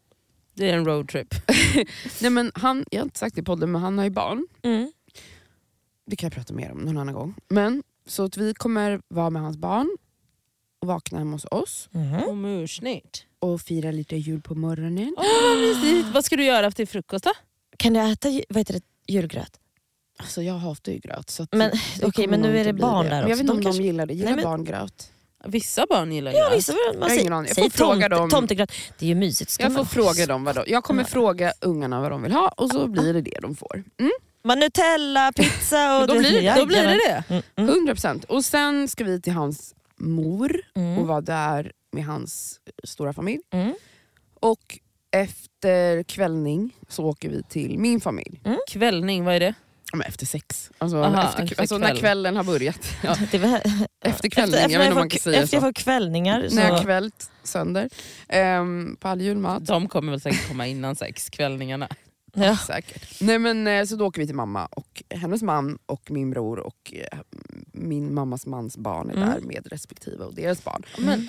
Det 0.54 0.70
är 0.70 0.76
en 0.76 0.84
roadtrip. 0.84 1.34
nej 2.20 2.30
men 2.30 2.52
han, 2.54 2.84
jag 2.90 3.00
har 3.00 3.04
inte 3.04 3.18
sagt 3.18 3.34
det 3.34 3.40
i 3.40 3.44
podden, 3.44 3.72
men 3.72 3.82
han 3.82 3.98
har 3.98 4.04
ju 4.04 4.10
barn. 4.10 4.46
Mm. 4.62 4.92
Det 6.06 6.16
kan 6.16 6.26
jag 6.26 6.32
prata 6.34 6.54
mer 6.54 6.72
om 6.72 6.78
någon 6.78 6.98
annan 6.98 7.14
gång. 7.14 7.34
Men, 7.48 7.82
så 8.06 8.24
att 8.24 8.36
vi 8.36 8.54
kommer 8.54 9.00
vara 9.08 9.30
med 9.30 9.42
hans 9.42 9.56
barn 9.56 9.96
och 10.82 10.88
vakna 10.88 11.18
hemma 11.18 11.32
hos 11.32 11.44
oss 11.50 11.88
Mhm. 11.90 12.22
Och 12.22 12.36
mursnitt. 12.36 13.24
och 13.38 13.60
fira 13.60 13.90
lite 13.90 14.16
jul 14.16 14.40
på 14.42 14.54
morgonen. 14.54 15.14
Åh, 15.18 15.24
vad 15.48 15.58
mysigt. 15.58 16.08
Vad 16.14 16.24
ska 16.24 16.36
du 16.36 16.44
göra 16.44 16.70
till 16.70 16.88
frukost 16.88 17.24
då? 17.24 17.30
Kan 17.76 17.92
du 17.92 18.00
äta 18.00 18.28
vad 18.48 18.58
heter 18.58 18.74
det, 18.74 18.82
julgröt? 19.12 19.58
Alltså 20.18 20.42
jag 20.42 20.54
hatar 20.54 20.92
ju 20.92 20.98
gröt. 20.98 21.30
Så 21.30 21.46
Men, 21.52 21.70
okej, 22.02 22.10
kommer 22.12 22.28
men 22.28 22.40
nu 22.40 22.58
är 22.58 22.64
det 22.64 22.72
barn 22.72 23.04
det. 23.04 23.10
där 23.10 23.20
Men 23.22 23.30
Jag 23.30 23.30
också. 23.30 23.30
vet 23.30 23.40
inte 23.40 23.52
De 23.52 23.56
om 23.58 23.62
kanske- 23.62 23.82
de 23.82 23.86
gillar 23.86 24.06
det. 24.06 24.14
Gillar 24.14 24.26
Nej, 24.26 24.36
men- 24.36 24.44
barn 24.44 24.64
gröt? 24.64 25.08
Vissa 25.44 25.86
barn 25.90 26.12
gillar 26.12 26.32
Ja, 26.32 26.48
gröt. 26.48 26.58
vissa, 26.58 26.72
man 26.72 27.02
har 27.02 27.08
säger, 27.08 27.20
ingen 27.20 27.32
aning. 27.32 27.46
Jag 27.48 27.54
säg 27.54 27.64
får 27.64 27.70
fråga 27.70 28.08
tomt, 28.08 28.10
dem. 28.10 28.30
tomtegröt. 28.30 28.72
Det 28.98 29.04
är 29.06 29.08
ju 29.08 29.14
mysigt. 29.14 29.50
Ska 29.50 29.62
Jag 29.62 29.72
får 29.72 29.76
man- 29.78 29.86
fråga 29.86 30.26
dem 30.26 30.44
vad 30.44 30.54
de, 30.54 30.64
jag 30.66 30.84
kommer 30.84 31.04
fråga 31.04 31.52
ungarna 31.60 32.00
vad 32.00 32.10
de 32.10 32.22
vill 32.22 32.32
ha 32.32 32.48
och 32.48 32.70
så 32.70 32.86
blir 32.86 33.14
det 33.14 33.20
det 33.20 33.38
de 33.42 33.56
får. 33.56 33.84
Mm, 34.00 34.12
Man 34.44 34.58
Nutella, 34.58 35.32
pizza 35.32 36.00
och... 36.00 36.06
Då 36.08 36.18
blir 36.18 36.42
det- 36.42 36.54
Då 36.60 36.66
blir 36.66 36.82
det 36.82 36.98
det. 37.06 37.24
Mm, 37.28 37.42
mm, 37.56 37.70
100%. 37.74 38.24
Och 38.24 38.44
sen 38.44 38.88
ska 38.88 39.04
vi 39.04 39.20
till 39.20 39.32
hans 39.32 39.74
mor 40.02 40.60
och 40.74 40.80
mm, 40.80 41.06
vara 41.06 41.20
där 41.20 41.72
med 41.92 42.04
hans 42.04 42.60
stora 42.84 43.12
familj. 43.12 43.40
mm. 43.50 43.74
Och 44.40 44.78
efter 45.10 46.02
kvällning 46.02 46.76
så 46.88 47.04
åker 47.04 47.28
vi 47.28 47.42
till 47.42 47.78
min 47.78 48.00
familj. 48.00 48.40
Kvällning, 48.70 49.24
vad 49.24 49.34
är 49.34 49.40
det? 49.40 49.54
Men 49.92 50.02
efter 50.02 50.26
sex. 50.26 50.70
Alltså, 50.78 50.96
Aha, 51.02 51.28
efter, 51.28 51.42
efter 51.42 51.60
alltså 51.60 51.78
när 51.78 51.86
kväll. 51.88 51.98
kvällen 51.98 52.36
har 52.36 52.44
börjat. 52.44 52.78
Ja. 53.04 53.16
Det 53.30 53.38
var, 53.38 53.60
Efter 54.04 54.28
kvällning, 54.28 54.60
efter, 54.60 54.70
jag 54.72 54.78
vet 54.78 54.86
inte 54.86 54.92
om 54.92 54.98
man 54.98 55.08
kan 55.08 55.18
säga 55.20 55.42
efter 55.42 55.56
jag 55.56 55.62
så. 55.62 55.66
får 55.66 55.72
kvällningar 55.72 56.48
så... 56.48 56.54
När 56.54 56.68
jag 56.68 56.82
kvällt 56.82 57.30
sönder 57.42 57.88
um, 58.60 58.96
på 59.00 59.08
all 59.08 59.20
julmat. 59.20 59.66
De 59.66 59.88
kommer 59.88 60.10
väl 60.12 60.20
säkert 60.20 60.48
komma 60.48 60.66
innan 60.66 60.96
sex, 60.96 61.30
kvällningarna. 61.30 61.88
Ja. 62.34 62.56
Säkert. 62.56 63.20
Nej, 63.20 63.38
men, 63.38 63.66
eh, 63.66 63.84
så 63.84 63.96
då 63.96 64.06
åker 64.06 64.20
vi 64.20 64.26
till 64.26 64.36
mamma 64.36 64.66
och 64.66 65.02
hennes 65.10 65.42
man 65.42 65.78
och 65.86 66.10
min 66.10 66.30
bror 66.30 66.58
och 66.58 66.94
eh, 67.12 67.18
min 67.72 68.14
mammas 68.14 68.46
mans 68.46 68.76
barn 68.76 69.10
är 69.10 69.14
Mm. 69.16 69.28
där 69.28 69.40
med 69.40 69.66
respektive 69.70 70.24
och 70.24 70.34
deras 70.34 70.64
barn. 70.64 70.82
Men, 70.98 71.28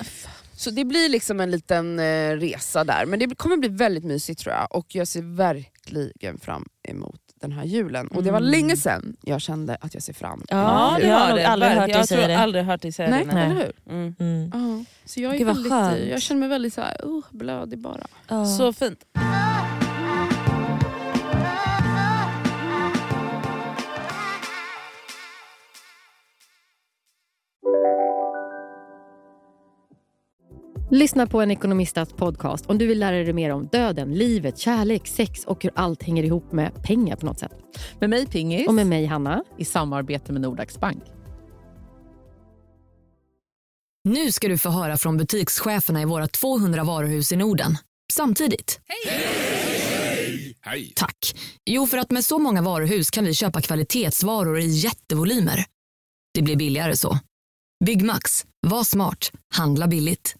Så 0.56 0.70
det 0.72 0.86
blir 0.86 1.10
liksom 1.10 1.40
en 1.40 1.52
liten 1.52 2.00
eh, 2.00 2.32
resa 2.38 2.84
där. 2.84 3.06
Men 3.06 3.20
det 3.20 3.36
kommer 3.36 3.58
bli 3.58 3.70
väldigt 3.70 4.04
mysigt 4.04 4.40
tror 4.42 4.56
jag. 4.56 4.76
Och 4.76 4.96
jag 4.96 5.08
ser 5.08 5.36
verkligen 5.36 6.38
fram 6.40 6.66
emot 6.88 7.20
den 7.42 7.52
här 7.52 7.64
julen. 7.64 8.08
Och 8.08 8.24
det 8.24 8.32
var 8.32 8.38
Mm. 8.40 8.52
länge 8.52 8.78
sedan 8.78 9.16
jag 9.22 9.42
kände 9.42 9.78
att 9.82 9.94
jag 9.94 10.04
ser 10.04 10.14
fram 10.14 10.46
Ja, 10.50 10.98
det 11.02 11.08
jag 11.08 11.16
har 11.20 11.36
det. 11.36 11.48
aldrig 11.48 11.72
hört 11.72 11.88
dig 11.88 11.96
Jag 11.98 12.08
säga 12.08 12.20
tror 12.20 12.28
det. 12.28 12.38
aldrig 12.40 12.64
hört 12.64 12.82
dig 12.82 12.92
säga 12.92 13.10
Nej, 13.10 13.26
det. 13.26 13.34
nej. 13.34 13.46
eller 13.46 13.56
hur? 13.56 13.74
Mm. 13.94 14.16
Mm. 14.20 14.86
Så 15.06 15.22
jag, 15.22 15.42
är 15.42 15.46
väldigt, 15.46 16.10
jag 16.12 16.22
känner 16.22 16.40
mig 16.40 16.50
väldigt 16.50 16.74
så 16.74 16.82
här, 16.82 16.98
oh, 17.04 17.24
blödig 17.32 17.80
bara. 17.80 18.08
Ja. 18.28 18.46
Så 18.46 18.74
fint. 18.74 19.04
Lyssna 30.94 31.28
på 31.28 31.42
en 31.42 31.52
ekonomistats 31.52 32.14
podcast 32.14 32.66
om 32.66 32.78
du 32.78 32.88
vill 32.88 33.00
lära 33.00 33.16
dig 33.16 33.34
mer 33.34 33.50
om 33.50 33.68
döden, 33.68 34.14
livet, 34.14 34.58
kärlek, 34.58 35.08
sex 35.08 35.46
och 35.46 35.64
hur 35.64 35.72
allt 35.76 36.04
hänger 36.04 36.24
ihop 36.24 36.52
med 36.52 36.84
pengar 36.84 37.16
på 37.16 37.26
något 37.26 37.40
sätt. 37.40 37.52
Med 38.00 38.10
mig 38.10 38.28
Pingis 38.28 38.68
Och 38.68 38.74
med 38.74 38.88
mig, 38.88 39.06
Hanna. 39.06 39.44
i 39.58 39.66
samarbete 39.66 40.32
med 40.32 40.42
Nordax 40.42 40.80
Bank. 40.80 41.04
Nu 44.04 44.32
ska 44.32 44.48
du 44.48 44.58
få 44.58 44.70
höra 44.70 44.98
från 44.98 45.18
butikscheferna 45.18 46.02
i 46.02 46.06
våra 46.06 46.28
200 46.28 46.84
varuhus 46.84 47.32
i 47.32 47.36
Norden. 47.36 47.78
Samtidigt. 48.14 48.80
Hej! 50.64 50.94
Tack. 50.96 51.36
Jo, 51.66 51.88
för 51.88 51.98
att 51.98 52.12
med 52.12 52.26
så 52.26 52.40
många 52.40 52.62
varuhus 52.62 53.10
kan 53.10 53.26
vi 53.26 53.34
köpa 53.34 53.62
kvalitetsvaror 53.62 54.60
i 54.60 54.68
jättevolymer. 54.68 55.66
Det 56.34 56.42
blir 56.42 56.56
billigare 56.56 56.98
så. 56.98 57.20
Byggmax. 57.86 58.46
Var 58.68 58.84
smart. 58.84 59.32
Handla 59.56 59.88
billigt. 59.88 60.36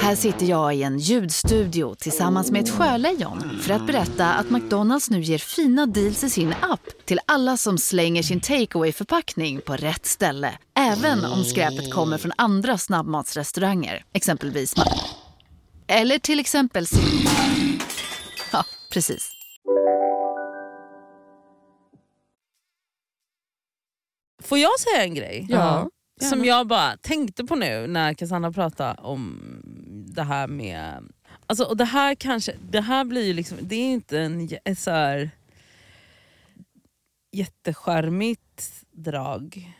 Här 0.00 0.16
sitter 0.16 0.46
jag 0.46 0.74
i 0.74 0.82
en 0.82 0.98
ljudstudio 0.98 1.94
tillsammans 1.94 2.50
med 2.50 2.62
ett 2.62 2.70
sjölejon 2.70 3.60
för 3.62 3.74
att 3.74 3.86
berätta 3.86 4.32
att 4.34 4.50
McDonalds 4.50 5.10
nu 5.10 5.20
ger 5.20 5.38
fina 5.38 5.86
deals 5.86 6.24
i 6.24 6.30
sin 6.30 6.54
app 6.62 6.80
till 7.04 7.20
alla 7.26 7.56
som 7.56 7.78
slänger 7.78 8.22
sin 8.22 8.40
takeaway 8.40 8.92
förpackning 8.92 9.60
på 9.60 9.76
rätt 9.76 10.06
ställe. 10.06 10.58
Även 10.78 11.24
om 11.24 11.44
skräpet 11.44 11.92
kommer 11.92 12.18
från 12.18 12.32
andra 12.36 12.78
snabbmatsrestauranger, 12.78 14.04
exempelvis 14.12 14.74
Eller 15.86 16.18
till 16.18 16.40
exempel... 16.40 16.86
Ja, 18.52 18.64
precis. 18.92 19.35
Får 24.46 24.58
jag 24.58 24.80
säga 24.80 25.02
en 25.02 25.14
grej? 25.14 25.46
Ja. 25.48 25.90
Som 26.20 26.44
jag 26.44 26.66
bara 26.66 26.96
tänkte 26.96 27.44
på 27.44 27.54
nu 27.54 27.86
när 27.86 28.14
Cassandra 28.14 28.52
pratade 28.52 29.00
om 29.00 29.40
det 30.08 30.22
här 30.22 30.46
med... 30.46 31.02
Alltså, 31.46 31.64
och 31.64 31.76
det 31.76 31.84
här 31.84 32.14
kanske, 32.14 32.54
det 32.70 32.80
här 32.80 33.04
blir 33.04 33.24
ju 33.24 33.32
liksom, 33.32 33.58
det 33.60 33.74
är 33.74 33.92
inte 33.92 34.20
en 34.64 34.76
så 34.76 34.90
här 34.90 35.30
jättecharmigt 37.32 38.84
drag. 38.92 39.72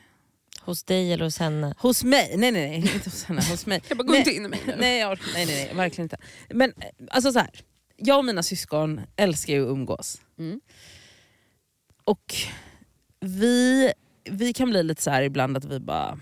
Hos 0.60 0.84
dig 0.84 1.12
eller 1.12 1.24
hos 1.24 1.38
henne? 1.38 1.74
Hos 1.78 2.04
mig, 2.04 2.34
nej 2.36 2.52
nej 2.52 2.70
nej, 2.70 2.94
inte 2.94 3.10
hos 3.10 3.24
henne, 3.24 3.42
hos 3.50 3.66
mig. 3.66 3.82
Jag 3.88 3.98
bara, 3.98 4.04
gå 4.04 4.12
Nej, 4.12 4.18
inte 4.18 4.30
in 4.30 4.44
i 4.44 4.48
mig 4.48 4.60
nu. 4.66 4.76
Nej, 4.78 5.00
jag 5.00 5.18
nej, 5.34 5.46
nej, 5.46 5.64
nej, 5.64 5.74
verkligen 5.74 6.04
inte. 6.04 6.16
Men 6.48 6.72
alltså 7.10 7.32
så 7.32 7.38
här, 7.38 7.50
jag 7.96 8.18
och 8.18 8.24
mina 8.24 8.42
syskon 8.42 9.00
älskar 9.16 9.52
ju 9.52 9.64
att 9.64 9.70
umgås. 9.70 10.20
Mm. 10.38 10.60
Och 12.04 12.34
vi, 13.20 13.92
vi 14.30 14.52
kan 14.52 14.70
bli 14.70 14.82
lite 14.82 15.02
så 15.02 15.10
här 15.10 15.22
ibland 15.22 15.56
att 15.56 15.64
vi 15.64 15.80
bara... 15.80 16.18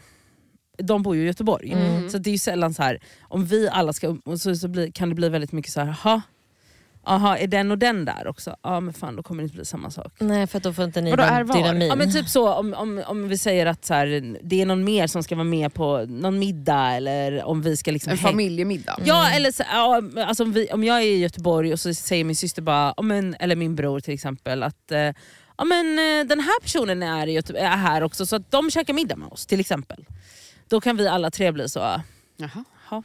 De 0.79 1.03
bor 1.03 1.17
ju 1.17 1.23
i 1.23 1.27
Göteborg, 1.27 1.73
Mm. 1.73 2.11
så 2.11 2.19
det 2.19 2.31
är 2.31 2.33
ju 2.33 2.39
sällan 2.39 2.75
så 2.75 2.83
här 2.83 2.99
om 3.23 3.47
vi 3.47 3.69
alla 3.69 3.93
ska 3.93 4.17
så, 4.39 4.57
så 4.57 4.69
blir, 4.69 4.91
kan 4.91 5.09
det 5.09 5.15
bli 5.15 5.29
väldigt 5.29 5.53
mycket 5.53 5.73
så 5.73 5.81
här, 5.81 5.89
aha, 5.89 6.23
aha, 7.07 7.37
är 7.37 7.47
den 7.47 7.71
och 7.71 7.79
den 7.79 8.05
där 8.05 8.27
också? 8.27 8.57
Ja 8.63 8.81
men 8.81 8.95
fan 8.95 9.17
då 9.17 9.23
kommer 9.23 9.43
det 9.43 9.45
inte 9.45 9.55
bli 9.57 9.65
samma 9.65 9.91
sak. 9.91 10.13
Nej 10.19 10.47
för 10.47 10.61
då 10.61 10.73
får 10.73 10.85
inte 10.85 11.01
ni 11.01 11.11
den 11.11 11.47
dynamin. 11.47 11.89
Ja 11.89 11.95
men 11.97 12.13
typ 12.13 12.29
så 12.29 12.53
om, 12.55 12.75
om, 12.75 13.03
om 13.07 13.29
vi 13.29 13.39
säger 13.39 13.67
att 13.67 13.85
så 13.85 13.95
här, 13.95 14.37
det 14.43 14.63
är 14.63 14.67
någon 14.67 14.85
mer 14.85 15.07
som 15.07 15.23
ska 15.23 15.35
vara 15.35 15.45
med 15.45 15.75
på 15.75 16.05
någon 16.09 16.39
middag 16.39 16.93
eller 16.93 17.45
om 17.45 17.63
vi 17.63 17.77
ska 17.77 17.91
liksom 17.91 18.13
En 18.13 18.19
familjemiddag. 18.19 18.99
Ja 19.05 19.31
eller 19.31 19.53
så, 19.53 19.63
ja, 19.73 20.03
alltså 20.27 20.43
om, 20.45 20.53
vi, 20.53 20.69
om 20.73 20.85
jag 20.85 20.97
är 20.97 21.07
i 21.07 21.19
Göteborg 21.19 21.73
och 21.73 21.81
så 21.81 21.95
säger 21.95 22.25
min 22.25 22.37
syster 22.37 22.63
bara, 22.63 23.03
men, 23.03 23.37
eller 23.41 23.57
min 23.57 23.75
bror 23.77 24.01
till 24.01 24.15
exempel 24.15 24.63
att 24.63 24.93
eh, 24.93 25.11
ja, 25.57 25.65
men, 25.65 25.99
eh, 25.99 26.27
den 26.27 26.41
här 26.41 26.61
personen 26.63 27.03
är, 27.03 27.27
Göte- 27.27 27.59
är 27.59 27.77
här 27.77 28.03
också 28.03 28.27
så 28.27 28.37
att 28.37 28.51
de 28.51 28.71
käkar 28.71 28.95
middag 28.95 29.17
med 29.17 29.29
oss 29.29 29.47
till 29.47 29.61
exempel. 29.61 30.05
Då 30.69 30.81
kan 30.81 30.97
vi 30.97 31.09
alla 31.09 31.31
tre 31.31 31.53
bli 31.53 31.69
så. 31.69 31.79
Jaha. 32.37 32.65
Ja. 32.91 33.03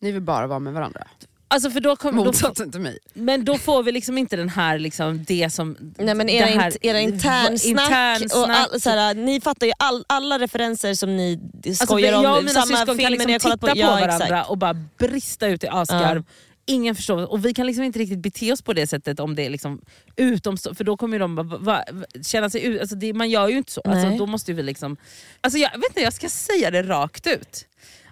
Ni 0.00 0.12
vill 0.12 0.22
bara 0.22 0.46
vara 0.46 0.58
med 0.58 0.72
varandra? 0.72 1.06
Alltså 1.50 1.70
för 1.70 1.80
då 1.80 1.96
kom, 1.96 2.16
då, 2.16 2.22
får- 2.22 2.26
Motsatsen 2.26 2.72
till 2.72 2.80
mig. 2.80 2.98
men 3.14 3.44
då 3.44 3.58
får 3.58 3.82
vi 3.82 3.92
liksom 3.92 4.18
inte 4.18 4.36
den 4.36 4.48
här, 4.48 4.78
liksom, 4.78 5.24
det 5.24 5.50
som... 5.50 5.76
Nej 5.98 6.14
men 6.14 6.28
era, 6.28 6.46
det 6.46 6.52
här- 6.52 6.66
int, 6.66 6.76
era 6.80 7.00
internsnack, 7.00 7.48
och 7.50 7.64
internsnack. 7.64 8.68
all, 8.72 8.80
såhär, 8.80 9.14
ni 9.14 9.40
fattar 9.40 9.66
ju 9.66 9.72
all, 9.78 10.04
alla 10.08 10.38
referenser 10.38 10.94
som 10.94 11.16
ni 11.16 11.40
Alltså, 11.66 11.84
skojar 11.86 12.12
jag 12.12 12.32
och 12.32 12.38
om. 12.38 12.44
mina 12.44 12.52
Samma 12.60 12.66
syskon 12.66 12.96
filmer 12.96 13.18
kan 13.18 13.32
liksom 13.32 13.50
titta 13.52 13.56
på, 13.66 13.72
Ja, 13.78 13.90
varandra 13.90 14.24
exakt. 14.26 14.50
och 14.50 14.58
bara 14.58 14.74
brista 14.98 15.46
ut 15.46 15.64
i 15.64 15.68
asgarv. 15.68 16.24
Ingen 16.70 16.94
förstår, 16.94 17.32
och 17.32 17.44
vi 17.44 17.54
kan 17.54 17.66
liksom 17.66 17.84
inte 17.84 17.98
riktigt 17.98 18.18
bete 18.18 18.52
oss 18.52 18.62
på 18.62 18.72
det 18.72 18.86
sättet 18.86 19.20
om 19.20 19.34
det 19.34 19.46
är 19.46 19.50
liksom 19.50 19.80
utomstå, 20.16 20.74
för 20.74 20.84
då 20.84 20.96
kommer 20.96 21.14
ju 21.14 21.18
de 21.18 21.34
bara, 21.34 21.42
va, 21.42 21.58
va, 21.58 21.84
känna 22.22 22.50
sig 22.50 22.64
ut, 22.64 22.80
alltså 22.80 22.96
det, 22.96 23.12
man 23.12 23.30
gör 23.30 23.48
ju 23.48 23.58
inte 23.58 23.72
så. 23.72 23.80
Alltså, 23.80 24.18
då 24.18 24.26
måste 24.26 24.52
vi 24.52 24.62
liksom, 24.62 24.96
alltså 25.40 25.58
jag 25.58 25.70
vet 25.70 25.88
inte, 25.90 26.00
jag 26.00 26.12
ska 26.12 26.28
säga 26.28 26.70
det 26.70 26.82
rakt 26.82 27.26
ut. 27.26 27.66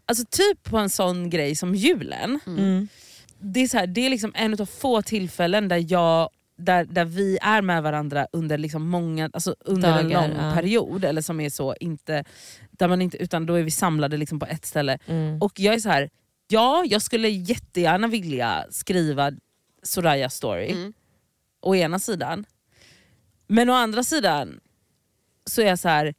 Alltså 0.05 0.25
typ 0.31 0.63
på 0.63 0.79
en 0.79 0.91
sån 0.91 1.31
grej 1.31 1.57
som 1.57 1.75
julen, 1.75 2.41
Mm. 2.47 2.89
det 3.39 3.61
är, 3.61 3.69
så 3.69 3.79
här, 3.79 3.87
det 3.87 4.07
är 4.07 4.11
liksom 4.11 4.33
en 4.35 4.61
av 4.61 4.67
få 4.67 5.03
tillfällen 5.03 5.69
där 5.69 5.93
jag 5.93 6.31
där, 6.59 6.85
där 6.85 7.05
vi 7.05 7.39
är 7.43 7.63
med 7.63 7.83
varandra 7.83 8.27
under 8.33 8.59
liksom 8.59 8.89
många, 8.89 9.31
alltså 9.33 9.57
under 9.61 9.99
en 9.99 10.09
Dagar, 10.09 10.29
lång 10.29 10.37
ja. 10.39 10.55
period, 10.55 11.05
eller 11.05 11.23
som 11.23 11.41
är 11.41 11.51
så, 11.51 11.75
inte, 11.81 12.25
där 12.71 12.89
man 12.89 13.03
inte, 13.03 13.17
utan 13.17 13.47
då 13.47 13.55
är 13.55 13.63
vi 13.63 13.71
samlade 13.71 14.17
liksom 14.17 14.39
på 14.39 14.47
ett 14.47 14.65
ställe. 14.67 14.99
Mm. 15.07 15.43
Och 15.43 15.61
jag 15.61 15.75
är 15.75 15.79
så 15.79 15.89
här, 15.89 16.11
ja 16.49 16.85
jag 16.89 17.03
skulle 17.03 17.29
jättegärna 17.29 18.07
vilja 18.09 18.67
skriva 18.71 19.33
Soraya 19.83 20.31
story, 20.31 20.71
Mm. 20.71 20.93
å 21.63 21.75
ena 21.77 21.99
sidan. 21.99 22.45
Men 23.49 23.71
å 23.71 23.73
andra 23.73 24.03
sidan 24.05 24.61
så 25.51 25.63
är 25.63 25.67
jag 25.67 25.79
så 25.79 25.89
här, 25.89 26.15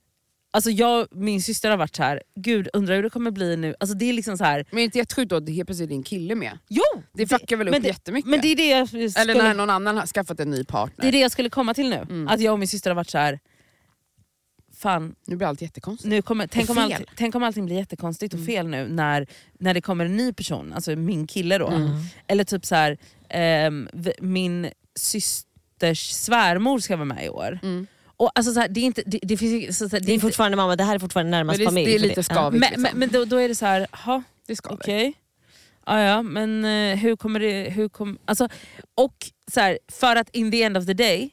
alltså 0.51 0.69
jag, 0.71 1.07
min 1.11 1.41
syster 1.41 1.69
har 1.69 1.77
varit 1.77 1.95
så 1.95 2.03
här, 2.03 2.23
gud 2.35 2.69
undrar 2.73 2.95
hur 2.95 3.03
det 3.03 3.09
kommer 3.09 3.31
bli 3.31 3.57
nu. 3.57 3.75
Alltså 3.79 3.95
det 3.97 4.05
är 4.09 4.13
liksom 4.13 4.37
så 4.37 4.43
här, 4.43 4.65
Men 4.71 4.77
är 4.77 4.81
det 4.81 4.85
inte 4.85 4.97
jättesjukt 4.97 5.29
då 5.29 5.35
att 5.35 5.49
helt 5.49 5.67
plötsligt 5.67 5.89
din 5.89 6.03
kille 6.03 6.35
med? 6.35 6.57
jo! 6.67 6.83
Det 7.13 7.27
fuckar 7.27 7.55
väl 7.57 7.67
upp 7.67 7.71
men 7.71 7.81
det- 7.81 7.87
jättemycket? 7.87 8.29
Men 8.31 8.41
det 8.41 8.47
är 8.47 8.55
det 8.55 8.67
jag 8.69 8.87
skulle, 8.89 9.21
Eller 9.21 9.35
när 9.35 9.53
någon 9.53 9.69
annan 9.69 9.97
har 9.97 10.05
skaffat 10.07 10.39
en 10.39 10.49
ny 10.49 10.63
partner. 10.63 11.01
det 11.01 11.07
är 11.07 11.11
det 11.11 11.19
jag 11.19 11.31
skulle 11.31 11.49
komma 11.49 11.73
till 11.73 11.89
nu. 11.89 11.95
Mm. 11.95 12.27
Att 12.27 12.39
jag 12.41 12.53
och 12.53 12.59
min 12.59 12.67
syster 12.67 12.89
har 12.89 12.95
varit 12.95 13.09
så 13.09 13.17
här. 13.17 13.39
Fan 14.77 15.15
Nu 15.25 15.35
blir 15.35 15.47
allt 15.47 15.61
jättekonstigt. 15.61 16.09
nu 16.09 16.21
kommer, 16.21 16.47
tänk, 16.47 16.69
om 16.69 16.77
allt, 16.77 16.93
tänk 17.15 17.35
om 17.35 17.43
allting 17.43 17.65
blir 17.65 17.75
jättekonstigt 17.75 18.33
och 18.33 18.39
Mm. 18.39 18.47
fel 18.47 18.67
nu 18.67 18.87
när, 18.87 19.27
när 19.59 19.73
det 19.73 19.81
kommer 19.81 20.05
en 20.05 20.17
ny 20.17 20.33
person, 20.33 20.73
alltså 20.73 20.95
min 20.95 21.27
kille 21.27 21.57
då. 21.57 21.67
Mm. 21.67 21.89
Eller 22.27 22.43
typ 22.43 22.65
så 22.65 22.75
här, 22.75 22.97
v- 23.93 24.13
min 24.21 24.69
systers 24.95 26.09
svärmor 26.11 26.79
ska 26.79 26.95
vara 26.95 27.05
med 27.05 27.25
i 27.25 27.29
år. 27.29 27.59
Mm. 27.63 27.87
Och 28.19 28.31
alltså 28.35 28.53
så 28.53 28.59
här, 28.59 28.67
det, 28.67 28.79
är 28.79 28.83
inte, 28.83 29.03
det, 29.05 29.19
det, 29.23 29.37
finns, 29.37 29.77
så, 29.77 29.87
här, 29.87 29.99
Det 29.99 30.11
är 30.11 30.13
inte- 30.13 30.25
fortfarande 30.27 30.57
mamma, 30.57 30.75
det 30.75 30.83
här 30.83 30.95
är 30.95 30.99
fortfarande 30.99 31.31
närmast 31.31 31.57
Men 31.59 31.65
det- 31.65 31.69
familj. 31.71 31.85
det 31.85 31.95
är 31.95 31.99
lite 32.09 32.23
skavigt. 32.23 32.59
men, 32.59 32.69
liksom. 32.69 32.81
men, 32.83 32.99
men 32.99 33.09
då, 33.09 33.25
då 33.25 33.37
är 33.37 33.47
det 33.47 33.55
så 33.55 33.65
här, 33.65 33.87
ha, 33.91 34.23
Det 34.47 34.55
ska 34.55 34.69
väl. 34.69 34.77
okej. 34.81 35.13
Ja, 35.85 35.99
ja, 36.01 36.21
men 36.21 36.65
eh, 36.65 36.97
hur 36.97 37.15
kommer 37.15 37.39
det... 37.39 37.69
Hur 37.69 37.89
kom, 37.89 38.17
alltså, 38.25 38.49
och 38.95 39.15
så 39.51 39.59
här, 39.59 39.79
för 39.91 40.15
att 40.15 40.29
in 40.29 40.51
the 40.51 40.63
end 40.63 40.77
of 40.77 40.85
the 40.85 40.93
day 40.93 41.29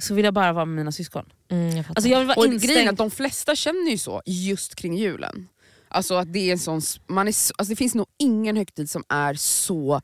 så 0.00 0.14
vill 0.14 0.24
jag 0.24 0.34
bara 0.34 0.52
vara 0.52 0.64
med 0.64 0.76
mina 0.76 0.92
syskon. 0.92 1.24
Mm, 1.50 1.76
jag. 1.76 1.84
Alltså 1.88 2.08
jag 2.08 2.18
vill 2.18 2.28
vara 2.28 2.38
Och 2.38 2.44
grejen 2.50 2.88
är 2.88 2.92
att 2.92 2.98
de 2.98 3.10
flesta 3.10 3.56
känner 3.56 3.90
ju 3.90 3.98
så 3.98 4.22
just 4.26 4.74
kring 4.74 4.96
julen. 4.96 5.48
Alltså 5.88 6.14
att 6.14 6.32
det 6.32 6.38
är 6.38 6.52
en 6.52 6.58
sån, 6.58 6.80
man 7.06 7.28
är, 7.28 7.32
så- 7.32 7.54
alltså 7.58 7.70
det 7.72 7.76
finns 7.76 7.94
nog 7.94 8.06
ingen 8.18 8.56
högtid 8.56 8.90
som 8.90 9.04
är 9.08 9.34
så 9.34 10.00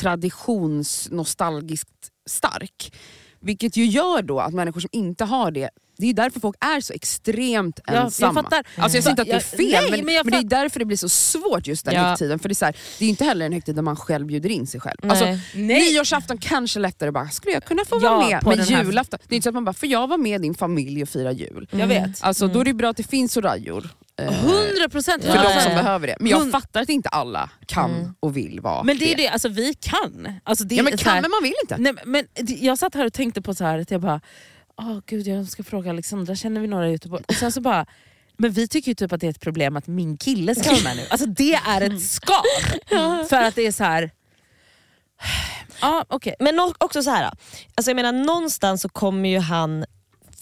traditionsnostalgiskt 0.00 2.10
stark. 2.30 2.94
Vilket 3.40 3.76
ju 3.76 3.86
gör 3.86 4.22
då 4.22 4.40
att 4.40 4.54
människor 4.54 4.80
som 4.80 4.90
inte 4.92 5.24
har 5.24 5.50
det, 5.50 5.70
det 5.98 6.06
är 6.06 6.12
därför 6.14 6.40
folk 6.40 6.56
är 6.60 6.80
så 6.80 6.92
extremt 6.92 7.80
jag, 7.86 7.96
jag 7.96 8.04
ensamma. 8.04 8.42
fattar. 8.42 8.58
Alltså 8.76 8.96
jag 8.96 9.04
säger 9.04 9.10
inte 9.10 9.22
att 9.22 9.28
det 9.28 9.32
är 9.32 9.36
Jag- 9.36 9.42
fel, 9.44 9.90
nej, 9.90 9.90
men, 9.90 10.04
men 10.04 10.14
jag 10.14 10.26
det 10.26 10.36
är 10.36 10.42
därför 10.42 10.78
det 10.78 10.84
blir 10.84 10.96
så 10.96 11.08
svårt 11.08 11.66
just 11.66 11.84
den 11.84 11.94
Ja. 11.94 12.00
högtiden. 12.02 12.38
För 12.38 12.48
det 12.48 12.52
är, 12.52 12.54
så 12.54 12.64
här, 12.64 12.76
det 12.98 13.04
är 13.04 13.08
inte 13.08 13.24
heller 13.24 13.46
en 13.46 13.52
högtid 13.52 13.74
där 13.74 13.82
man 13.82 13.96
själv 13.96 14.26
bjuder 14.26 14.50
in 14.50 14.66
sig 14.66 14.80
själv. 14.80 14.98
Nej. 15.02 15.10
Alltså, 15.10 15.24
Nej. 15.54 15.90
Nyårsafton 15.92 16.38
kanske 16.38 16.80
lättare 16.80 17.10
bara, 17.10 17.28
skulle 17.28 17.52
jag 17.54 17.64
kunna 17.64 17.84
få 17.84 17.98
Ja, 18.02 18.10
vara 18.16 18.28
med? 18.28 18.42
Men 18.46 18.64
julafton, 18.86 19.18
det 19.28 19.34
är 19.34 19.36
inte 19.36 19.44
så 19.44 19.48
att 19.48 19.54
man 19.54 19.64
bara, 19.64 19.72
får 19.72 19.88
jag 19.88 20.06
vara 20.08 20.18
med 20.18 20.40
din 20.40 20.54
familj 20.54 21.02
och 21.02 21.08
fira 21.08 21.32
jul? 21.32 21.68
Jag 21.70 21.86
vet. 21.86 22.10
Alltså 22.22 22.46
Då 22.48 22.60
är 22.60 22.64
det 22.64 22.74
bra 22.74 22.90
att 22.90 22.96
det 22.96 23.02
finns 23.10 23.32
sorajor. 23.32 23.88
eh, 24.18 24.32
100 24.44 24.88
procent. 24.90 25.22
för 25.24 25.34
Ja, 25.36 25.42
de 25.42 25.52
ja, 25.52 25.60
som 25.60 25.72
ja. 25.72 25.82
behöver 25.82 26.06
det. 26.06 26.16
Men 26.20 26.30
jag 26.30 26.50
fattar 26.50 26.82
att 26.82 26.88
inte 26.88 27.08
alla 27.08 27.50
kan 27.66 27.90
Mm. 27.94 28.14
och 28.20 28.36
vill 28.36 28.60
vara 28.60 28.82
Men 28.82 28.98
det 28.98 29.12
är 29.12 29.16
det, 29.16 29.28
alltså 29.28 29.48
vi 29.48 29.74
kan. 29.74 30.28
Alltså, 30.44 30.64
det 30.64 30.74
Ja 30.74 30.82
men 30.82 30.96
kan 30.96 31.12
här- 31.12 31.20
men 31.22 31.30
man 31.30 31.42
vill 31.42 31.54
inte. 31.62 31.76
Nej, 31.78 31.92
men 32.04 32.24
jag 32.60 32.78
satt 32.78 32.94
här 32.94 33.06
och 33.06 33.12
tänkte 33.12 33.42
på 33.42 33.54
så 33.54 33.64
här 33.64 33.78
att 33.78 33.90
jag 33.90 34.00
bara, 34.00 34.20
åh 34.78 34.98
gud 35.06 35.26
jag 35.26 35.48
ska 35.48 35.62
fråga 35.62 35.90
Alexandra, 35.90 36.34
känner 36.34 36.60
vi 36.60 36.66
några 36.66 36.88
i 36.88 36.92
Göteborg? 36.92 37.24
Och 37.28 37.34
sen 37.34 37.52
så 37.52 37.60
bara, 37.60 37.86
men 38.36 38.50
vi 38.50 38.68
tycker 38.68 38.88
ju 38.90 38.94
typ 38.94 39.12
att 39.12 39.20
det 39.20 39.26
är 39.26 39.30
ett 39.30 39.40
problem 39.40 39.76
att 39.76 39.86
min 39.86 40.16
kille 40.16 40.54
ska 40.54 40.70
vara 40.70 40.82
med 40.82 40.96
nu. 40.96 41.02
Alltså 41.10 41.26
det 41.26 41.54
är 41.54 41.80
ett 41.80 42.02
skav. 42.02 42.44
För 43.28 43.42
att 43.42 43.54
det 43.54 43.66
är 43.66 43.72
så 43.72 43.84
här. 43.84 44.10
Ja 45.80 46.04
okej. 46.08 46.34
Men 46.40 46.60
också 46.78 47.02
så 47.02 47.10
här. 47.10 47.30
Alltså 47.74 47.90
jag 47.90 47.96
menar 47.96 48.12
någonstans 48.12 48.82
så 48.82 48.88
kommer 48.88 49.28
ju 49.28 49.38
han, 49.38 49.84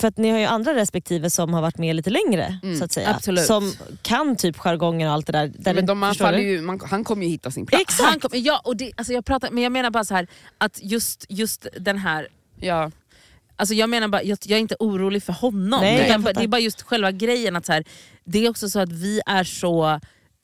för 0.01 0.09
att 0.09 0.17
ni 0.19 0.31
har 0.31 0.39
ju 0.39 0.45
andra 0.45 0.75
respektive 0.75 1.31
som 1.31 1.55
har 1.55 1.63
varit 1.63 1.79
med 1.79 1.97
lite 1.97 2.11
längre 2.11 2.59
Mm, 2.63 2.79
så 2.79 2.85
att 2.85 2.93
säga. 2.93 3.15
absolut. 3.15 3.47
Som 3.47 3.73
kan 4.03 4.37
typ 4.37 4.57
jargongen 4.59 5.09
och 5.09 5.15
allt 5.15 5.27
det 5.27 5.33
där. 5.33 5.53
där 5.59 5.75
men 5.75 5.87
de, 5.87 5.99
man 5.99 6.15
ju, 6.43 6.61
man, 6.61 6.81
han 6.91 7.05
kommer 7.05 7.25
ju 7.25 7.29
hitta 7.29 7.51
sin 7.51 7.67
plats. 7.67 7.83
Exakt. 7.83 8.11
Han 8.11 8.21
kom, 8.21 8.31
ja, 8.35 8.61
och 8.65 8.77
det, 8.77 8.93
alltså 8.97 9.13
jag, 9.13 9.25
pratar, 9.25 9.51
men 9.51 9.63
jag 9.63 9.73
menar 9.73 9.91
bara 9.91 10.05
så 10.05 10.15
här 10.15 10.27
att 10.59 10.79
just, 10.83 11.27
just 11.29 11.67
den 11.81 11.99
här 11.99 12.29
Ja. 12.61 12.91
Alltså 13.57 13.75
jag 13.75 13.91
menar 13.91 14.09
bara, 14.09 14.23
jag, 14.23 14.39
jag 14.45 14.57
är 14.57 14.61
inte 14.61 14.77
orolig 14.79 15.23
för 15.23 15.33
honom. 15.33 15.81
Nej, 15.81 16.07
utan 16.07 16.23
det 16.23 16.43
är 16.45 16.49
bara 16.49 16.61
just 16.61 16.83
själva 16.83 17.11
grejen 17.13 17.57
att 17.57 17.67
så 17.67 17.73
här, 17.73 17.85
det 18.25 18.47
är 18.47 18.51
också 18.51 18.69
så 18.69 18.81
att 18.81 18.93
vi 18.93 19.21
är 19.27 19.45
så 19.45 20.01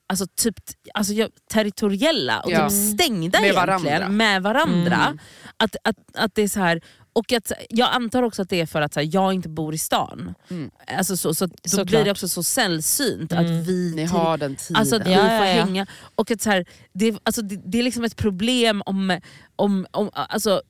alltså 0.08 0.26
typ, 0.36 0.54
alltså 0.94 1.12
territoriella 1.52 2.40
och 2.40 2.50
Ja. 2.52 2.68
typ 2.70 2.94
stängda 2.94 3.40
Med 3.40 3.54
varandra. 3.54 4.08
med 4.08 4.42
varandra. 4.42 4.96
Mm. 5.06 5.18
Att, 5.56 5.76
att, 5.84 5.96
att 6.14 6.34
det 6.34 6.42
är 6.42 6.48
så 6.48 6.61
här, 6.61 6.80
och 7.12 7.32
att, 7.32 7.52
jag 7.70 7.88
antar 7.92 8.22
också 8.22 8.42
att 8.42 8.48
det 8.50 8.61
är 8.61 8.66
för 8.66 8.82
att 8.82 8.94
så 8.94 9.00
här, 9.00 9.08
jag 9.12 9.32
inte 9.32 9.48
bor 9.48 9.74
i 9.74 9.78
stan. 9.78 10.34
Mm. 10.50 10.70
Alltså 10.86 11.16
så, 11.16 11.34
så, 11.34 11.46
då 11.46 11.52
Såklart. 11.64 11.86
blir 11.86 12.04
det 12.04 12.11
också 12.11 12.28
så 12.28 12.42
sällsynt 12.42 13.32
Mm. 13.32 13.44
att 13.44 13.66
vi 13.68 13.92
Ni 13.96 14.04
har 14.04 14.38
den 14.38 14.56
tiden. 14.56 14.76
Alltså 14.76 14.96
att 14.96 15.06
vi 15.06 15.12
Ja, 15.12 15.18
får 15.20 15.28
ja, 15.30 15.46
ja. 15.46 15.64
hänga. 15.64 15.86
Och 16.14 16.30
att 16.30 16.40
så 16.42 16.50
här, 16.50 16.64
det, 16.92 17.16
alltså 17.22 17.42
det, 17.42 17.61
det 17.64 17.78
är 17.78 17.82
liksom 17.82 18.04
ett 18.04 18.16
problem 18.16 18.82
om, 18.86 19.20
om, 19.56 19.86
om, 19.90 20.11
alltså, 20.14 20.62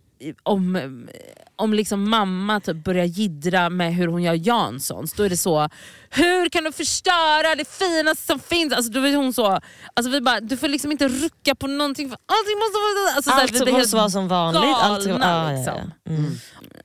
om, 0.43 1.09
om 1.57 1.75
liksom 1.75 2.11
mamma 2.11 2.61
typ 2.61 2.85
börjar 2.85 3.05
jiddra 3.05 3.71
med 3.71 3.95
hur 3.95 4.07
hon 4.07 4.23
gör 4.23 4.35
Janssons. 4.35 5.13
Då 5.13 5.23
är 5.23 5.29
det 5.31 5.37
så, 5.37 5.69
hur 6.11 6.49
kan 6.49 6.65
du 6.65 6.73
förstöra 6.73 7.55
det 7.55 7.69
finaste 7.69 8.27
som 8.27 8.39
finns? 8.39 8.73
Alltså, 8.73 8.93
då 8.93 9.01
är 9.07 9.17
hon 9.17 9.33
så, 9.33 9.61
alltså 9.95 10.11
vi 10.11 10.21
bara, 10.21 10.41
du 10.41 10.57
får 10.57 10.69
liksom 10.69 10.93
inte 10.93 11.09
rucka 11.09 11.55
på 11.55 11.67
någonting 11.67 12.09
för 12.09 12.19
allting 12.27 12.59
måste 12.59 12.77
vara... 12.79 13.17
Alltså, 13.17 13.31
Allt 13.31 13.51
vi 13.53 13.59
blir 13.59 13.67
helt 13.73 13.79
måste 13.79 13.97
vara 13.97 14.11
som 14.11 14.29
vanligt. 14.29 14.63
Allt 14.77 15.03
ska, 15.03 15.11
galna, 15.13 15.27
ja, 15.27 15.51
ja, 15.53 15.57
liksom. 15.57 15.93
ja. 16.05 16.13
Mm. 16.13 16.31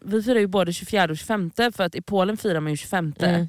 Vi 0.01 0.23
firar 0.23 0.39
ju 0.39 0.47
både 0.47 0.73
24 0.73 1.03
och 1.03 1.17
25 1.17 1.51
för 1.75 1.81
att 1.83 1.95
i 1.95 2.01
Polen 2.01 2.37
firar 2.37 2.59
man 2.59 2.71
ju 2.71 2.77
25. 2.77 3.13
Mm. 3.19 3.47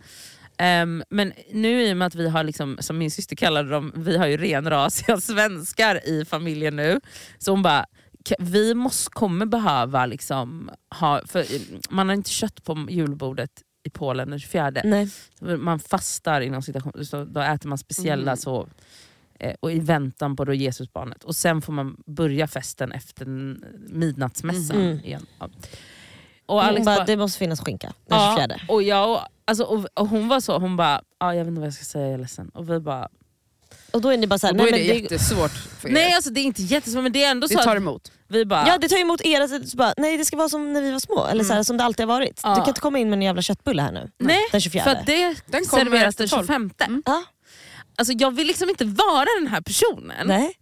Ehm, 0.58 1.02
men 1.10 1.32
nu 1.52 1.82
i 1.82 1.92
och 1.92 1.96
med 1.96 2.06
att 2.06 2.14
vi 2.14 2.28
har, 2.28 2.44
liksom, 2.44 2.76
som 2.80 2.98
min 2.98 3.10
syster 3.10 3.36
kallade 3.36 3.70
dem, 3.70 3.92
vi 3.96 4.16
har 4.18 4.26
ju 4.26 4.36
renrasiga 4.36 5.20
svenskar 5.20 6.08
i 6.08 6.24
familjen 6.24 6.76
nu. 6.76 7.00
Så 7.38 7.50
hon 7.50 7.62
bara, 7.62 7.80
"Ka- 7.80 7.86
vi 8.38 8.74
måste, 8.74 9.10
kommer 9.10 9.46
behöva 9.46 10.06
liksom 10.06 10.70
ha, 11.00 11.20
för 11.26 11.44
man 11.90 12.08
har 12.08 12.14
inte 12.16 12.30
kött 12.30 12.64
på 12.64 12.86
julbordet 12.90 13.50
i 13.86 13.90
Polen 13.90 14.30
den 14.30 14.38
24. 14.38 14.72
Nej. 14.84 15.08
Man 15.58 15.78
fastar 15.78 16.40
inom 16.40 16.62
citation, 16.62 17.04
så 17.04 17.24
då 17.24 17.40
äter 17.40 17.68
man 17.68 17.78
speciella 17.78 18.22
Mm. 18.32 18.36
så 18.36 18.68
eh, 19.40 19.54
och 19.60 19.72
i 19.72 19.78
väntan 19.80 20.36
på 20.36 20.44
då 20.44 20.54
Jesusbarnet. 20.54 21.24
Och 21.24 21.36
sen 21.36 21.62
får 21.62 21.72
man 21.72 21.96
börja 22.06 22.46
festen 22.46 22.92
efter 22.92 23.24
midnattsmässan 23.94 24.76
Mm. 24.76 24.98
igen. 25.00 25.26
Ja. 25.38 25.48
Och 26.46 26.54
Hon 26.56 26.64
Alex 26.64 26.86
bara, 26.86 27.04
det 27.04 27.16
måste 27.16 27.38
finnas 27.38 27.60
skinka 27.60 27.86
den 28.06 28.18
ja, 28.18 28.36
24. 28.48 28.60
och, 28.68 28.82
jag, 28.82 29.10
och, 29.12 29.20
alltså, 29.44 29.64
och, 29.64 29.86
och 29.94 30.08
hon 30.08 30.28
var 30.28 30.40
så, 30.40 30.58
hon 30.58 30.76
bara, 30.76 31.02
ah, 31.18 31.32
jag 31.32 31.38
vet 31.44 31.48
inte 31.48 31.60
vad 31.60 31.66
jag 31.66 31.74
ska 31.74 31.84
säga, 31.84 32.04
jag 32.04 32.14
är 32.14 32.18
ledsen. 32.18 32.48
Och 32.48 32.70
vi 32.70 32.80
bara, 32.80 33.08
Och 33.96 34.02
då 34.02 34.08
är 34.08 34.16
ni 34.16 34.26
bara 34.26 34.38
såhär, 34.38 34.54
Och 34.54 34.58
då 34.58 34.64
nej 34.64 34.72
är 34.72 34.76
men 34.78 34.86
det 34.86 34.92
det, 34.92 35.00
jättesvårt 35.00 35.50
för 35.80 35.88
er. 35.88 35.92
nej 35.92 36.12
alltså 36.12 36.30
det 36.30 36.40
är 36.40 36.44
inte 36.44 36.62
jättesvårt 36.62 37.02
men 37.02 37.12
det 37.12 37.24
är 37.24 37.30
ändå 37.30 37.46
det 37.46 37.54
så 37.54 37.62
tar 37.62 37.76
emot. 37.76 38.12
vi 38.28 38.44
bara, 38.44 38.66
Ja 38.68 38.78
det 38.78 38.88
tar 38.88 38.96
emot 39.00 39.20
era, 39.24 39.48
så 39.48 39.76
bara, 39.76 39.94
nej 39.96 40.16
det 40.16 40.24
ska 40.24 40.36
vara 40.36 40.48
som 40.48 40.72
när 40.72 40.80
vi 40.82 40.90
var 40.92 40.98
små, 41.00 41.26
eller 41.26 41.44
så 41.44 41.52
här, 41.52 41.62
som 41.62 41.76
det 41.76 41.84
alltid 41.84 42.06
har 42.06 42.14
varit. 42.14 42.40
Ja. 42.42 42.48
Du 42.54 42.60
kan 42.60 42.68
inte 42.68 42.80
komma 42.80 42.98
in 42.98 43.10
med 43.10 43.16
en 43.16 43.22
jävla 43.22 43.42
köttbulle 43.42 43.82
här 43.82 43.92
nu. 43.92 44.10
nej 44.18 44.40
Den 44.52 44.60
24. 44.60 44.82
för 44.84 44.98
det 45.06 45.34
Den 45.46 45.64
serveras 45.64 45.90
den 45.90 46.08
efter 46.08 46.26
tolv. 46.28 46.42
25. 46.46 47.02
Ja. 47.06 47.22
Alltså 47.98 48.12
jag 48.12 48.30
vill 48.34 48.46
liksom 48.46 48.68
inte 48.70 48.84
vara 48.84 49.26
den 49.40 49.46
här 49.48 49.60
personen. 49.60 50.26
Nej. 50.26 50.52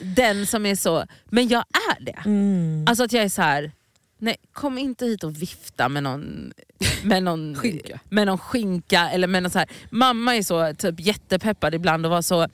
Den 0.00 0.46
som 0.46 0.66
är 0.66 0.74
så, 0.76 1.04
men 1.30 1.48
jag 1.48 1.64
är 1.90 2.04
det. 2.04 2.22
Mm. 2.24 2.84
Alltså 2.88 3.04
att 3.04 3.12
jag 3.12 3.24
är 3.24 3.28
så 3.28 3.42
här. 3.42 3.72
Nej 4.20 4.36
kom 4.52 4.78
inte 4.78 5.04
hit 5.06 5.24
och 5.24 5.42
vifta 5.42 5.88
med 5.88 6.02
någon, 6.02 6.52
med 7.04 7.22
någon, 7.22 7.54
Skinka. 7.60 8.00
Med 8.08 8.26
någon 8.26 8.38
skinka. 8.38 9.10
Eller 9.10 9.26
med 9.28 9.42
någon 9.42 9.50
så 9.50 9.58
här. 9.58 9.68
Mamma 9.90 10.36
är 10.36 10.42
så 10.42 10.74
typ 10.74 11.00
jättepeppad 11.00 11.74
ibland 11.74 12.06
och 12.06 12.10
var 12.12 12.22
så 12.22 12.48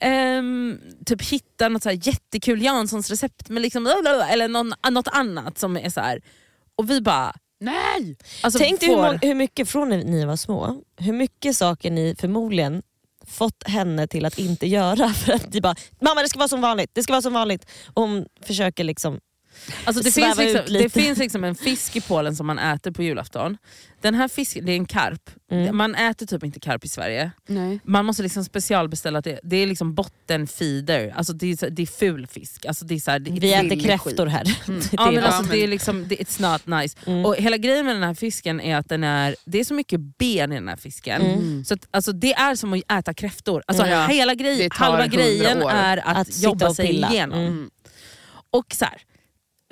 ehm, 0.00 0.78
typ 1.06 1.22
hitta 1.22 1.68
något 1.68 1.82
så 1.82 1.88
här 1.88 1.98
jättekul 2.08 2.62
Janssons 2.62 3.10
recept 3.10 3.48
med 3.48 3.62
liksom, 3.62 3.86
eller 4.30 4.48
någon, 4.48 4.72
något 4.90 5.08
annat 5.08 5.58
som 5.58 5.76
är 5.76 5.90
så 5.90 6.00
här. 6.00 6.20
Och 6.76 6.90
vi 6.90 7.00
bara, 7.00 7.34
Nej! 7.60 8.16
alltså, 8.42 8.58
Tänk 8.58 8.80
dig 8.80 8.88
hur, 8.88 8.96
får- 8.96 9.02
många, 9.02 9.18
hur 9.22 9.34
mycket 9.34 9.68
från 9.68 9.88
när 9.88 10.04
ni 10.04 10.24
var 10.24 10.36
små, 10.36 10.82
hur 10.96 11.12
mycket 11.12 11.56
saker 11.56 11.90
ni 11.90 12.14
förmodligen 12.18 12.82
fått 13.26 13.62
henne 13.68 14.06
till 14.06 14.24
att 14.24 14.38
inte 14.38 14.66
göra 14.66 15.08
för 15.14 15.32
att 15.32 15.52
ni 15.52 15.60
bara 15.60 15.74
“mamma 16.00 16.22
det 16.22 16.28
ska 16.28 16.38
vara 16.38 16.48
som 16.48 16.60
vanligt”, 16.60 16.90
det 16.94 17.02
ska 17.02 17.12
vara 17.12 17.22
som 17.22 17.32
vanligt. 17.32 17.70
Och 17.94 18.02
hon 18.02 18.26
försöker 18.42 18.84
liksom 18.84 19.20
Alltså 19.84 20.02
det, 20.02 20.12
finns 20.12 20.38
liksom, 20.38 20.60
det 20.68 20.88
finns 20.92 21.18
liksom 21.18 21.44
en 21.44 21.54
fisk 21.54 21.96
i 21.96 22.00
Polen 22.00 22.36
som 22.36 22.46
man 22.46 22.58
äter 22.58 22.90
på 22.90 23.02
julafton. 23.02 23.56
Den 24.00 24.14
här 24.14 24.28
fisken, 24.28 24.66
det 24.66 24.72
är 24.72 24.76
en 24.76 24.86
karp. 24.86 25.30
Mm. 25.50 25.76
Man 25.76 25.94
äter 25.94 26.26
typ 26.26 26.44
inte 26.44 26.60
karp 26.60 26.84
i 26.84 26.88
Sverige. 26.88 27.30
Nej. 27.46 27.80
Man 27.84 28.04
måste 28.04 28.22
liksom 28.22 28.44
specialbeställa 28.44 29.20
det. 29.20 29.40
Det 29.42 29.56
är 29.56 29.66
liksom 29.66 29.94
bottenfeeder, 29.94 31.12
alltså 31.16 31.32
det, 31.32 31.46
är, 31.62 31.70
det 31.70 31.82
är 31.82 31.86
ful 31.86 32.26
fisk. 32.26 32.66
Alltså 32.66 32.84
det 32.84 32.94
är 32.94 32.98
så 32.98 33.10
här, 33.10 33.18
det, 33.18 33.30
“vi 33.30 33.52
äter 33.54 33.80
kräftor 33.80 34.26
här”. 34.26 34.44
Det 34.66 34.88
Ja, 34.92 35.08
är 35.08 35.12
men 35.12 35.24
alltså, 35.24 35.42
det 35.52 35.58
är 35.58 35.68
liksom, 35.68 36.08
det, 36.08 36.16
it's 36.16 36.52
not 36.52 36.66
nice. 36.80 36.96
Mm. 37.06 37.26
Och 37.26 37.36
hela 37.36 37.56
grejen 37.56 37.86
med 37.86 37.94
den 37.96 38.02
här 38.02 38.14
fisken 38.14 38.60
är 38.60 38.76
att 38.76 38.88
den 38.88 39.04
är, 39.04 39.36
det 39.44 39.58
är 39.60 39.64
så 39.64 39.74
mycket 39.74 40.00
ben 40.18 40.52
i 40.52 40.54
den 40.54 40.68
här 40.68 40.76
fisken. 40.76 41.22
Mm. 41.22 41.64
Så 41.64 41.74
att, 41.74 41.88
alltså, 41.90 42.12
det 42.12 42.32
är 42.34 42.54
som 42.54 42.72
att 42.72 42.92
äta 42.92 43.14
kräftor. 43.14 43.62
Alltså, 43.66 43.84
Mm. 43.86 44.10
Hela 44.10 44.34
grej, 44.34 44.68
halva 44.72 44.98
100 45.04 45.16
grejen 45.16 45.62
år. 45.62 45.70
är 45.70 45.96
att, 45.96 46.16
Att 46.16 46.32
sitta 46.32 46.48
jobba 46.48 46.74
sig 46.74 46.86
pilla. 46.86 47.10
igenom. 47.10 47.38
Mm. 47.40 47.70
Och 48.50 48.74
så 48.74 48.84
här, 48.84 49.00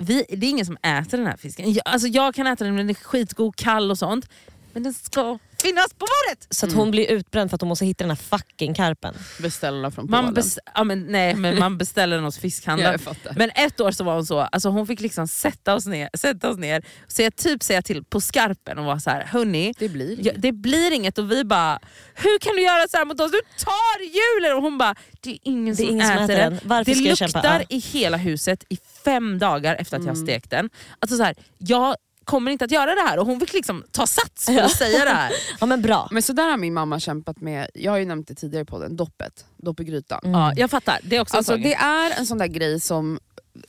vi, 0.05 0.25
det 0.29 0.45
är 0.45 0.49
ingen 0.49 0.65
som 0.65 0.77
äter 0.81 1.17
den 1.17 1.27
här 1.27 1.37
fisken. 1.37 1.73
Jag, 1.73 1.81
alltså, 1.85 2.07
jag 2.07 2.35
kan 2.35 2.47
äta 2.47 2.63
den, 2.63 2.75
men 2.75 2.87
den 2.87 2.95
är 2.95 2.99
skitgod, 3.03 3.55
kall 3.55 3.91
och 3.91 3.97
sånt. 3.97 4.29
Men 4.73 4.83
den 4.83 4.93
ska 4.93 5.39
finnas 5.65 5.93
på 5.93 5.99
bordet! 6.05 6.47
Så 6.49 6.65
att 6.65 6.73
hon 6.73 6.91
blir 6.91 7.11
utbränd 7.11 7.49
för 7.49 7.55
att 7.55 7.61
hon 7.61 7.67
måste 7.69 7.85
hitta 7.85 8.03
den 8.03 8.11
här 8.11 8.37
fucking 8.37 8.73
karpen. 8.73 9.13
Beställa 9.41 9.91
från 9.91 10.09
Man, 10.09 10.19
Polen. 10.23 10.33
bes, 10.33 10.59
ja, 10.75 10.83
men, 10.83 10.99
nej, 11.07 11.35
men 11.43 11.59
man 11.59 11.77
beställer 11.77 12.15
den 12.15 12.25
hos 12.25 12.37
fiskhandlaren. 12.37 12.99
jag. 13.05 13.37
Men 13.37 13.49
ett 13.55 13.79
år 13.81 13.91
så 13.91 14.03
var 14.03 14.13
hon 14.15 14.25
så, 14.25 14.39
alltså 14.39 14.69
hon 14.69 14.87
fick 14.87 14.99
liksom 14.99 15.27
sätta 15.27 15.75
oss 15.75 15.85
ner, 15.85 16.09
sätta 16.13 16.49
oss 16.49 16.57
ner 16.57 16.85
säga, 17.07 17.31
typ 17.31 17.63
säga 17.63 17.81
till 17.81 18.03
på 18.03 18.21
skarpen 18.21 18.77
och 18.77 18.85
vara 18.85 18.99
så 18.99 19.09
här, 19.09 19.23
hörni, 19.25 19.73
det 19.79 19.89
blir 19.89 20.25
ja, 20.27 20.33
det 20.37 20.51
blir 20.51 20.91
inget 20.91 21.17
och 21.17 21.31
vi 21.31 21.43
bara, 21.43 21.79
hur 22.15 22.39
kan 22.39 22.55
du 22.55 22.61
göra 22.61 22.87
så 22.87 22.97
här 22.97 23.05
mot 23.05 23.19
oss? 23.21 23.31
Du 23.31 23.41
tar 23.57 23.99
julen! 24.01 24.57
Och 24.57 24.63
hon 24.63 24.77
bara, 24.77 24.95
det 25.21 25.29
är 25.31 25.37
ingen, 25.43 25.75
Det 25.75 25.83
är 25.83 25.85
som, 25.85 25.93
ingen 25.95 26.07
som 26.07 26.17
äter 26.17 26.23
äter 26.35 26.35
den. 26.43 26.51
den. 26.53 26.59
Varför 26.63 26.91
det 26.91 26.95
ska 26.95 27.05
jag 27.07 27.21
luktar 27.21 27.63
i 27.69 27.77
hela 27.79 28.17
huset 28.17 28.63
i 28.69 28.77
fem 29.05 29.39
dagar 29.39 29.75
efter 29.75 29.97
att 29.97 30.03
jag 30.03 30.11
har 30.11 30.15
Mm. 30.15 30.25
stekt 30.27 30.49
den. 30.51 30.69
Alltså 30.99 31.17
så 31.17 31.23
här, 31.23 31.35
jag 31.57 31.95
kommer 32.25 32.51
inte 32.51 32.65
att 32.65 32.71
göra 32.71 32.95
det 32.95 33.01
här 33.01 33.19
och 33.19 33.25
hon 33.25 33.39
fick 33.39 33.53
liksom 33.53 33.83
ta 33.91 34.07
sats 34.07 34.45
för 34.45 34.61
att 34.61 34.71
säga 34.71 35.05
det 35.05 35.11
här. 35.11 35.31
Ja 35.59 35.65
men 35.65 35.81
bra. 35.81 36.07
Men 36.11 36.21
så 36.21 36.33
där 36.33 36.49
har 36.49 36.57
min 36.57 36.73
mamma 36.73 36.99
kämpat 36.99 37.41
med, 37.41 37.69
jag 37.73 37.91
har 37.91 37.97
ju 37.97 38.05
nämnt 38.05 38.27
det 38.27 38.35
tidigare 38.35 38.65
på 38.65 38.79
den, 38.79 38.95
doppet. 38.95 39.45
Dopp 39.57 39.79
i 39.79 39.83
grytan. 39.83 40.19
Mm. 40.23 40.39
Ja, 40.39 40.53
jag 40.55 40.69
fattar, 40.71 40.99
det 41.03 41.15
är 41.15 41.21
också 41.21 41.37
Alltså, 41.37 41.53
en 41.53 41.59
sak. 41.59 41.63
det 41.63 41.73
är 41.73 42.19
en 42.19 42.25
sån 42.25 42.37
där 42.37 42.47
grej 42.47 42.79
som, 42.79 43.19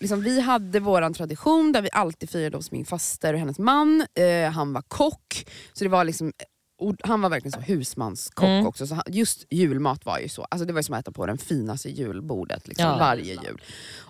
liksom, 0.01 0.23
vi 0.23 0.41
hade 0.41 0.81
våran 0.81 1.15
tradition 1.15 1.73
där 1.73 1.83
vi 1.83 1.89
alltid 1.93 2.31
firade 2.31 2.57
hos 2.57 2.71
min 2.71 2.85
faster 2.85 3.33
och 3.35 3.39
hennes 3.39 3.59
man. 3.59 4.07
Eh, 4.15 4.51
han 4.51 4.73
var 4.73 4.83
kock, 4.89 5.47
så 5.73 5.85
det 5.85 5.91
var 5.91 6.05
liksom 6.05 6.33
och 6.79 6.95
han 7.05 7.21
var 7.21 7.31
verkligen 7.31 7.53
så 7.53 7.61
husmanskock 7.61 8.45
Mm. 8.45 8.67
också. 8.67 8.87
Så 8.87 8.95
han, 8.95 9.05
just 9.07 9.45
julmat 9.51 10.05
var 10.07 10.19
ju 10.19 10.29
så, 10.29 10.43
alltså 10.43 10.67
det 10.67 10.73
var 10.73 10.79
ju 10.79 10.83
som 10.83 10.95
att 10.95 11.01
äta 11.01 11.13
på 11.13 11.27
det 11.27 11.39
finaste 11.39 11.91
julbordet 11.91 12.69
liksom, 12.69 12.87
Ja. 12.87 12.97
varje 12.99 13.33
jul. 13.35 13.63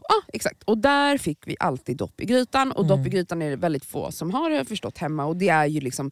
Ja, 0.08 0.14
exakt. 0.32 0.62
Och 0.62 0.78
där 0.78 1.18
fick 1.18 1.38
vi 1.46 1.56
alltid 1.60 1.96
dopp 1.96 2.20
i 2.20 2.24
grytan. 2.24 2.72
Och 2.72 2.84
Mm. 2.84 2.96
dopp 2.98 3.06
i 3.06 3.10
grytan 3.10 3.42
är 3.42 3.50
det 3.50 3.56
väldigt 3.56 3.84
få 3.84 4.12
som 4.12 4.30
har, 4.30 4.64
förstått, 4.64 4.98
hemma. 4.98 5.24
Och 5.24 5.36
det 5.36 5.48
är 5.48 5.66
ju 5.66 5.80
liksom 5.80 6.10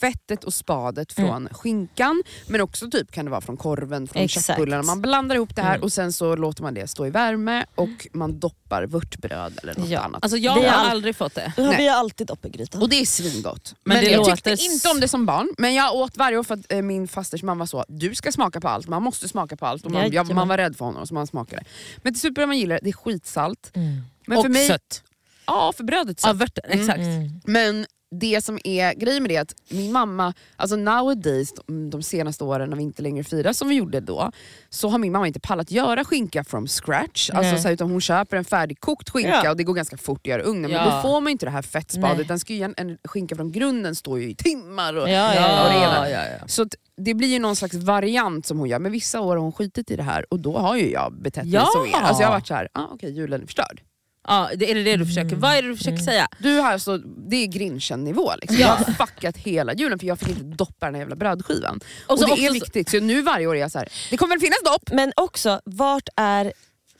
fettet 0.00 0.44
och 0.44 0.54
spadet 0.54 1.12
från 1.12 1.26
Mm. 1.28 1.54
skinkan, 1.54 2.22
men 2.46 2.60
också 2.60 2.90
typ 2.90 3.12
kan 3.12 3.24
det 3.24 3.30
vara 3.30 3.40
från 3.40 3.56
korven, 3.56 4.06
från 4.08 4.22
Exakt. 4.22 4.46
köttbullarna. 4.46 4.82
Man 4.82 5.02
blandar 5.02 5.36
ihop 5.36 5.56
det 5.56 5.62
här 5.62 5.74
Mm. 5.74 5.82
och 5.82 5.92
sen 5.92 6.12
så 6.12 6.36
låter 6.36 6.62
man 6.62 6.74
det 6.74 6.86
stå 6.90 7.06
i 7.06 7.10
värme 7.10 7.64
och 7.74 8.06
man 8.12 8.38
doppar 8.40 8.86
vörtbröd 8.86 9.58
eller 9.62 9.74
något 9.78 9.88
Ja. 9.88 10.00
annat. 10.00 10.22
Alltså 10.22 10.38
jag 10.38 10.54
Vi 10.54 10.60
har 10.64 10.68
har 10.70 10.84
all- 10.84 10.90
aldrig 10.90 11.16
fått 11.16 11.34
det. 11.34 11.52
Har 11.56 11.64
Nej. 11.64 11.76
vi 11.76 11.88
alltid 11.88 12.26
dopp 12.26 12.44
i 12.44 12.48
grytan. 12.50 12.82
och 12.82 12.88
det 12.88 13.00
är 13.00 13.06
svingott. 13.06 13.74
Men 13.84 13.94
Men, 13.96 14.04
det 14.04 14.10
jag 14.10 14.18
låter 14.18 14.36
tyckte 14.56 14.64
inte 14.64 14.88
om 14.88 15.00
det 15.00 15.08
som 15.08 15.26
barn, 15.26 15.48
men 15.58 15.74
jag 15.74 15.94
åt 15.94 16.16
varje 16.16 16.38
år 16.38 16.42
för 16.42 16.54
att 16.54 16.72
eh, 16.72 16.82
min 16.82 17.08
fasters 17.08 17.42
mamma 17.42 17.66
sa 17.66 17.84
du 17.88 18.14
ska 18.14 18.32
smaka 18.32 18.60
på 18.60 18.68
allt, 18.68 18.88
man 18.88 19.02
måste 19.02 19.28
smaka 19.28 19.56
på 19.56 19.66
allt. 19.66 19.84
Och 19.84 19.90
man, 19.90 20.02
ja, 20.02 20.08
Jajamän. 20.08 20.36
man 20.36 20.48
var 20.48 20.56
rädd 20.58 20.76
för 20.76 20.84
honom 20.84 21.06
så 21.06 21.14
man 21.14 21.26
smakade. 21.26 21.62
Men 21.96 22.12
till 22.14 22.20
slut 22.20 22.34
började 22.34 22.48
man 22.48 22.58
gilla 22.58 22.74
det, 22.74 22.80
det 22.82 22.88
är 22.90 22.92
skitsalt. 22.92 23.70
Mm. 23.74 24.02
Men 24.26 24.38
och 24.38 24.44
för 24.44 24.50
mig, 24.50 24.66
sött. 24.68 25.02
Ja, 25.46 25.72
för 25.76 25.84
brödet 25.84 26.20
Ja, 26.22 26.28
sött. 26.28 26.36
vörten, 26.36 26.64
Mm. 26.66 26.80
exakt. 26.80 26.98
Mm. 27.00 27.40
Men 27.44 27.86
det 28.18 28.44
som 28.44 28.58
är 28.64 28.94
grejen 28.94 29.22
med 29.22 29.30
det 29.30 29.36
är 29.36 29.40
att 29.40 29.54
min 29.68 29.92
mamma, 29.92 30.34
alltså 30.56 30.76
nowadays, 30.76 31.54
de, 31.90 32.02
senaste 32.02 32.44
åren 32.44 32.70
när 32.70 32.76
vi 32.76 32.82
inte 32.82 33.02
längre 33.02 33.24
firar 33.24 33.52
som 33.52 33.68
vi 33.68 33.74
gjorde 33.74 34.00
då, 34.00 34.32
så 34.70 34.88
har 34.88 34.98
min 34.98 35.12
mamma 35.12 35.26
inte 35.26 35.40
pallat 35.40 35.70
göra 35.70 36.04
skinka 36.04 36.44
from 36.44 36.66
scratch. 36.66 37.30
Alltså, 37.30 37.56
så 37.56 37.62
här, 37.62 37.72
utan 37.74 37.90
hon 37.90 38.00
köper 38.00 38.36
en 38.36 38.44
färdigkokt 38.44 39.10
skinka 39.10 39.40
Ja. 39.44 39.50
och 39.50 39.56
det 39.56 39.64
går 39.64 39.74
ganska 39.74 39.96
fort 39.96 40.20
att 40.20 40.26
göra 40.26 40.42
i 40.42 40.44
ugnen. 40.44 40.70
Ja. 40.70 40.84
Men 40.84 40.94
då 40.94 41.02
får 41.02 41.20
man 41.20 41.30
inte 41.30 41.46
det 41.46 41.50
här 41.50 41.62
fettspadet. 41.62 42.28
Den 42.28 42.38
ska 42.38 42.52
ju, 42.54 42.62
en, 42.62 42.74
en 42.76 42.98
skinka 43.04 43.36
från 43.36 43.52
grunden 43.52 43.94
står 43.94 44.20
ju 44.20 44.30
i 44.30 44.34
timmar. 44.34 44.96
Och, 44.96 45.08
Ja, 45.08 45.34
ja, 45.34 45.64
och 45.66 46.04
det 46.04 46.10
ja. 46.10 46.48
Så 46.48 46.66
det 46.96 47.14
blir 47.14 47.28
ju 47.28 47.38
någon 47.38 47.56
slags 47.56 47.74
variant 47.74 48.46
som 48.46 48.58
hon 48.58 48.68
gör, 48.68 48.78
men 48.78 48.92
vissa 48.92 49.20
år 49.20 49.36
har 49.36 49.42
hon 49.42 49.52
skitit 49.52 49.90
i 49.90 49.96
det 49.96 50.02
här 50.02 50.32
och 50.32 50.40
då 50.40 50.58
har 50.58 50.76
ju 50.76 50.90
jag 50.90 51.12
betett 51.12 51.44
mig 51.44 51.60
som 51.72 51.86
er. 51.86 52.02
Alltså 52.02 52.22
jag 52.22 52.28
har 52.28 52.34
varit 52.34 52.46
såhär, 52.46 52.68
ah, 52.72 52.86
okej 52.92 53.12
julen 53.12 53.42
är 53.42 53.46
förstörd. 53.46 53.80
Ja, 54.26 54.50
det 54.56 54.70
är 54.70 54.74
det 54.74 54.82
det 54.82 54.96
du 54.96 55.06
försöker, 55.06 55.36
vad 55.36 55.52
är 55.56 55.62
det 55.62 55.68
du 55.68 55.76
försöker 55.76 56.02
säga? 56.02 56.28
Du 56.38 56.58
har 56.58 56.72
alltså, 56.72 56.98
det 56.98 57.36
är 57.36 57.46
Grinchen-nivå. 57.46 58.32
Liksom. 58.40 58.58
Jag 58.58 58.68
har 58.68 59.06
fuckat 59.06 59.36
hela 59.36 59.74
julen 59.74 59.98
för 59.98 60.06
jag 60.06 60.18
fick 60.18 60.28
inte 60.28 60.42
doppa 60.42 60.86
den 60.86 60.94
här 60.94 61.00
jävla 61.02 61.16
brödskivan. 61.16 61.80
Och, 62.06 62.12
Och 62.22 62.36
det 62.36 62.46
är 62.46 62.52
viktigt, 62.52 62.88
så 62.90 63.00
nu 63.00 63.22
varje 63.22 63.46
år 63.46 63.56
är 63.56 63.60
jag 63.60 63.72
så 63.72 63.78
här. 63.78 63.88
det 64.10 64.16
kommer 64.16 64.34
väl 64.34 64.40
finnas 64.40 64.62
dopp? 64.64 64.90
Men 64.92 65.12
också, 65.16 65.60
vart 65.64 66.08
är... 66.16 66.44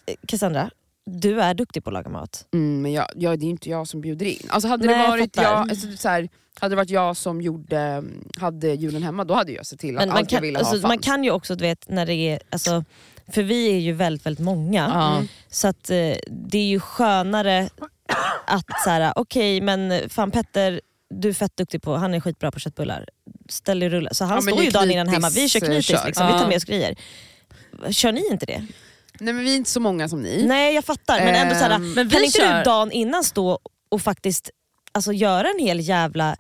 eh, 0.07 0.15
Cassandra, 0.29 0.71
du 1.11 1.41
är 1.41 1.55
duktig 1.55 1.85
på 1.85 1.91
att 1.91 1.95
laga 1.95 2.11
mat. 2.11 2.47
Mm, 2.55 2.83
men 2.83 2.93
jag, 2.93 3.07
jag, 3.15 3.39
det 3.39 3.47
är 3.47 3.51
inte 3.51 3.71
jag 3.71 3.89
som 3.89 4.01
bjuder 4.01 4.27
in. 4.27 4.47
Alltså 4.49 4.69
hade, 4.69 4.87
Nej, 4.87 5.03
det 5.03 5.09
varit 5.09 5.37
jag, 5.37 5.71
alltså, 5.71 5.87
så 5.97 6.09
här, 6.09 6.29
hade 6.61 6.73
det 6.73 6.77
varit 6.77 6.91
jag 6.91 7.17
som 7.17 7.41
gjorde, 7.43 8.05
hade 8.39 8.69
julen 8.75 9.03
hemma, 9.03 9.25
då 9.25 9.35
hade 9.35 9.53
jag 9.53 9.67
sett 9.67 9.81
till 9.81 9.97
att 9.97 10.01
Men 10.01 10.09
allt 10.11 10.15
man 10.15 10.21
jag 10.23 10.29
kan, 10.29 10.43
ville 10.43 10.59
alltså, 10.59 10.75
ha 10.75 10.81
fanns. 10.81 10.89
man 10.89 10.99
kan 10.99 11.25
ju 11.25 11.31
också, 11.31 11.55
du 11.55 11.65
vet, 11.65 11.89
när 11.89 12.07
det 12.07 12.15
är... 12.15 12.39
Alltså, 12.51 12.85
för 13.33 13.43
vi 13.43 13.69
är 13.75 13.79
ju 13.79 13.93
väldigt, 13.93 14.27
väldigt 14.27 14.45
många. 14.45 14.91
Ja. 14.95 15.23
Så 15.51 15.69
att 15.69 15.91
eh, 15.91 16.13
det 16.31 16.59
är 16.59 16.67
ju 16.67 16.81
skönare 16.81 17.69
att 18.47 18.65
så 18.85 18.91
här, 18.91 19.13
okej 19.17 19.61
men 19.61 20.09
fan 20.11 20.31
Petter, 20.31 20.81
du 21.11 21.29
är 21.29 21.33
fett 21.33 21.57
duktig 21.57 21.83
på, 21.83 21.97
han 21.97 22.15
är 22.15 22.21
skitbra 22.21 22.51
på 22.51 22.59
köttbullar. 22.61 23.09
Ställ 23.49 23.81
dig 23.81 23.89
rulla. 23.89 24.15
Så 24.15 24.25
han 24.25 24.35
Ja, 24.35 24.53
står 24.53 24.65
ju 24.65 24.71
dagen 24.71 24.91
innan 24.91 25.09
hemma, 25.09 25.31
vi 25.31 25.49
kör 25.49 25.63
eh, 25.63 25.67
knytis, 25.67 25.87
kör. 25.87 26.07
liksom. 26.07 26.27
vi 26.27 26.33
tar 26.33 26.41
Ja. 26.41 26.49
med 26.49 26.57
oss 26.57 26.65
grejer. 26.65 26.95
Kör 27.91 28.13
ni 28.13 28.27
inte 28.31 28.47
det? 28.47 28.67
Nej 29.21 29.35
men 29.35 29.45
vi 29.45 29.53
är 29.53 29.57
inte 29.57 29.71
så 29.71 29.81
många 29.81 30.09
som 30.09 30.23
ni. 30.23 30.45
Nej 30.47 30.75
jag 30.75 30.85
fattar, 30.85 31.19
men 31.19 31.35
ändå 31.35 31.55
så 31.55 31.61
här, 31.61 31.71
Ehm, 31.71 31.93
Men 31.93 32.11
kan 32.11 32.21
vi 32.21 32.27
inte 32.27 32.39
kör- 32.39 32.59
du 32.59 32.63
dagen 32.65 32.93
innan 32.93 33.25
stå 33.25 33.59
och 33.89 34.03
faktiskt 34.03 34.51
alltså, 34.93 35.13
göra 35.13 35.49
en 35.51 35.59
hel 35.67 35.81
jävla 35.81 36.37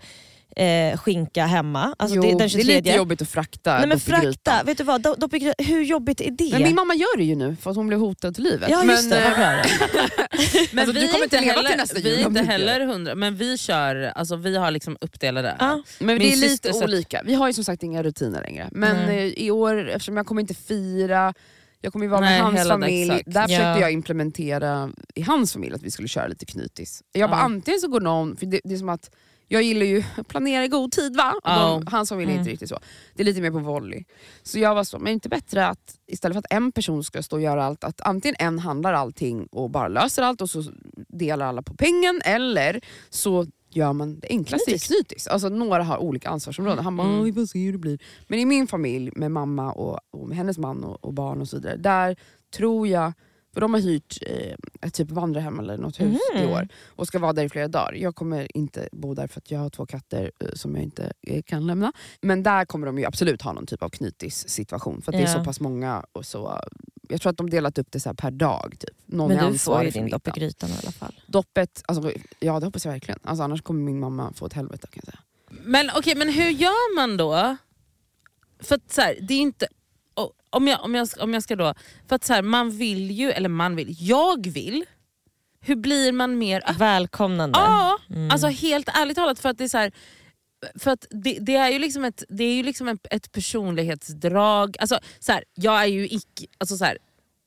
eh, 0.57 0.99
skinka 0.99 1.47
hemma. 1.47 1.95
Alltså 1.99 2.17
jo, 2.17 2.23
det, 2.23 2.29
den 2.29 2.39
det 2.39 2.45
är 2.45 2.49
23. 2.49 2.75
lite 2.77 2.91
jobbigt 2.91 3.23
att 3.23 3.29
frakta 3.29 3.79
Nej 3.79 3.87
men 3.89 4.01
frakta, 4.01 4.63
vet 4.65 4.79
du 4.79 4.85
vad? 4.85 5.03
Do- 5.07 5.29
grytan, 5.39 5.67
hur 5.67 5.83
jobbigt 5.83 6.21
är 6.21 6.31
det? 6.31 6.51
Men 6.53 6.63
min 6.63 6.75
mamma 6.75 6.95
gör 6.95 7.17
det 7.17 7.25
ju 7.25 7.35
nu 7.37 7.57
för 7.61 7.71
att 7.71 7.77
hon 7.77 7.87
blev 7.89 8.01
hotad 8.01 8.35
till 8.35 8.45
livet. 8.45 8.69
Ja 8.71 8.85
just 8.85 9.11
men, 9.11 9.11
det, 9.11 9.27
eh. 9.27 9.37
Men 10.73 10.79
Alltså, 10.79 10.95
vi 10.95 11.01
du 11.01 11.09
kommer 11.13 11.25
inte 11.25 11.41
leva 11.41 11.53
heller, 11.53 11.69
till 11.69 11.79
nästa 11.79 11.95
vi 12.01 12.11
jul 12.11 12.21
är 12.21 12.27
om 12.27 12.37
inte 12.37 12.53
heller 12.53 12.81
hundra, 12.87 13.15
men 13.15 13.37
vi 13.37 13.59
kör, 13.59 13.97
alltså 14.15 14.37
vi 14.37 14.57
har 14.57 14.71
liksom 14.71 14.97
uppdelade. 15.01 15.57
Ja. 15.59 15.83
Men 15.99 16.07
Min 16.07 16.19
det 16.19 16.33
är 16.33 16.37
lite 16.37 16.73
sätter- 16.73 16.85
olika. 16.85 17.23
Vi 17.25 17.35
har 17.35 17.47
ju 17.47 17.53
som 17.53 17.65
sagt 17.65 17.83
inga 17.83 18.03
rutiner 18.03 18.41
längre. 18.43 18.69
Men 18.73 19.09
eh, 19.09 19.25
i 19.25 19.51
år, 19.51 19.89
eftersom 19.89 20.17
jag 20.17 20.27
kommer 20.27 20.41
inte 20.41 20.55
fira, 20.55 21.35
jag 21.81 21.93
kommer 21.93 22.05
ju 22.05 22.11
vara 22.11 22.21
Nej, 22.21 22.43
med 22.43 22.53
hans 22.53 22.69
familj. 22.69 23.11
exakt. 23.13 23.35
Där 23.35 23.43
försökte 23.43 23.63
Ja. 23.65 23.81
jag 23.81 23.93
implementera 23.93 24.91
i 25.15 25.23
hans 25.23 25.53
familj 25.53 25.75
att 25.75 25.83
vi 25.83 25.91
skulle 25.91 26.09
köra 26.09 26.27
lite 26.27 26.47
knytis. 26.47 27.03
Jag 27.13 27.31
bara, 27.31 27.37
Ja. 27.41 27.45
antingen 27.45 27.81
så 27.81 27.89
går 27.89 28.01
någon, 28.01 28.37
för 28.37 28.47
det, 28.47 28.61
det 28.65 28.75
är 28.75 28.79
som 28.79 28.89
att 28.89 29.11
jag 29.49 29.63
gillar 29.63 29.87
ju 29.87 30.05
att 30.17 30.29
planera 30.29 30.65
i 30.65 30.69
god 30.69 30.93
tid 30.93 31.17
va? 31.17 31.35
Ja. 31.45 31.81
de, 31.85 31.87
hans 31.93 32.09
familj 32.09 32.29
är 32.31 32.33
Mm. 32.35 32.41
inte 32.41 32.51
riktigt 32.51 32.69
så. 32.69 32.79
Det 33.15 33.23
är 33.23 33.25
lite 33.25 33.41
mer 33.41 33.51
på 33.51 33.59
volley. 33.59 34.05
Så 34.43 34.59
jag 34.59 34.75
var 34.75 34.85
så, 34.85 34.99
men 34.99 35.07
är 35.07 35.11
det 35.11 35.13
inte 35.15 35.29
bättre 35.29 35.67
att 35.67 35.95
istället 36.07 36.35
för 36.35 36.39
att 36.39 36.53
en 36.53 36.73
person 36.73 37.05
ska 37.05 37.23
stå 37.23 37.37
och 37.37 37.43
göra 37.43 37.65
allt, 37.65 37.85
att 37.85 38.01
antingen 38.01 38.37
en 38.39 38.59
handlar 38.59 38.93
allting 38.93 39.47
och 39.47 39.71
bara 39.71 39.89
löser 39.89 40.23
allt 40.23 40.41
och 40.41 40.51
så 40.51 40.65
delar 41.09 41.47
alla 41.47 41.63
på 41.63 41.75
pengen, 41.75 42.21
eller 42.25 42.81
så 43.11 43.47
gör 43.71 43.93
man 43.93 44.19
det 44.21 44.27
enklaste 44.31 44.79
knytis. 44.79 45.27
Alltså, 45.27 45.49
några 45.49 45.83
har 45.83 45.99
olika 45.99 46.29
ansvarsområden. 46.29 46.85
Han 46.85 46.97
bara, 46.97 47.07
Mm. 47.07 47.19
"Åh, 47.19 47.25
vi 47.25 47.33
får 47.33 47.47
se 47.47 47.59
hur 47.65 47.73
det 47.73 47.79
blir. 47.79 47.99
Men 48.29 48.39
i 48.39 48.45
min 48.45 48.67
familj 48.67 49.11
med 49.17 49.31
mamma 49.31 49.73
och, 49.73 50.01
och 50.11 50.29
med 50.29 50.37
hennes 50.37 50.59
man 50.59 50.85
och, 50.85 51.05
och 51.05 51.13
barn 51.15 51.41
och 51.41 51.49
så 51.49 51.57
vidare, 51.57 51.77
där 51.77 52.17
tror 52.57 52.89
jag, 52.89 53.13
för 53.57 53.61
de 53.61 53.75
har 53.75 53.81
hyrt 53.81 54.19
eh, 54.23 54.55
ett 54.81 54.95
typ 54.95 55.11
vandrarhem 55.11 55.59
eller 55.61 55.77
något 55.79 56.01
hus 56.01 56.19
i 56.35 56.39
Mhm. 56.43 56.51
år 56.51 56.69
och 56.87 57.07
ska 57.07 57.19
vara 57.19 57.33
där 57.33 57.45
i 57.45 57.49
flera 57.49 57.69
dagar. 57.69 57.93
Jag 57.95 58.15
kommer 58.15 58.57
inte 58.57 58.89
bo 58.93 59.15
där 59.15 59.27
för 59.27 59.41
att 59.41 59.51
jag 59.51 59.59
har 59.59 59.71
två 59.71 59.87
katter 59.87 60.31
eh, 60.41 60.49
som 60.55 60.75
jag 60.75 60.85
inte 60.85 61.13
eh, 61.23 61.43
kan 61.43 61.67
lämna. 61.67 61.93
Men 62.21 62.43
där 62.43 62.65
kommer 62.65 62.87
de 62.87 62.99
ju 62.99 63.05
absolut 63.05 63.43
ha 63.43 63.53
någon 63.53 63.67
typ 63.67 63.83
av 63.83 63.89
knytis 63.89 64.49
situation 64.49 65.03
för 65.03 65.13
att 65.13 65.19
det 65.19 65.25
är 65.25 65.35
så 65.39 65.45
pass 65.45 65.61
många. 65.61 66.05
Och 66.13 66.27
så, 66.27 66.61
jag 67.09 67.21
tror 67.21 67.31
att 67.31 67.37
de 67.37 67.51
delat 67.51 67.79
upp 67.79 67.87
det 67.91 68.01
så 68.01 68.09
här 68.09 68.15
per 68.15 68.31
dag. 68.31 68.77
Typ. 68.81 68.97
Någon 69.07 69.29
Men 69.35 69.53
du 69.53 69.59
får 69.59 69.85
ju 69.85 69.91
din 69.91 70.09
dopp 70.11 70.29
i 70.29 70.31
grytan 70.31 70.71
i 70.71 70.75
alla 70.83 70.93
fall. 70.93 71.21
Doppet, 71.27 71.83
alltså, 71.87 72.13
ja 72.39 72.61
det 72.61 72.67
hoppas 72.67 72.85
jag 72.85 72.93
verkligen. 72.93 73.21
Alltså, 73.25 73.43
annars 73.43 73.63
kommer 73.63 73.81
min 73.83 74.01
mamma 74.01 74.33
få 74.33 74.47
ett 74.47 74.53
helvete 74.53 74.87
kan 74.93 75.03
jag 75.05 75.13
säga. 75.15 75.21
Men 75.65 75.91
okej, 75.97 76.15
men 76.17 76.29
hur 76.29 76.51
gör 76.51 76.97
man 76.97 77.17
då? 77.17 77.57
För 78.61 78.75
att 78.75 78.93
så 78.93 79.01
här, 79.01 79.17
det 79.21 79.35
är 79.35 79.39
inte... 79.41 79.67
Om 80.57 80.69
jag, 80.69 80.85
om, 80.85 80.95
jag, 80.95 81.09
om 81.21 81.35
jag 81.35 81.43
ska 81.43 81.57
då... 81.57 81.75
För 82.09 82.17
att 82.17 82.25
så 82.25 82.33
här, 82.33 82.43
man 82.43 82.71
vill 82.71 83.11
ju, 83.11 83.31
eller 83.31 83.49
man 83.49 83.77
vill, 83.77 83.97
jag 83.99 84.47
vill. 84.47 84.85
Hur 85.61 85.77
blir 85.77 86.13
man 86.13 86.39
mer 86.39 86.61
öppen? 86.65 86.77
Välkomnande. 86.79 87.59
Ja, 87.59 87.99
Mm. 88.11 88.31
alltså 88.31 88.47
helt 88.47 88.89
ärligt 88.89 89.17
talat 89.17 89.39
för 89.39 89.49
att 89.49 89.59
det 89.59 89.65
är 89.65 89.69
så 89.69 89.79
här, 89.79 89.93
för 90.79 90.91
att 90.91 91.07
det, 91.11 91.39
det 91.41 91.57
är 91.57 91.69
ju 91.71 91.79
liksom 91.79 92.05
ett, 92.05 92.25
det 92.29 92.45
är 92.45 92.55
ju 92.55 92.63
liksom 92.63 92.89
ett, 92.89 93.07
ett 93.11 93.33
personlighetsdrag. 93.33 94.77
Alltså, 94.81 94.99
så 95.19 95.33
här, 95.33 95.45
jag 95.55 95.83
är 95.83 95.87
ju 95.87 96.07
icke, 96.07 96.47
alltså, 96.59 96.77
så 96.77 96.85
här, 96.85 96.99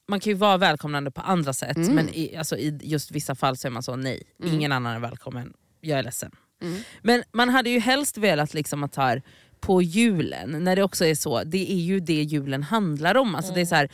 man 0.07 0.19
kan 0.19 0.31
ju 0.31 0.37
vara 0.37 0.57
välkomnande 0.57 1.11
på 1.11 1.21
andra 1.21 1.53
sätt 1.53 1.77
Mm. 1.77 1.95
men 1.95 2.09
i, 2.13 2.35
alltså, 2.35 2.57
i 2.57 2.79
just 2.83 3.11
vissa 3.11 3.35
fall 3.35 3.57
så 3.57 3.67
är 3.67 3.71
man 3.71 3.83
så 3.83 3.95
nej, 3.95 4.23
Mm. 4.43 4.55
ingen 4.55 4.71
annan 4.71 4.95
är 4.95 4.99
välkommen, 4.99 5.53
jag 5.81 5.99
är 5.99 6.03
ledsen. 6.03 6.31
Mm. 6.61 6.81
Men 7.01 7.23
man 7.31 7.49
hade 7.49 7.69
ju 7.69 7.79
helst 7.79 8.17
velat 8.17 8.53
liksom 8.53 8.83
att 8.83 8.95
här, 8.95 9.21
på 9.61 9.81
julen, 9.81 10.63
när 10.63 10.75
det 10.75 10.83
också 10.83 11.05
är 11.05 11.15
så, 11.15 11.43
det 11.43 11.71
är 11.71 11.75
ju 11.79 11.99
det 11.99 12.13
julen 12.23 12.63
handlar 12.63 13.15
om. 13.17 13.35
Alltså, 13.35 13.53
det 13.53 13.61
är 13.61 13.65
så 13.65 13.75
här, 13.75 13.89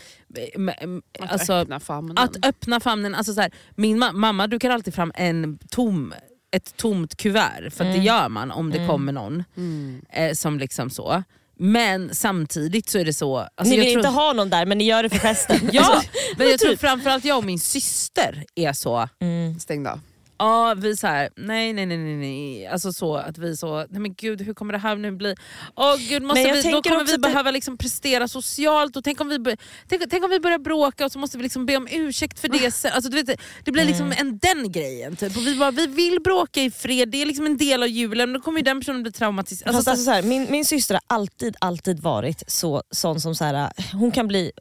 m- 0.55 1.01
Att 1.19 1.31
alltså, 1.31 1.53
öppna 1.53 1.79
famnen. 1.79 2.17
att 2.17 2.45
öppna 2.45 2.79
famnen, 2.79 3.15
alltså 3.15 3.33
så 3.33 3.41
här, 3.41 3.51
min 3.75 4.03
ma- 4.03 4.13
mamma 4.13 4.47
dukar 4.47 4.69
alltid 4.69 4.93
fram 4.93 5.11
en 5.15 5.59
tom, 5.69 6.13
ett 6.51 6.77
tomt 6.77 7.17
kuvert, 7.17 7.69
för 7.73 7.85
att 7.85 7.93
det 7.95 8.01
gör 8.01 8.29
man 8.29 8.51
om 8.51 8.71
det 8.71 8.77
Mm. 8.77 8.89
kommer 8.89 9.11
någon. 9.11 9.43
mm. 9.57 10.01
Eh, 10.09 10.33
som 10.33 10.59
liksom 10.59 10.89
så. 10.89 11.23
Men 11.57 12.15
samtidigt 12.15 12.89
så 12.89 12.97
är 12.97 13.05
det 13.05 13.13
så... 13.13 13.37
Alltså 13.37 13.63
ni 13.63 13.75
jag 13.75 13.83
vill 13.85 13.93
tror, 13.93 13.99
inte 14.05 14.09
ha 14.09 14.33
någon 14.33 14.49
där 14.49 14.65
men 14.65 14.77
ni 14.77 14.83
gör 14.83 15.03
det 15.03 15.09
för 15.09 15.17
festen. 15.17 15.69
Ja, 15.71 16.01
men 16.37 16.47
jag 16.49 16.59
tror 16.59 16.75
framförallt 16.75 17.25
jag 17.25 17.37
och 17.37 17.43
min 17.43 17.59
syster 17.59 18.43
är 18.55 18.73
så. 18.73 19.09
mm. 19.21 19.59
Stängda. 19.59 19.99
Ja, 20.37 20.73
vi 20.77 20.97
så 20.97 21.07
här, 21.07 21.29
nej 21.35 21.73
nej 21.73 21.85
nej 21.85 21.97
nej. 21.97 22.67
Alltså 22.67 22.93
så 22.93 23.15
att 23.15 23.37
vi 23.37 23.57
så, 23.57 23.75
nej 23.89 24.01
men 24.01 24.13
gud 24.13 24.41
hur 24.41 24.53
kommer 24.53 24.73
det 24.73 24.79
här 24.79 24.95
nu 24.95 25.11
bli? 25.11 25.35
Åh 25.75 25.95
gud, 26.09 26.23
måste 26.23 26.51
vi, 26.51 26.71
då 26.71 26.81
kommer 26.81 27.03
vi 27.05 27.11
det- 27.11 27.17
behöva 27.17 27.51
liksom 27.51 27.77
prestera 27.77 28.27
socialt 28.27 28.95
och 28.95 29.03
tänk 29.03 29.21
om, 29.21 29.29
vi 29.29 29.57
tänk, 29.87 30.01
tänk 30.09 30.23
om 30.23 30.29
vi 30.29 30.39
börjar 30.39 30.59
bråka 30.59 31.05
och 31.05 31.11
så 31.11 31.19
måste 31.19 31.37
vi 31.37 31.43
liksom 31.43 31.65
be 31.65 31.77
om 31.77 31.87
ursäkt 31.91 32.39
för 32.39 32.47
det 32.47 32.71
sen. 32.71 32.91
Alltså, 32.93 33.09
du 33.11 33.23
vet, 33.23 33.39
det 33.63 33.71
blir 33.71 33.85
liksom 33.85 34.05
Mm. 34.05 34.17
en 34.27 34.37
den 34.37 34.71
grejen. 34.71 35.15
Typ. 35.15 35.37
Och 35.37 35.47
vi, 35.47 35.55
bara, 35.55 35.71
vi 35.71 35.87
vill 35.87 36.19
bråka 36.23 36.61
i 36.61 36.71
fred, 36.71 37.09
det 37.09 37.21
är 37.21 37.25
liksom 37.25 37.45
en 37.45 37.57
del 37.57 37.83
av 37.83 37.89
julen, 37.89 38.33
då 38.33 38.39
kommer 38.39 38.59
ju 38.59 38.63
den 38.63 38.79
personen 38.79 39.03
bli 39.03 39.11
traumatiserad. 39.11 39.75
Alltså, 39.75 39.89
alltså, 39.89 40.05
så 40.05 40.11
här, 40.11 40.21
min, 40.21 40.47
min 40.51 40.65
syster 40.65 40.93
har 40.93 41.01
alltid, 41.17 41.55
alltid 41.61 41.99
varit 41.99 42.43
så, 42.47 42.83
sån 42.91 43.21
som 43.21 43.35
så 43.35 43.43
här, 43.45 43.71
hon 43.93 44.11
kan 44.11 44.27
bli 44.27 44.51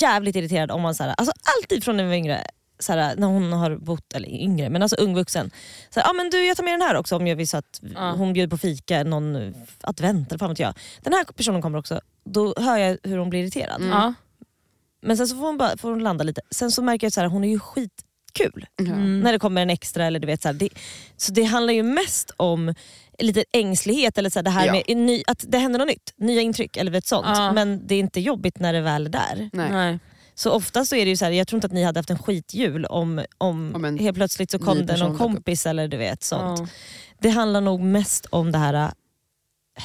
jävligt 0.00 0.36
irriterad 0.36 0.70
om 0.70 0.82
man, 0.82 0.94
så 0.94 1.02
här, 1.02 1.14
alltså 1.16 1.32
alltid 1.58 1.84
från 1.84 1.96
när 1.96 2.04
vi 2.04 2.08
var 2.10 2.16
yngre, 2.16 2.44
så 2.80 2.92
här, 2.92 3.16
när 3.16 3.26
hon 3.26 3.52
har 3.52 3.76
bott, 3.76 4.12
eller 4.12 4.28
yngre, 4.28 4.70
men 4.70 4.82
alltså 4.82 4.96
ungvuxen. 4.96 5.50
Så 5.90 6.00
här, 6.00 6.10
ah, 6.10 6.12
men 6.12 6.30
du 6.30 6.46
jag 6.46 6.56
tar 6.56 6.64
med 6.64 6.72
den 6.72 6.82
här 6.82 6.94
också 6.96 7.16
om 7.16 7.26
jag 7.26 7.36
vill 7.36 7.48
så 7.48 7.56
att 7.56 7.80
Ja. 7.94 8.10
hon 8.12 8.32
bjuder 8.32 8.50
på 8.50 8.58
fika, 8.58 9.04
någon 9.04 9.54
advent 9.80 10.28
eller 10.28 10.38
fan 10.38 10.48
vet 10.48 10.58
jag. 10.58 10.74
Den 11.02 11.12
här 11.12 11.24
personen 11.24 11.62
kommer 11.62 11.78
också, 11.78 12.00
då 12.24 12.54
hör 12.56 12.78
jag 12.78 12.98
hur 13.02 13.18
hon 13.18 13.30
blir 13.30 13.40
irriterad. 13.40 13.80
Mm. 13.80 13.88
ja. 13.92 14.14
Men 15.02 15.16
sen 15.16 15.28
så 15.28 15.36
får 15.36 15.46
hon, 15.46 15.58
bara, 15.58 15.76
får 15.76 15.90
hon 15.90 16.02
landa 16.02 16.24
lite. 16.24 16.40
Sen 16.50 16.70
så 16.70 16.82
märker 16.82 17.10
jag 17.16 17.24
att 17.26 17.32
hon 17.32 17.44
är 17.44 17.48
ju 17.48 17.58
skitkul 17.58 18.66
Ja. 18.76 18.84
Mm. 18.84 19.20
när 19.20 19.32
det 19.32 19.38
kommer 19.38 19.62
en 19.62 19.70
extra. 19.70 20.06
Eller 20.06 20.20
du 20.20 20.26
vet, 20.26 20.42
så, 20.42 20.48
här, 20.48 20.52
det, 20.54 20.68
så 21.16 21.32
det 21.32 21.42
handlar 21.44 21.72
ju 21.74 21.82
mest 21.82 22.30
om 22.36 22.74
lite 23.18 23.44
ängslighet, 23.52 24.18
eller 24.18 24.30
så 24.30 24.38
här, 24.38 24.44
det 24.44 24.50
här 24.50 24.66
Ja. 24.66 24.72
med 24.72 24.96
ny, 24.96 25.22
att 25.26 25.44
det 25.48 25.58
händer 25.58 25.78
något 25.78 25.88
nytt, 25.88 26.14
nya 26.16 26.40
intryck 26.40 26.76
eller 26.76 26.90
vet 26.90 27.06
sånt. 27.06 27.26
Ja. 27.28 27.52
Men 27.52 27.86
det 27.86 27.94
är 27.94 27.98
inte 27.98 28.20
jobbigt 28.20 28.58
när 28.58 28.72
det 28.72 28.80
väl 28.80 29.06
är 29.06 29.10
där. 29.10 29.50
Nej. 29.52 29.70
Nej. 29.70 29.98
Så 30.40 30.50
ofta 30.50 30.84
så 30.84 30.96
är 30.96 31.04
det 31.04 31.10
ju 31.10 31.16
så 31.16 31.24
här, 31.24 31.32
jag 31.32 31.48
tror 31.48 31.56
inte 31.56 31.66
att 31.66 31.72
ni 31.72 31.82
hade 31.82 31.98
haft 31.98 32.10
en 32.10 32.18
skitjul 32.18 32.84
om, 32.84 33.24
om 33.38 33.74
Om 33.74 33.84
en 33.84 33.98
helt 33.98 34.16
plötsligt 34.16 34.50
så 34.50 34.58
kom 34.58 34.86
det 34.86 34.96
någon 34.96 35.18
kompis 35.18 35.66
eller 35.66 35.88
du 35.88 35.96
vet 35.96 36.22
sånt. 36.22 36.60
Ja. 36.60 36.66
Det 37.18 37.28
handlar 37.28 37.60
nog 37.60 37.80
mest 37.80 38.26
om 38.30 38.52
det 38.52 38.58
här, 38.58 38.92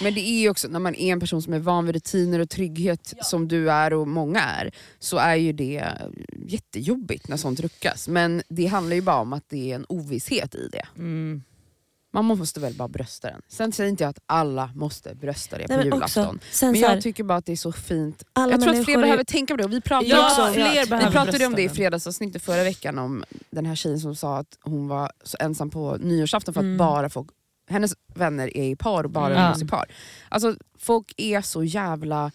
Men 0.01 0.13
det 0.13 0.21
är 0.21 0.39
ju 0.39 0.49
också 0.49 0.67
när 0.67 0.79
man 0.79 0.95
är 0.95 1.13
en 1.13 1.19
person 1.19 1.41
som 1.41 1.53
är 1.53 1.59
van 1.59 1.85
vid 1.85 1.95
rutiner 1.95 2.39
och 2.39 2.49
trygghet 2.49 3.13
som 3.21 3.47
du 3.47 3.71
är 3.71 3.93
och 3.93 4.07
många 4.07 4.41
är, 4.41 4.71
så 4.99 5.17
är 5.17 5.35
ju 5.35 5.53
det 5.53 5.91
jättejobbigt 6.47 7.27
när 7.27 7.37
sånt 7.37 7.59
ruckas. 7.59 8.07
Men 8.07 8.43
det 8.47 8.65
handlar 8.65 8.95
ju 8.95 9.01
bara 9.01 9.21
om 9.21 9.33
att 9.33 9.49
det 9.49 9.71
är 9.71 9.75
en 9.75 9.85
ovisshet 9.89 10.55
i 10.55 10.69
det. 10.71 10.85
Mm. 10.97 11.43
Man 12.23 12.37
måste 12.37 12.59
väl 12.59 12.73
bara 12.73 12.87
brösta 12.87 13.27
den. 13.29 13.41
Sen 13.47 13.71
säger 13.71 13.89
inte 13.89 14.03
jag 14.03 14.09
att 14.09 14.19
alla 14.25 14.69
måste 14.75 15.15
brösta 15.15 15.57
det 15.57 15.65
Nej, 15.67 15.67
på 15.67 15.73
men 15.83 15.85
julafton. 15.93 16.25
också, 16.25 16.65
Men 16.65 16.75
så 16.75 16.85
här, 16.87 16.93
jag 16.95 17.03
tycker 17.03 17.23
bara 17.23 17.37
att 17.37 17.45
det 17.45 17.51
är 17.51 17.55
så 17.55 17.71
fint. 17.71 18.23
jag 18.33 18.61
tror 18.61 18.75
att 18.79 18.85
fler 18.85 18.97
är- 18.97 19.01
behöver 19.01 19.23
tänka 19.23 19.53
på 19.53 19.57
det. 19.57 19.63
Och 19.63 19.73
vi 19.73 19.81
pratade, 19.81 20.09
Ja, 20.09 20.25
också, 20.27 20.53
fler 20.53 20.83
vi 20.83 20.89
behöver 20.89 21.11
pratade 21.11 21.45
om 21.45 21.55
det 21.55 21.61
i 21.63 21.69
fredagsavsnittet 21.69 22.43
förra 22.43 22.63
veckan 22.63 22.99
om 22.99 23.23
den 23.49 23.65
här 23.65 23.75
tjejen 23.75 23.99
som 23.99 24.15
sa 24.15 24.37
att 24.37 24.57
hon 24.61 24.87
var 24.87 25.11
så 25.23 25.37
ensam 25.39 25.69
på 25.69 25.97
nyårsafton 25.99 26.53
för 26.53 26.61
att 26.61 26.65
Mm. 26.65 26.77
bara 26.77 27.09
folk, 27.09 27.29
hennes 27.69 27.93
vänner 28.15 28.57
är 28.57 28.63
i 28.63 28.75
par 28.75 29.03
och 29.03 29.09
bara 29.11 29.33
Mm. 29.35 29.45
umgås 29.45 29.61
i 29.61 29.65
par. 29.67 29.85
Alltså, 30.29 30.55
folk 30.79 31.13
är 31.17 31.41
så 31.41 31.63
jävla 31.63 32.31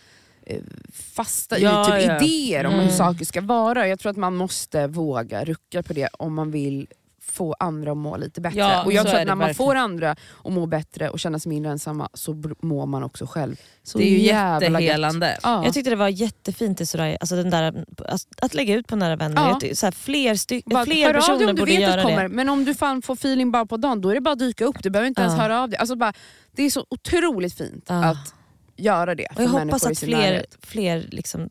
eh, 0.47 0.62
fasta 0.93 1.59
Ja, 1.59 1.99
i 1.99 2.01
typ 2.03 2.11
ja. 2.11 2.16
idéer 2.22 2.66
om 2.66 2.72
Mm. 2.74 2.85
hur 2.87 2.93
saker 2.93 3.24
ska 3.24 3.41
vara. 3.41 3.89
Jag 3.89 3.99
tror 4.01 4.11
att 4.11 4.16
man 4.16 4.37
måste 4.37 4.87
våga 4.87 5.45
rucka 5.45 5.83
på 5.83 5.93
det 5.93 6.09
om 6.12 6.35
man 6.35 6.51
vill 6.51 6.87
få 7.31 7.55
andra 7.59 7.91
att 7.93 7.97
må 7.97 8.16
lite 8.16 8.41
bättre. 8.41 8.59
Ja, 8.59 8.85
och 8.85 8.93
jag 8.93 9.07
tror 9.07 9.14
att 9.14 9.20
det 9.20 9.24
när 9.24 9.35
man 9.35 9.39
verkligen. 9.39 9.55
får 9.68 9.74
andra 9.74 10.16
att 10.45 10.53
må 10.53 10.66
bättre 10.66 11.11
och 11.11 11.20
känna 11.20 11.39
sig 11.39 11.49
mindre 11.51 11.72
ensamma 11.72 12.09
så 12.14 12.43
mår 12.62 12.87
man 12.87 13.03
också 13.03 13.26
själv. 13.26 13.57
Så 13.83 13.99
Det 13.99 14.05
är 14.05 14.11
ju 14.11 14.18
jättehelande. 14.18 15.39
Ja. 15.43 15.64
Jag 15.64 15.74
tyckte 15.74 15.91
det 15.91 15.97
var 15.97 16.09
jättefint 16.09 16.81
i 16.81 16.87
Soraya, 16.87 17.16
alltså 17.20 17.37
den 17.37 17.51
där, 17.51 17.85
att, 18.07 18.22
att 18.41 18.55
lägga 18.55 18.74
ut 18.74 18.87
på 18.87 18.97
nära 18.97 19.16
vänner. 19.16 19.43
Ja. 19.43 19.59
Jag 19.62 19.76
Så 19.76 19.87
här, 19.87 19.91
fler 19.93 20.35
styck, 20.35 20.64
Bara, 20.64 20.85
fler 20.85 20.95
hör 20.95 21.09
av 21.09 21.12
dig 21.12 21.20
personer 21.20 21.51
om 21.51 21.57
du 21.57 21.61
borde 21.62 21.72
vet 21.72 21.81
göra 21.81 21.91
att 21.93 21.97
det 21.97 22.03
kommer, 22.03 22.22
det. 22.22 22.28
men 22.28 22.49
om 22.49 22.64
du 22.64 22.74
fan 22.74 23.03
får 23.03 23.14
feeling 23.14 23.51
bara 23.51 23.66
på 23.66 23.76
dagen, 23.76 24.01
då 24.01 24.09
är 24.11 24.14
det 24.14 24.20
bara 24.20 24.33
att 24.33 24.39
dyka 24.39 24.64
upp. 24.64 24.83
Du 24.83 24.91
behöver 24.91 25.09
inte 25.09 25.22
ens 25.22 25.35
Ja. 25.35 25.41
höra 25.43 25.62
av 25.62 25.68
dig. 25.68 25.78
Alltså 25.78 25.97
bara, 25.97 26.12
det 26.53 26.62
är 26.62 26.70
så 26.70 26.87
otroligt 26.91 27.55
fint 27.55 27.85
Ja. 27.89 28.05
att 28.05 28.35
göra 28.76 29.14
det 29.14 29.26
Och 29.31 29.37
för 29.37 29.43
jag 29.43 29.53
människor 29.53 29.66
hoppas 29.72 29.87
att 29.87 29.99
fler, 29.99 30.16
närhet. 30.18 30.59
fler 30.62 31.09
liksom 31.11 31.49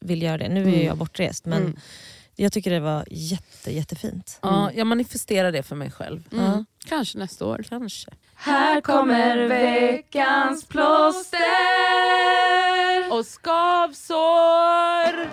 vill 0.00 0.22
göra 0.22 0.38
det. 0.38 0.48
Nu 0.48 0.60
är 0.62 0.66
Mm. 0.68 0.86
jag 0.86 0.96
bortrest 0.96 1.46
men 1.46 1.62
Mm. 1.62 1.76
Jag 2.36 2.52
tycker 2.52 2.70
det 2.70 2.80
var 2.80 3.04
jätte, 3.10 3.72
jättefint. 3.72 4.38
Ja, 4.42 4.70
jag 4.74 4.86
manifesterar 4.86 5.52
det 5.52 5.62
för 5.62 5.76
mig 5.76 5.90
själv. 5.90 6.28
Mm. 6.32 6.44
Ja. 6.44 6.64
Kanske 6.86 7.18
nästa 7.18 7.46
år. 7.46 7.64
Kanske. 7.68 8.10
Här 8.34 8.80
kommer 8.80 9.48
veckans 9.48 10.64
plåster 10.64 11.40
och 13.10 13.26
skavsår. 13.26 15.28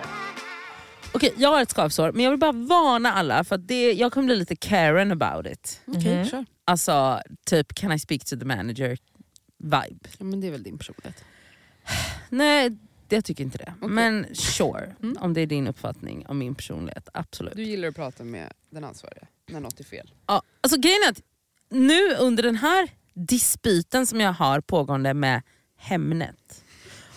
Okej, 1.13 1.33
jag 1.37 1.49
har 1.49 1.61
ett 1.61 1.71
skavsår 1.71 2.11
men 2.11 2.23
jag 2.23 2.31
vill 2.31 2.39
bara 2.39 2.51
varna 2.51 3.13
alla 3.13 3.43
för 3.43 3.55
att 3.55 3.67
det, 3.67 3.91
jag 3.93 4.11
kommer 4.13 4.25
bli 4.25 4.35
lite 4.35 4.55
Karen 4.55 5.11
about 5.11 5.47
it. 5.53 5.81
Okej, 5.87 6.15
Mhm. 6.17 6.25
kör. 6.29 6.45
Alltså 6.65 7.21
typ 7.45 7.73
can 7.75 7.91
I 7.91 7.99
speak 7.99 8.25
to 8.25 8.39
the 8.39 8.45
manager 8.45 8.97
vibe. 9.57 10.09
Ja, 10.17 10.25
men 10.25 10.41
det 10.41 10.47
är 10.47 10.51
väl 10.51 10.63
din 10.63 10.77
personlighet. 10.77 11.23
Nej, 12.29 12.77
jag 13.16 13.26
tycker 13.26 13.43
inte 13.43 13.57
det. 13.57 13.74
Okej. 13.78 13.89
Men 13.89 14.36
sure, 14.36 14.95
Mm. 15.03 15.18
om 15.22 15.34
det 15.34 15.41
är 15.41 15.45
din 15.45 15.68
uppfattning 15.68 16.26
om 16.28 16.38
min 16.38 16.55
personlighet. 16.55 17.09
Absolut. 17.14 17.55
Du 17.55 17.64
gillar 17.64 17.88
att 17.88 17.95
prata 17.95 18.24
med 18.24 18.53
den 18.70 18.84
ansvariga 18.84 19.28
när 19.49 19.59
något 19.59 19.80
är 19.80 19.84
fel. 19.84 20.14
Ja, 20.28 20.41
alltså 20.62 20.80
grejen 20.80 20.99
är 21.05 21.09
att 21.12 21.22
nu 21.70 22.16
under 22.16 22.43
den 22.43 22.55
här 22.55 22.89
dispyten 23.14 24.07
som 24.07 24.22
jag 24.22 24.34
har 24.34 24.62
pågående 24.62 25.14
med 25.14 25.41
Hemnet. 25.78 26.64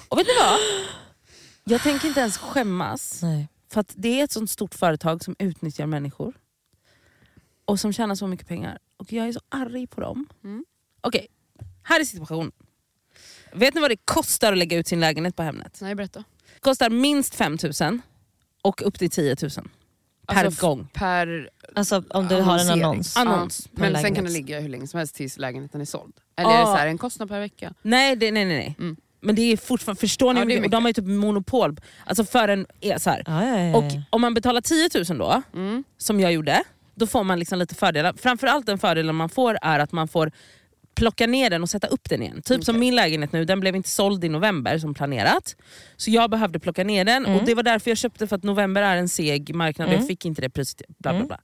Och 0.08 0.18
vet 0.18 0.26
ni 0.26 0.32
vad? 0.40 0.58
Jag 1.64 1.82
tänker 1.82 2.08
inte 2.08 2.20
ens 2.20 2.38
skämmas. 2.38 3.22
Nej. 3.22 3.48
För 3.72 3.80
att 3.80 3.92
det 3.96 4.20
är 4.20 4.24
ett 4.24 4.32
sånt 4.32 4.50
stort 4.50 4.74
företag 4.74 5.24
som 5.24 5.36
utnyttjar 5.38 5.86
människor. 5.86 6.34
Och 7.64 7.80
som 7.80 7.92
tjänar 7.92 8.14
så 8.14 8.26
mycket 8.26 8.48
pengar. 8.48 8.78
Och 8.96 9.12
jag 9.12 9.28
är 9.28 9.32
så 9.32 9.40
arg 9.48 9.86
på 9.86 10.00
dem. 10.00 10.26
Mm. 10.44 10.64
Okej, 11.00 11.26
här 11.82 12.00
är 12.00 12.04
situationen. 12.04 12.52
Vet 13.54 13.74
ni 13.74 13.80
vad 13.80 13.90
det 13.90 13.96
kostar 14.04 14.52
att 14.52 14.58
lägga 14.58 14.76
ut 14.78 14.86
sin 14.88 15.00
lägenhet 15.00 15.36
på 15.36 15.42
Hemnet? 15.42 15.78
Nej, 15.82 15.94
berätta. 15.94 16.24
Det 16.54 16.60
kostar 16.60 16.90
minst 16.90 17.34
5 17.34 17.58
000 17.80 17.98
och 18.62 18.82
upp 18.86 18.98
till 18.98 19.10
10 19.10 19.36
000 19.42 19.50
per 20.26 20.44
Alltså, 20.44 20.66
gång. 20.66 20.88
Per 20.94 21.50
Alltså 21.74 22.02
om 22.10 22.28
du 22.28 22.34
har 22.40 22.58
en 22.58 22.70
annons. 22.70 23.16
Annons. 23.16 23.62
Ja. 23.64 23.70
Men 23.72 23.82
sen 23.84 23.92
lägenhet. 23.92 24.14
kan 24.16 24.24
det 24.24 24.30
ligga 24.30 24.60
hur 24.60 24.68
länge 24.68 24.86
som 24.86 24.98
helst 24.98 25.14
tills 25.14 25.38
lägenheten 25.38 25.80
är 25.80 25.84
såld. 25.84 26.14
Eller 26.36 26.50
är 26.50 26.58
det 26.60 26.66
så 26.66 26.74
här, 26.74 26.86
en 26.86 26.98
kostnad 26.98 27.28
per 27.28 27.40
vecka? 27.40 27.74
Nej, 27.82 28.16
det, 28.16 28.30
nej, 28.30 28.44
nej. 28.44 28.56
nej. 28.56 28.76
Mm. 28.78 28.96
Men 29.20 29.34
det 29.34 29.42
är 29.42 29.56
fortfarande, 29.56 30.00
förstår 30.00 30.32
ni? 30.34 30.40
Ja, 30.40 30.46
det 30.46 30.54
är 30.56 30.68
de 30.68 30.82
har 30.84 30.88
ju 30.88 30.92
typ 30.92 31.04
monopol. 31.06 31.76
Alltså 32.06 32.24
för 32.24 32.48
en, 32.48 32.66
är 32.80 32.98
så 32.98 33.10
här. 33.10 33.22
Ja, 33.26 33.46
ja, 33.46 33.58
ja, 33.58 33.76
Och 33.76 33.84
om 34.10 34.20
man 34.20 34.34
betalar 34.34 34.60
10 34.60 34.88
000 35.08 35.18
då, 35.18 35.42
Mm. 35.54 35.84
som 35.98 36.20
jag 36.20 36.32
gjorde, 36.32 36.62
då 36.94 37.06
får 37.06 37.24
man 37.24 37.38
liksom 37.38 37.58
lite 37.58 37.74
fördelar. 37.74 38.12
Framförallt 38.16 38.66
den 38.66 38.78
fördelen 38.78 39.14
man 39.14 39.28
får 39.28 39.58
är 39.62 39.78
att 39.78 39.92
man 39.92 40.08
får 40.08 40.32
plocka 40.94 41.26
ner 41.26 41.50
den 41.50 41.62
och 41.62 41.70
sätta 41.70 41.86
upp 41.86 42.08
den 42.08 42.22
igen. 42.22 42.42
Typ 42.42 42.64
som 42.64 42.76
Okej. 42.76 42.80
min 42.80 42.94
lägenhet 42.96 43.32
nu, 43.32 43.44
den 43.44 43.60
blev 43.60 43.76
inte 43.76 43.88
såld 43.88 44.24
i 44.24 44.28
november 44.28 44.78
som 44.78 44.94
planerat. 44.94 45.56
Så 45.96 46.10
jag 46.10 46.30
behövde 46.30 46.60
plocka 46.60 46.84
ner 46.84 47.04
den 47.04 47.26
Mm. 47.26 47.38
och 47.38 47.44
det 47.46 47.54
var 47.54 47.62
därför 47.62 47.90
jag 47.90 47.98
köpte 47.98 48.26
för 48.26 48.36
att 48.36 48.42
november 48.42 48.82
är 48.82 48.96
en 48.96 49.08
seg 49.08 49.54
marknad 49.54 49.86
och 49.86 49.92
Mm. 49.92 50.00
jag 50.02 50.08
fick 50.08 50.24
inte 50.24 50.40
det 50.42 50.50
priset. 50.50 50.82
Bla, 50.88 51.10
bla, 51.10 51.10
Mm. 51.16 51.26
bla. 51.26 51.40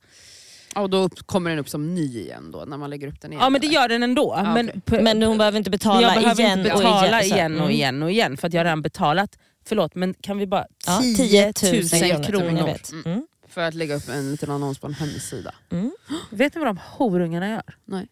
Och 0.75 0.91
då 0.91 0.97
upp, 0.99 1.27
kommer 1.27 1.51
den 1.51 1.59
upp 1.59 1.69
som 1.69 1.95
ny 1.95 2.19
igen 2.21 2.51
då 2.51 2.65
när 2.67 2.77
man 2.77 2.91
lägger 2.91 3.09
upp 3.09 3.21
den 3.21 3.33
igen? 3.33 3.43
Ja 3.43 3.51
men 3.51 3.61
det 3.61 3.67
gör 3.67 3.89
den 3.89 4.03
ändå. 4.03 4.35
Ja, 4.37 4.55
men, 4.55 4.81
p- 4.87 5.03
Men 5.03 5.23
hon 5.23 5.39
behöver 5.39 5.59
inte 5.59 5.71
betala 5.71 6.03
jag 6.03 6.15
behöver 6.23 6.43
igen 6.43 6.59
inte 6.59 6.73
och 6.73 6.79
betala 6.79 7.23
igen. 7.23 7.29
så- 7.31 7.35
igen 7.35 7.53
och 7.55 7.61
Mm. 7.61 7.71
igen 7.71 8.03
och 8.03 8.11
igen 8.11 8.37
för 8.37 8.47
att 8.49 8.53
jag 8.55 8.61
har 8.61 8.65
redan 8.65 8.83
betalat, 8.83 9.39
förlåt 9.67 9.95
men 9.95 10.15
kan 10.15 10.39
vi 10.39 10.47
bara, 10.47 10.67
Ja, 10.87 11.03
10 11.17 11.47
000 11.47 11.53
kronor. 11.53 12.23
kronor. 12.23 12.67
vet. 12.67 12.93
Mm. 13.05 13.27
För 13.49 13.61
att 13.61 13.75
lägga 13.75 13.95
upp 13.95 14.09
en 14.09 14.31
liten 14.31 14.51
annons 14.51 14.79
på 14.79 14.87
en 14.87 14.95
hemsida. 14.95 15.55
Mm. 15.73 15.91
Vet 16.31 16.55
ni 16.55 16.59
vad 16.59 16.69
de 16.69 16.79
horungarna 16.87 17.49
gör? 17.49 17.63
Nej. 17.85 18.07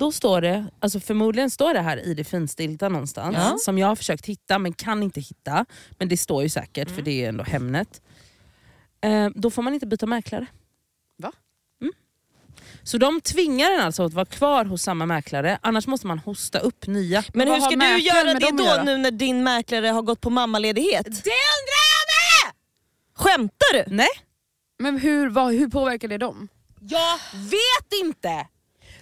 Då 0.00 0.12
står 0.12 0.40
det, 0.40 0.66
alltså 0.80 1.00
förmodligen 1.00 1.50
står 1.50 1.74
det 1.74 1.80
här 1.80 2.06
i 2.06 2.14
det 2.14 2.24
finstilta 2.24 2.88
någonstans, 2.88 3.36
Ja. 3.38 3.56
som 3.60 3.78
jag 3.78 3.86
har 3.86 3.96
försökt 3.96 4.26
hitta 4.26 4.58
men 4.58 4.72
kan 4.72 5.02
inte 5.02 5.20
hitta. 5.20 5.66
Men 5.98 6.08
det 6.08 6.16
står 6.16 6.42
ju 6.42 6.48
säkert 6.48 6.88
Mm. 6.88 6.94
för 6.96 7.02
det 7.02 7.24
är 7.24 7.28
ändå 7.28 7.44
Hemnet. 7.44 8.00
Eh, 9.00 9.28
då 9.34 9.50
får 9.50 9.62
man 9.62 9.74
inte 9.74 9.86
byta 9.86 10.06
mäklare. 10.06 10.46
Va? 11.18 11.32
Mm. 11.82 11.92
Så 12.82 12.98
de 12.98 13.20
tvingar 13.20 13.70
en 13.70 13.80
alltså 13.80 14.02
att 14.02 14.12
vara 14.12 14.24
kvar 14.26 14.64
hos 14.64 14.82
samma 14.82 15.06
mäklare, 15.06 15.58
annars 15.62 15.86
måste 15.86 16.06
man 16.06 16.18
hosta 16.18 16.58
upp 16.58 16.86
nya. 16.86 17.24
Men 17.34 17.48
hur 17.48 17.60
ska 17.60 17.76
du 17.76 17.98
göra 17.98 18.34
det 18.34 18.50
då 18.56 18.64
göra? 18.64 18.82
nu 18.82 18.96
när 18.98 19.10
din 19.10 19.42
mäklare 19.44 19.86
har 19.86 20.02
gått 20.02 20.20
på 20.20 20.30
mammaledighet? 20.30 21.04
Det 21.04 21.10
undrar 21.10 21.86
jag 21.96 22.06
med! 22.46 22.54
Skämtar 23.14 23.72
du? 23.84 23.94
Nej, 23.96 24.08
Men 24.78 24.98
hur, 24.98 25.28
vad, 25.28 25.52
hur 25.54 25.68
påverkar 25.68 26.08
det 26.08 26.18
dem? 26.18 26.48
jag 26.80 27.18
vet 27.34 27.92
inte! 28.04 28.46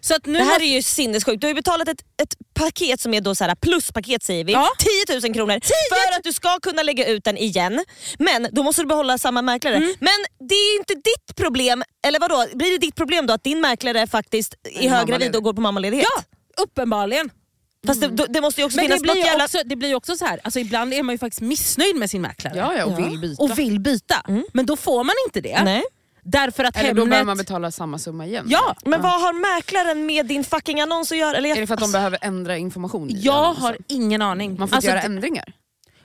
Så 0.08 0.14
att 0.14 0.26
nu 0.26 0.38
Det 0.38 0.44
här 0.44 0.62
är 0.62 0.66
ju 0.66 0.82
sinnessjukt. 0.82 1.40
Du 1.40 1.46
har 1.46 1.50
ju 1.50 1.54
betalat 1.54 1.88
ett, 1.88 2.00
ett 2.22 2.34
paket 2.54 3.00
som 3.00 3.14
är 3.14 3.20
då 3.20 3.34
så 3.34 3.44
här 3.44 3.54
pluspaket 3.54 4.22
säger 4.22 4.44
vi. 4.44 4.52
Ja. 4.52 4.68
10 5.08 5.20
000 5.20 5.34
kronor 5.34 5.60
för 5.90 6.16
att 6.18 6.24
du 6.24 6.32
ska 6.32 6.58
kunna 6.62 6.82
lägga 6.82 7.06
ut 7.06 7.24
den 7.24 7.36
igen. 7.36 7.84
Men 8.18 8.48
då 8.52 8.62
måste 8.62 8.82
du 8.82 8.86
behålla 8.86 9.18
samma 9.18 9.42
mäklare. 9.42 9.74
Mm. 9.76 9.94
Men 10.00 10.48
det 10.48 10.54
är 10.54 10.72
ju 10.72 10.78
inte 10.78 10.94
ditt 10.94 11.36
problem, 11.36 11.82
eller 12.06 12.20
vadå? 12.20 12.46
Blir 12.54 12.70
det 12.72 12.78
ditt 12.78 12.94
problem 12.94 13.26
då 13.26 13.34
att 13.34 13.44
din 13.44 13.60
mäklare 13.60 14.06
faktiskt 14.06 14.54
är 14.64 14.88
höggravid 14.88 15.08
mammaledig. 15.08 15.36
och 15.36 15.42
går 15.42 15.52
på 15.52 15.60
mammaledighet? 15.60 16.06
Ja, 16.16 16.62
uppenbarligen. 16.62 17.30
Fast 17.86 18.00
det, 18.00 18.08
då- 18.08 18.26
det 18.28 18.40
måste 18.40 18.60
ju 18.60 18.64
också 18.64 18.76
Men 18.76 18.84
det 18.84 18.88
finnas 18.88 19.02
blir, 19.02 19.14
något 19.14 19.24
jävla... 19.24 19.44
också, 19.44 19.58
det 19.64 19.76
blir 19.76 19.88
ju 19.88 19.94
också 19.94 20.16
så 20.16 20.24
här, 20.24 20.40
alltså 20.44 20.58
ibland 20.60 20.94
är 20.94 21.02
man 21.02 21.14
ju 21.14 21.18
faktiskt 21.18 21.40
missnöjd 21.40 21.96
med 21.96 22.10
sin 22.10 22.22
mäklare. 22.22 22.54
Ja, 22.56 22.74
ja 22.76 22.84
och 22.84 22.92
Ja. 23.00 23.08
vill 23.08 23.18
byta. 23.18 23.42
och 23.42 23.58
vill 23.58 23.80
byta. 23.80 24.22
Men 24.52 24.66
då 24.66 24.76
får 24.76 25.04
man 25.04 25.14
inte 25.26 25.40
det. 25.40 25.62
Nej. 25.64 25.82
Därför 26.30 26.64
att 26.64 26.76
Eller 26.76 26.94
då 26.94 27.00
Hemnet... 27.00 27.10
behöver 27.10 27.26
man 27.26 27.36
betala 27.36 27.70
samma 27.70 27.98
summa 27.98 28.26
igen. 28.26 28.46
Ja, 28.48 28.76
Men 28.84 29.02
vad 29.02 29.20
har 29.20 29.56
mäklaren 29.56 30.06
med 30.06 30.26
din 30.26 30.44
fucking 30.44 30.80
annons 30.80 31.12
att 31.12 31.18
göra? 31.18 31.36
Eller 31.36 31.48
jag- 31.48 31.56
Är 31.56 31.60
det 31.60 31.66
för 31.66 31.74
att 31.74 31.80
de 31.80 31.92
behöver 31.92 32.18
ändra 32.22 32.56
information 32.56 33.08
jag 33.12 33.34
annonsen? 33.34 33.62
har 33.64 33.76
ingen 33.88 34.22
aning. 34.22 34.56
Man 34.58 34.68
får 34.68 34.76
Alltså, 34.76 34.90
göra 34.90 35.00
ändringar? 35.02 35.52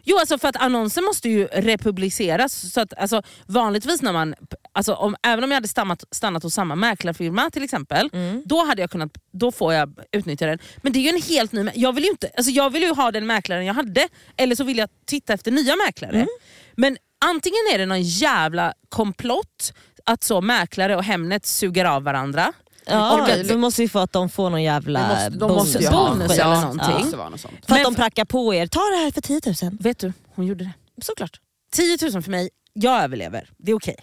Jo, 0.05 0.17
alltså 0.19 0.37
för 0.37 0.47
att 0.47 0.55
annonsen 0.55 1.03
måste 1.03 1.29
ju 1.29 1.45
republiceras. 1.45 2.73
Så 2.73 2.81
att, 2.81 2.93
alltså, 2.97 3.21
vanligtvis 3.45 4.01
när 4.01 4.13
man, 4.13 4.35
alltså, 4.71 4.93
om, 4.93 5.15
även 5.23 5.43
om 5.43 5.51
jag 5.51 5.55
hade 5.55 5.67
stannat, 5.67 6.03
stannat 6.11 6.43
hos 6.43 6.53
samma 6.53 6.75
mäklarfirma 6.75 7.49
till 7.49 7.63
exempel, 7.63 8.09
Mm. 8.13 8.41
då 8.45 8.65
hade 8.65 8.81
jag 8.81 8.91
kunnat, 8.91 9.11
då 9.33 9.51
får 9.51 9.73
jag 9.73 9.93
utnyttja 10.11 10.45
den. 10.45 10.59
Men 10.81 10.93
det 10.93 10.99
är 10.99 11.01
ju 11.01 11.09
en 11.09 11.21
helt 11.21 11.51
ny, 11.51 11.69
jag 11.75 11.93
vill 11.93 12.03
ju, 12.03 12.09
inte, 12.09 12.29
alltså, 12.37 12.51
jag 12.51 12.69
vill 12.69 12.83
ju 12.83 12.93
ha 12.93 13.11
den 13.11 13.25
mäklaren 13.25 13.65
jag 13.65 13.73
hade, 13.73 14.07
eller 14.37 14.55
så 14.55 14.63
vill 14.63 14.77
jag 14.77 14.89
titta 15.05 15.33
efter 15.33 15.51
nya 15.51 15.75
mäklare. 15.75 16.15
Mm. 16.15 16.27
Men 16.75 16.97
antingen 17.25 17.59
är 17.73 17.77
det 17.77 17.85
någon 17.85 18.01
jävla 18.03 18.73
komplott, 18.89 19.73
att 20.03 20.23
så 20.23 20.41
mäklare 20.41 20.95
och 20.95 21.03
Hemnet 21.03 21.45
suger 21.45 21.85
av 21.85 22.03
varandra. 22.03 22.53
Ja, 22.85 23.21
Okej, 23.21 23.43
då 23.43 23.57
måste 23.57 23.81
vi 23.81 23.89
få 23.89 23.99
att 23.99 24.11
de 24.13 24.29
får 24.29 24.49
någon 24.49 24.63
jävla 24.63 25.07
måste, 25.07 25.31
bonus. 25.31 25.89
bonus 25.91 26.31
skit. 26.31 26.31
eller 26.31 26.35
Ja, 26.37 26.61
någonting. 26.61 27.19
Något 27.19 27.39
sånt. 27.41 27.65
För 27.67 27.75
att 27.75 27.83
de 27.83 27.95
prackar 27.95 28.25
på 28.25 28.53
er. 28.53 28.67
Ta 28.67 28.79
det 28.79 28.95
här 29.03 29.11
för 29.11 29.21
10 29.21 29.41
000. 29.69 29.77
Vet 29.79 29.99
du, 29.99 30.13
hon 30.35 30.45
gjorde 30.45 30.63
det. 30.63 31.03
Såklart. 31.03 31.39
10 31.71 31.97
000 32.13 32.23
för 32.23 32.31
mig, 32.31 32.49
jag 32.73 33.03
överlever. 33.03 33.49
Det 33.57 33.71
är 33.71 33.75
okej. 33.75 33.95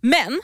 Men, 0.00 0.40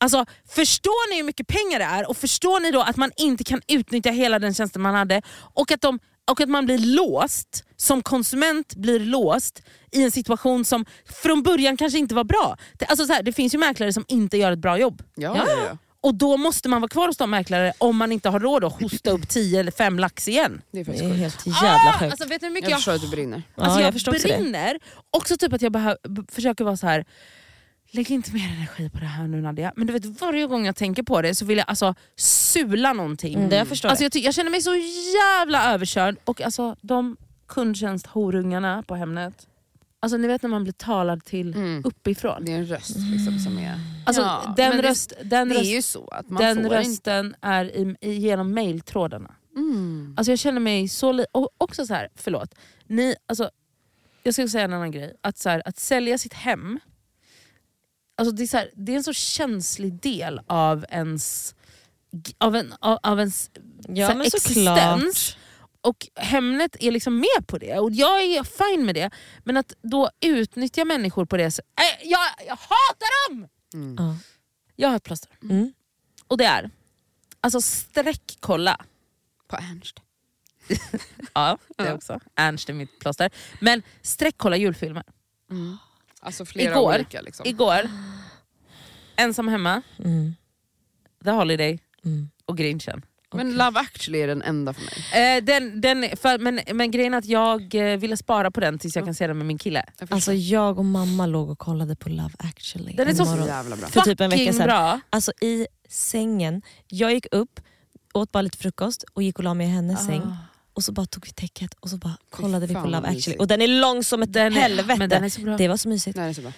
alltså, 0.00 0.24
förstår 0.48 1.10
ni 1.10 1.16
hur 1.16 1.24
mycket 1.24 1.46
pengar 1.46 1.78
det 1.78 1.84
är 1.84 2.08
och 2.10 2.16
förstår 2.16 2.60
ni 2.60 2.70
då 2.70 2.80
att 2.82 2.96
man 2.96 3.10
inte 3.16 3.44
kan 3.44 3.60
utnyttja 3.68 4.10
hela 4.10 4.38
den 4.38 4.54
tjänsten 4.54 4.82
man 4.82 4.94
hade 4.94 5.22
och 5.54 5.72
att, 5.72 5.80
de, 5.80 5.98
och 6.30 6.40
att 6.40 6.48
man 6.48 6.64
blir 6.66 6.78
låst, 6.78 7.64
som 7.76 8.02
konsument 8.02 8.74
blir 8.74 9.00
låst 9.00 9.62
i 9.92 10.02
en 10.02 10.10
situation 10.10 10.64
som 10.64 10.84
från 11.22 11.42
början 11.42 11.76
kanske 11.76 11.98
inte 11.98 12.14
var 12.14 12.24
bra. 12.24 12.56
Det, 12.78 12.84
alltså 12.86 13.06
så 13.06 13.12
här, 13.12 13.22
det 13.22 13.32
finns 13.32 13.54
ju 13.54 13.58
mäklare 13.58 13.92
som 13.92 14.04
inte 14.08 14.36
gör 14.36 14.52
ett 14.52 14.58
bra 14.58 14.78
jobb. 14.78 15.02
Ja, 15.14 15.34
ja. 15.36 15.44
Ja, 15.68 15.76
Och 16.00 16.14
då 16.14 16.36
måste 16.36 16.68
man 16.68 16.80
vara 16.80 16.88
kvar 16.88 17.06
hos 17.06 17.16
de 17.16 17.30
mäklare 17.30 17.72
om 17.78 17.96
man 17.96 18.12
inte 18.12 18.28
har 18.28 18.40
råd 18.40 18.64
att 18.64 18.80
hosta 18.82 19.10
upp 19.10 19.28
10 19.28 19.60
eller 19.60 19.72
5 19.72 19.98
lax 19.98 20.28
igen. 20.28 20.62
Det 20.70 20.80
är 20.80 20.84
Det 20.84 20.98
är 20.98 21.12
helt 21.14 21.46
jävla 21.46 21.68
Ah, 21.94 21.98
sjukt. 21.98 22.10
alltså, 22.12 22.28
vet 22.28 22.40
du 22.40 22.46
hur 22.46 22.54
mycket 22.54 22.70
Jag 22.70 22.76
jag 22.76 22.78
förstår 22.78 22.94
att 22.94 23.00
du 23.00 23.08
brinner. 23.08 23.42
Alltså 23.54 23.78
Ja, 23.78 23.80
jag, 23.80 23.86
jag 23.86 23.94
förstår 23.94 24.12
också 24.14 24.28
det. 24.28 24.38
brinner. 24.38 24.78
Också 25.10 25.36
typ 25.36 25.52
att 25.52 25.62
jag 25.62 25.96
försöker 26.32 26.64
vara 26.64 26.76
så 26.76 26.86
här. 26.86 27.04
Lägg 27.90 28.10
inte 28.10 28.32
mer 28.32 28.48
energi 28.56 28.90
på 28.90 28.98
det 28.98 29.06
här 29.06 29.26
nu 29.26 29.40
Nadia. 29.40 29.72
Men 29.76 29.86
du 29.86 29.92
vet 29.92 30.04
varje 30.20 30.46
gång 30.46 30.66
jag 30.66 30.76
tänker 30.76 31.02
på 31.02 31.22
det 31.22 31.34
så 31.34 31.44
vill 31.44 31.58
jag 31.58 31.64
alltså 31.68 31.94
sula 32.16 32.92
någonting. 32.92 33.34
Mm, 33.34 33.48
det 33.48 33.56
jag 33.56 33.68
förstår 33.68 33.88
alltså 33.88 34.04
jag, 34.04 34.16
jag 34.16 34.34
känner 34.34 34.50
mig 34.50 34.60
så 34.62 34.74
jävla 35.14 35.72
överkörd. 35.74 36.16
Och 36.24 36.40
alltså 36.40 36.76
de 36.80 37.16
kundtjänst-horungarna 37.46 38.82
på 38.82 38.94
Hemnet. 38.94 39.46
Alltså 40.00 40.16
ni 40.16 40.28
vet 40.28 40.42
när 40.42 40.50
man 40.50 40.62
blir 40.62 40.72
talad 40.72 41.24
till 41.24 41.54
Mm. 41.54 41.82
uppifrån. 41.84 42.44
Det 42.44 42.52
är 42.52 42.56
en 42.58 42.66
röst 42.66 42.96
liksom, 42.96 43.38
som 43.38 43.58
är... 43.58 43.74
Alltså, 44.06 44.22
Ja, 44.22 44.54
den 44.56 44.76
det- 44.76 44.82
röst, 44.82 45.12
den 45.24 45.48
Det 45.48 45.54
är 45.54 45.58
röst, 45.58 45.70
ju 45.70 45.82
så 45.82 46.08
att 46.08 46.30
man 46.30 46.42
den 46.42 46.56
får 46.56 46.64
inte... 46.64 46.78
rösten 46.78 47.34
är 47.40 47.64
i, 47.64 47.96
i, 48.00 48.12
genom 48.12 48.54
mailtrådarna. 48.54 49.34
Mm. 49.56 50.14
Alltså 50.16 50.32
jag 50.32 50.38
känner 50.38 50.60
mig 50.60 50.88
så 50.88 51.12
li- 51.12 51.26
och 51.32 51.48
också 51.58 51.86
så 51.86 51.94
här, 51.94 52.08
förlåt. 52.14 52.54
Ni, 52.86 53.14
alltså, 53.26 53.50
jag 54.22 54.34
ska 54.34 54.48
säga 54.48 54.64
en 54.64 54.72
annan 54.72 54.90
grej. 54.90 55.16
Att, 55.20 55.38
så 55.38 55.48
här, 55.48 55.62
att 55.64 55.78
sälja 55.78 56.18
sitt 56.18 56.34
hem, 56.34 56.80
alltså 58.18 58.34
det, 58.34 58.42
är 58.42 58.46
så 58.46 58.56
här, 58.56 58.70
det 58.74 58.92
är 58.92 58.96
en 58.96 59.04
så 59.04 59.12
känslig 59.12 60.00
del 60.00 60.40
av 60.46 60.84
ens, 60.90 61.54
av 62.38 62.56
en, 62.56 62.74
av, 62.80 62.98
av 63.02 63.18
ens 63.18 63.50
Ja, 63.88 64.08
så 64.08 64.12
här, 64.12 64.24
existens. 64.24 64.56
såklart. 65.18 65.36
Och 65.80 66.08
Hemnet 66.14 66.76
är 66.80 66.90
liksom 66.90 67.16
med 67.16 67.46
på 67.46 67.58
det 67.58 67.78
och 67.78 67.90
jag 67.92 68.22
är 68.22 68.44
fine 68.44 68.86
med 68.86 68.94
det. 68.94 69.10
Men 69.44 69.56
att 69.56 69.72
då 69.82 70.10
utnyttja 70.20 70.84
människor 70.84 71.24
på 71.24 71.36
det 71.36 71.50
sättet, 71.50 71.70
äh, 71.80 72.08
jag, 72.08 72.20
jag 72.46 72.56
hatar 72.56 73.28
dem! 73.28 73.48
Mm. 73.74 73.96
Ja. 73.98 74.16
Jag 74.76 74.88
har 74.88 74.96
ett 74.96 75.02
plåster. 75.04 75.30
Mm. 75.42 75.72
Och 76.26 76.38
det 76.38 76.44
är, 76.44 76.70
alltså 77.40 77.60
sträckkolla. 77.60 78.80
På 79.48 79.56
Ernst. 79.56 80.00
Ja, 81.34 81.58
det 81.76 81.92
också. 81.92 82.20
Ernst 82.34 82.68
är 82.68 82.72
mitt 82.72 82.98
plåster. 82.98 83.30
Men 83.60 83.82
sträckkolla 84.02 84.56
julfilmer. 84.56 85.04
Alltså 86.20 86.44
flera 86.44 86.72
Igår, 86.72 86.94
olika. 86.94 87.20
Liksom. 87.20 87.46
Igår, 87.46 87.80
ensam 89.16 89.48
hemma, 89.48 89.82
Mm. 90.04 90.34
The 91.24 91.30
Holiday 91.30 91.78
Mm. 92.04 92.30
och 92.44 92.56
Grinchen. 92.56 93.02
Men 93.34 93.56
Love 93.56 93.80
actually 93.80 94.18
är 94.22 94.26
den 94.26 94.42
enda 94.42 94.72
för 94.72 94.82
mig. 94.82 95.36
Eh, 95.36 95.44
den, 95.44 95.80
den, 95.80 96.16
för, 96.16 96.38
men, 96.38 96.60
men 96.72 96.90
grejen 96.90 97.14
är 97.14 97.18
att 97.18 97.24
jag 97.24 97.74
eh, 97.74 97.98
ville 97.98 98.16
spara 98.16 98.50
på 98.50 98.60
den 98.60 98.78
tills 98.78 98.96
jag 98.96 99.04
kan 99.04 99.14
se 99.14 99.26
den 99.26 99.38
med 99.38 99.46
min 99.46 99.58
kille. 99.58 99.84
Jag. 99.98 100.12
Alltså 100.12 100.32
jag 100.32 100.78
och 100.78 100.84
mamma 100.84 101.26
låg 101.26 101.50
och 101.50 101.58
kollade 101.58 101.96
på 101.96 102.08
Love 102.08 102.34
actually. 102.38 102.92
Den 102.96 103.08
är 103.08 103.14
så 103.14 103.24
morgon. 103.24 103.46
jävla 103.46 103.76
bra. 103.76 103.88
För 103.88 104.00
typ 104.00 104.20
en 104.20 104.30
vecka 104.30 104.52
sedan. 104.52 104.66
bra. 104.66 105.00
Alltså 105.10 105.32
i 105.40 105.66
sängen, 105.88 106.62
jag 106.86 107.12
gick 107.14 107.26
upp, 107.30 107.60
åt 108.14 108.32
bara 108.32 108.42
lite 108.42 108.58
frukost 108.58 109.04
och 109.14 109.22
gick 109.22 109.38
och 109.38 109.44
la 109.44 109.54
mig 109.54 109.66
i 109.66 109.70
hennes 109.70 110.06
säng. 110.06 110.22
Och 110.78 110.84
så 110.84 110.92
bara 110.92 111.06
tog 111.06 111.24
vi 111.26 111.32
täcket 111.32 111.74
och 111.80 111.90
så 111.90 111.96
bara 111.96 112.16
kollade 112.30 112.66
vi 112.66 112.74
på 112.74 112.80
Love 112.80 112.96
actually. 112.98 113.14
mysigt. 113.14 113.40
Och 113.40 113.46
den 113.46 113.62
är 113.62 113.68
lång 113.68 114.04
som 114.04 114.22
ett 114.22 114.32
Den 114.32 114.56
är- 114.56 114.60
helvete. 114.60 114.98
men 114.98 115.08
den 115.10 115.24
är 115.24 115.28
så 115.28 115.40
bra. 115.40 115.56
Det 115.56 115.68
var 115.68 115.76
så 115.76 115.88
mysigt. 115.88 116.16
Nej, 116.16 116.24
det 116.24 116.30
är 116.30 116.34
så 116.34 116.40
bra. 116.40 116.52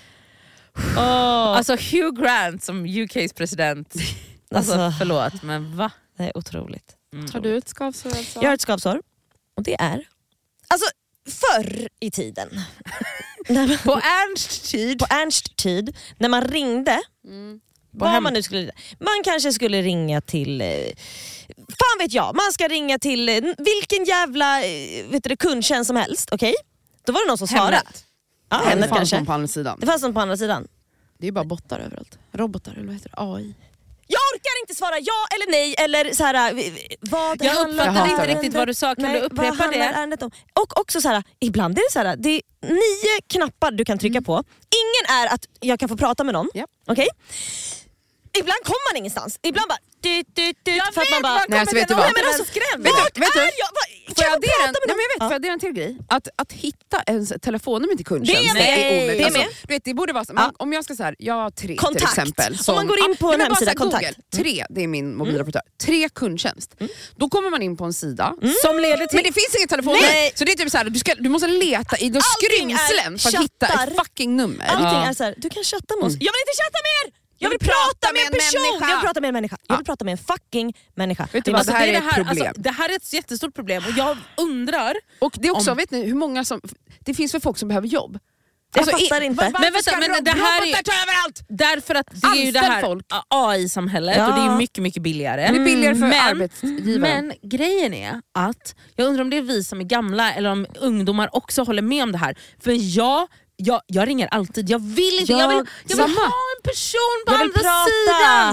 Åh, 0.96 1.56
Alltså 1.56 1.72
Hugh 1.72 2.22
Grant 2.22 2.62
som 2.62 2.86
UKs 2.86 3.32
president. 3.32 3.94
Alltså, 4.54 4.72
Alltså- 4.72 4.98
förlåt 4.98 5.42
men 5.42 5.76
va? 5.76 5.90
det 6.16 6.22
är 6.24 6.36
otroligt. 6.38 6.96
Har 7.32 7.40
du 7.40 7.56
ett 7.56 7.68
skavsår 7.68 8.10
Elsa? 8.16 8.40
Jag 8.42 8.48
har 8.48 8.54
ett 8.54 8.60
skavsår 8.60 9.02
och 9.56 9.62
det 9.62 9.80
är... 9.80 10.04
Alltså 10.68 10.86
förr 11.28 11.88
i 12.00 12.10
tiden. 12.10 12.48
man, 13.48 13.78
På 13.84 13.92
Ernst 13.92 14.70
tid. 14.70 14.98
på 14.98 15.06
Ernst 15.10 15.56
tid, 15.56 15.96
när 16.18 16.28
man 16.28 16.44
ringde, 16.44 17.00
Mm. 17.26 17.60
vad 17.90 18.22
man 18.22 18.32
nu 18.32 18.42
skulle... 18.42 18.70
Man 18.98 19.22
kanske 19.24 19.52
skulle 19.52 19.82
ringa 19.82 20.20
till... 20.20 20.60
Eh, 20.60 20.68
fan 21.70 21.98
vet 21.98 22.12
jag, 22.12 22.36
man 22.36 22.52
ska 22.52 22.68
ringa 22.68 22.98
till 22.98 23.28
eh, 23.28 23.34
vilken 23.58 24.04
jävla 24.04 24.64
eh, 24.64 25.06
vet 25.10 25.24
du, 25.24 25.36
kundtjänst 25.36 25.86
som 25.86 25.96
helst. 25.96 26.28
Okej? 26.32 26.54
Då 27.04 27.12
var 27.12 27.24
det 27.24 27.28
någon 27.28 27.38
som 27.38 27.48
svarade. 27.48 27.76
Hemnet. 27.76 28.04
Ja, 28.50 28.58
det 28.58 28.68
Hemnet 28.68 28.88
fanns 28.88 28.98
kanske. 28.98 29.16
någon 29.16 29.26
på 29.26 29.32
andra 29.32 29.48
sidan. 29.48 29.78
Det 29.80 29.86
fanns 29.86 30.02
någon 30.02 30.14
på 30.14 30.20
andra 30.20 30.36
sidan. 30.36 30.68
Det 31.18 31.24
är 31.24 31.26
ju 31.26 31.32
bara 31.32 31.44
bottar 31.44 31.78
överallt. 31.78 32.18
Robotar 32.32 32.72
eller 32.72 32.86
vad 32.86 32.94
heter 32.94 33.08
det? 33.08 33.16
AI. 33.18 33.54
Jag 34.06 34.20
orkar 34.34 34.60
inte 34.62 34.74
svara 34.74 34.98
ja 34.98 35.26
eller 35.34 35.50
nej 35.50 35.74
eller 35.78 36.14
så 36.14 36.24
här, 36.24 36.34
eh, 36.34 36.72
vad 37.00 37.44
Jag 37.44 37.70
uppfattade 37.70 38.10
inte 38.10 38.26
riktigt 38.26 38.54
vad 38.54 38.68
du 38.68 38.74
sa, 38.74 38.94
kan 38.94 39.02
nej, 39.02 39.20
du 39.20 39.26
upprepa 39.26 39.66
det? 39.66 40.16
Om? 40.24 40.30
Och 40.60 40.80
också 40.80 41.00
så 41.00 41.08
här, 41.08 41.22
ibland 41.40 41.78
är 41.78 41.82
det 41.82 41.92
så 41.92 41.98
här, 41.98 42.16
det 42.16 42.30
är 42.30 42.42
nio 42.62 43.20
knappar 43.26 43.70
du 43.70 43.84
kan 43.84 43.98
trycka 43.98 44.22
på. 44.22 44.32
Ingen 44.80 45.18
är 45.18 45.34
att 45.34 45.46
jag 45.60 45.80
kan 45.80 45.88
få 45.88 45.96
prata 45.96 46.24
med 46.24 46.34
någon. 46.34 46.48
Ja. 46.54 46.66
Okej? 46.86 47.08
Ibland 48.38 48.62
kommer 48.64 48.84
man 48.92 48.96
ingenstans. 48.96 49.38
Ibland 49.42 49.68
bara... 49.68 49.78
Du, 50.02 50.22
du, 50.38 50.52
du, 50.62 50.70
Jag 50.76 50.94
för 50.94 51.00
vet, 51.00 51.10
man 51.10 51.22
bara... 51.22 51.34
man 51.34 51.46
Nej, 51.48 51.60
alltså, 51.60 51.74
vet 51.76 51.88
du 51.88 51.94
Nej, 51.94 52.04
vad? 52.04 52.12
men 52.16 52.26
alltså, 52.30 52.44
skrämd. 52.52 52.84
Vet 52.84 52.92
du- 53.14 53.20
vet 53.20 53.32
du? 53.34 53.40
är 53.40 53.44
jag? 53.64 53.70
Får 54.08 54.14
kan 54.14 54.24
jag, 54.24 54.32
jag 54.32 54.36
addera 54.38 54.60
en, 54.68 54.72
prata 54.74 54.80
med 54.80 54.88
nej, 54.88 54.96
men 54.96 55.04
jag 55.06 55.10
vet, 55.14 55.20
får 55.26 55.32
jag 55.32 55.40
addera 55.40 55.52
en 55.52 55.60
till 55.60 55.72
grej? 55.72 55.92
Att, 56.08 56.28
att 56.42 56.52
hitta 56.52 56.98
ens 57.06 57.32
telefonnummer 57.42 57.94
till 57.96 58.06
kundtjänst 58.06 58.54
Det 58.54 58.60
är 58.60 58.76
med. 58.76 59.02
omöjligt. 59.02 59.18
Det 59.18 59.22
är 59.22 59.26
Alltså, 59.26 59.66
du 59.66 59.74
vet, 59.74 59.84
det 59.84 59.94
borde 59.94 60.12
vara 60.12 60.24
så, 60.24 60.32
Ja. 60.36 60.52
om 60.56 60.72
jag 60.72 60.84
ska 60.84 60.96
säga 60.96 61.14
jag 61.18 61.34
har 61.34 61.50
tre 61.50 61.76
Kontakt. 61.76 61.98
till 61.98 62.22
exempel. 62.22 62.58
Om 62.68 62.74
man 62.74 62.86
går 62.86 62.98
in 63.10 63.16
på 63.16 63.26
Ja, 63.30 63.34
en 63.34 63.40
hemsida, 63.40 63.74
kontakt. 63.74 64.02
Mm. 64.04 64.14
Google, 64.32 64.42
tre, 64.44 64.66
det 64.70 64.80
är 64.82 64.86
min 64.96 65.16
mobiloperatör. 65.16 65.62
Tre 65.86 66.08
kundtjänst. 66.08 66.70
Då 67.16 67.28
kommer 67.28 67.50
man 67.50 67.62
in 67.62 67.76
på 67.76 67.84
en 67.84 67.92
sida 67.92 68.34
Som 68.64 68.78
leder 68.78 69.06
till... 69.06 69.16
Men 69.16 69.24
det 69.24 69.32
finns 69.40 69.54
inget 69.58 69.70
telefonnummer. 69.70 70.08
Nej. 70.12 70.32
Så 70.34 70.44
det 70.44 70.52
är 70.52 70.56
typ 70.56 70.70
så 70.70 70.78
här, 70.78 70.84
du, 70.84 70.98
ska, 70.98 71.14
du 71.14 71.28
måste 71.28 71.46
leta 71.48 71.96
i 71.98 72.08
de 72.10 72.18
är 72.18 72.22
skrymslen 72.22 73.18
för 73.18 73.28
att 73.38 73.44
hitta 73.44 73.66
ett 73.66 73.96
fucking 73.96 74.36
nummer. 74.36 74.66
Allting 74.66 74.86
Ja. 75.02 75.08
är 75.08 75.12
så 75.14 75.24
här, 75.24 75.34
du 75.36 75.50
kan 75.50 75.64
chatta 75.64 75.96
med 75.96 76.04
oss. 76.06 76.12
Jag 76.12 76.32
vill 76.34 76.42
inte 76.46 76.56
chatta 76.62 76.78
mer! 76.90 77.19
Jag 77.42 77.50
vill, 77.50 77.58
vill 77.60 77.68
prata 77.68 78.12
med 78.12 78.22
en 78.26 78.32
person! 78.32 78.60
människa. 78.62 78.88
Jag 78.90 78.96
vill 78.96 79.04
prata 79.06 79.20
med 79.20 79.28
en 79.28 79.34
människa. 79.34 79.56
Jag 79.68 79.76
vill 79.76 79.86
prata 79.86 80.04
med 80.04 80.12
en 80.12 80.18
fucking 80.18 80.76
människa. 80.94 81.28
Vet 81.32 81.44
du 81.44 81.50
vad, 81.50 81.58
måste- 81.58 81.72
det 81.72 81.78
här 81.78 81.88
är 81.88 81.92
det, 81.92 81.98
här, 81.98 82.12
problem. 82.24 82.46
alltså, 82.46 82.62
det 82.62 82.70
här 82.70 82.88
är 82.88 82.96
ett 82.96 83.12
jättestort 83.12 83.54
problem 83.54 83.82
och 83.88 83.92
jag 83.96 84.16
undrar... 84.36 84.94
Och 85.18 85.32
det 85.40 85.48
är 85.48 85.52
också, 85.52 85.70
Om- 85.70 85.76
vet 85.76 85.90
ni 85.90 86.06
hur 86.06 86.14
många 86.14 86.44
som... 86.44 86.60
Det 87.00 87.14
finns 87.14 87.32
för 87.32 87.40
folk 87.40 87.58
som 87.58 87.68
behöver 87.68 87.88
jobb. 87.88 88.18
Jag 88.74 88.84
fattar 88.84 89.20
i- 89.20 89.24
inte. 89.24 89.44
var- 89.44 89.52
Men 89.52 89.62
vänta, 89.62 89.78
ska 89.90 89.96
men 89.98 90.24
det 90.24 90.30
här 90.30 90.62
är- 90.62 90.66
robotar 90.66 90.82
ta 90.82 90.92
överallt? 91.02 91.42
Därför 91.48 91.94
att 91.94 92.06
det 92.12 92.26
är 92.26 92.44
ju 92.46 92.52
det 92.52 92.58
Anställ 92.60 92.74
här 92.74 92.82
folk. 92.82 93.06
AI-samhället 93.28 94.16
Ja. 94.18 94.28
och 94.28 94.34
det 94.34 94.40
är 94.52 94.56
mycket 94.56 94.82
mycket 94.82 95.02
billigare. 95.02 95.40
Det 95.52 95.58
är 95.60 95.64
billigare 95.64 95.94
för 95.94 96.06
men, 96.06 96.20
arbetsgivaren. 96.28 97.26
Men 97.26 97.32
grejen 97.50 97.94
är 97.94 98.20
att, 98.34 98.74
jag 98.96 99.06
undrar 99.06 99.22
om 99.22 99.30
det 99.30 99.36
är 99.38 99.42
vi 99.42 99.64
som 99.64 99.80
är 99.80 99.84
gamla 99.84 100.32
eller 100.34 100.50
om 100.50 100.66
ungdomar 100.80 101.36
också 101.36 101.62
håller 101.62 101.82
med 101.82 102.02
om 102.02 102.12
det 102.12 102.18
här. 102.18 102.34
För 102.60 102.96
jag, 102.96 103.26
jag, 103.64 103.80
jag 103.86 104.08
ringer 104.08 104.26
alltid, 104.26 104.70
jag 104.70 104.78
vill 104.78 105.18
inte, 105.20 105.32
jag, 105.32 105.40
Jag- 105.42 105.48
vill, 105.48 105.66
jag 105.86 105.96
vill 105.96 105.96
samma. 105.96 106.20
ha 106.20 106.26
en 106.56 106.62
person 106.62 107.24
på 107.26 107.32
andra 107.34 107.52
prata. 107.52 107.86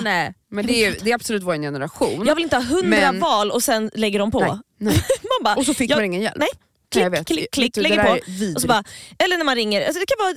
sidan. 0.03 0.33
Men 0.51 0.67
det 0.67 0.85
är, 0.85 0.95
det 1.03 1.11
är 1.11 1.15
absolut 1.15 1.43
vår 1.43 1.53
generation. 1.55 2.25
Jag 2.27 2.35
vill 2.35 2.43
inte 2.43 2.55
ha 2.55 2.63
hundra 2.63 3.11
Men- 3.11 3.19
val 3.19 3.51
och 3.51 3.63
sen 3.63 3.91
lägger 3.93 4.19
de 4.19 4.31
på. 4.31 4.39
Nej, 4.39 4.57
nej. 4.77 4.93
man 5.21 5.43
bara, 5.43 5.55
Och 5.55 5.65
så 5.65 5.73
fick 5.73 5.91
jag, 5.91 5.97
man 5.97 6.05
ingen 6.05 6.21
hjälp. 6.21 6.35
Nej, 6.37 6.49
Nej, 6.95 7.03
klick, 7.03 7.13
vet. 7.19 7.27
klick, 7.27 7.51
klick, 7.51 7.73
du, 7.73 7.81
lägger 7.81 8.03
på. 8.03 8.11
Och 8.55 8.61
så 8.61 8.67
bara, 8.67 8.83
eller 9.19 9.37
när 9.37 9.45
man 9.45 9.55
ringer, 9.55 9.85
alltså 9.85 9.99
det 9.99 10.05
kan 10.05 10.17
vara, 10.19 10.35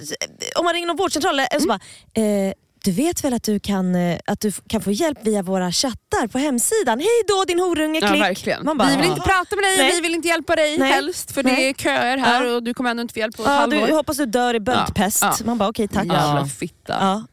om 0.58 0.64
man 0.64 0.74
ringer 0.74 0.86
någon 0.86 0.96
vårdcentral, 0.96 1.40
och 1.54 1.62
så 1.62 1.68
bara, 1.68 1.80
eh, 2.14 2.52
du 2.84 2.90
vet 2.92 3.24
väl 3.24 3.32
att 3.34 3.42
du, 3.42 3.60
kan, 3.60 3.94
eh, 3.94 4.18
att 4.26 4.40
du 4.40 4.52
kan 4.68 4.80
få 4.80 4.90
hjälp 4.92 5.18
via 5.22 5.42
våra 5.42 5.72
chattar 5.72 6.26
på 6.26 6.38
hemsidan? 6.38 6.98
Hej 6.98 7.08
då 7.28 7.44
din 7.44 7.58
horunge, 7.60 8.00
Ja, 8.02 8.08
klick. 8.08 8.22
verkligen. 8.22 8.64
Man 8.64 8.78
bara, 8.78 8.88
vi 8.88 8.96
vill 8.96 9.04
ja. 9.06 9.10
inte 9.12 9.20
prata 9.22 9.56
med 9.56 9.64
dig 9.64 9.76
Nej. 9.78 9.92
vi 9.94 10.00
vill 10.00 10.14
inte 10.14 10.28
hjälpa 10.28 10.56
dig 10.56 10.78
Nej. 10.78 10.92
helst 10.92 11.32
för 11.32 11.42
Nej. 11.42 11.56
det 11.56 11.68
är 11.68 11.74
köer 11.74 12.16
här 12.18 12.44
Ja. 12.44 12.54
och 12.54 12.62
du 12.62 12.74
kommer 12.74 12.90
ändå 12.90 13.00
inte 13.00 13.14
få 13.14 13.20
hjälp 13.20 13.36
på 13.36 13.42
ett 13.42 13.48
Ja, 13.48 13.54
halvår. 13.54 13.86
du, 13.86 13.94
hoppas 13.94 14.16
du 14.16 14.26
dör 14.26 14.54
i 14.54 14.60
böldpest. 14.60 15.22
Ja. 15.22 15.34
Man 15.44 15.58
bara 15.58 15.68
okej 15.68 15.88
tack. 15.88 16.06
Jävla 16.06 16.38
Ja. 16.40 16.46
fitta. 16.46 16.96
Ja. 17.00 17.24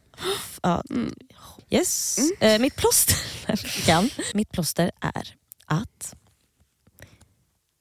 Ja. 0.64 0.84
Mm. 0.90 1.14
Yes. 1.70 2.18
Eh, 2.40 2.60
mitt 2.60 2.76
plåster. 2.76 3.16
Mitt 4.34 4.52
plåster 4.52 4.92
är 5.02 5.34
att 5.66 6.16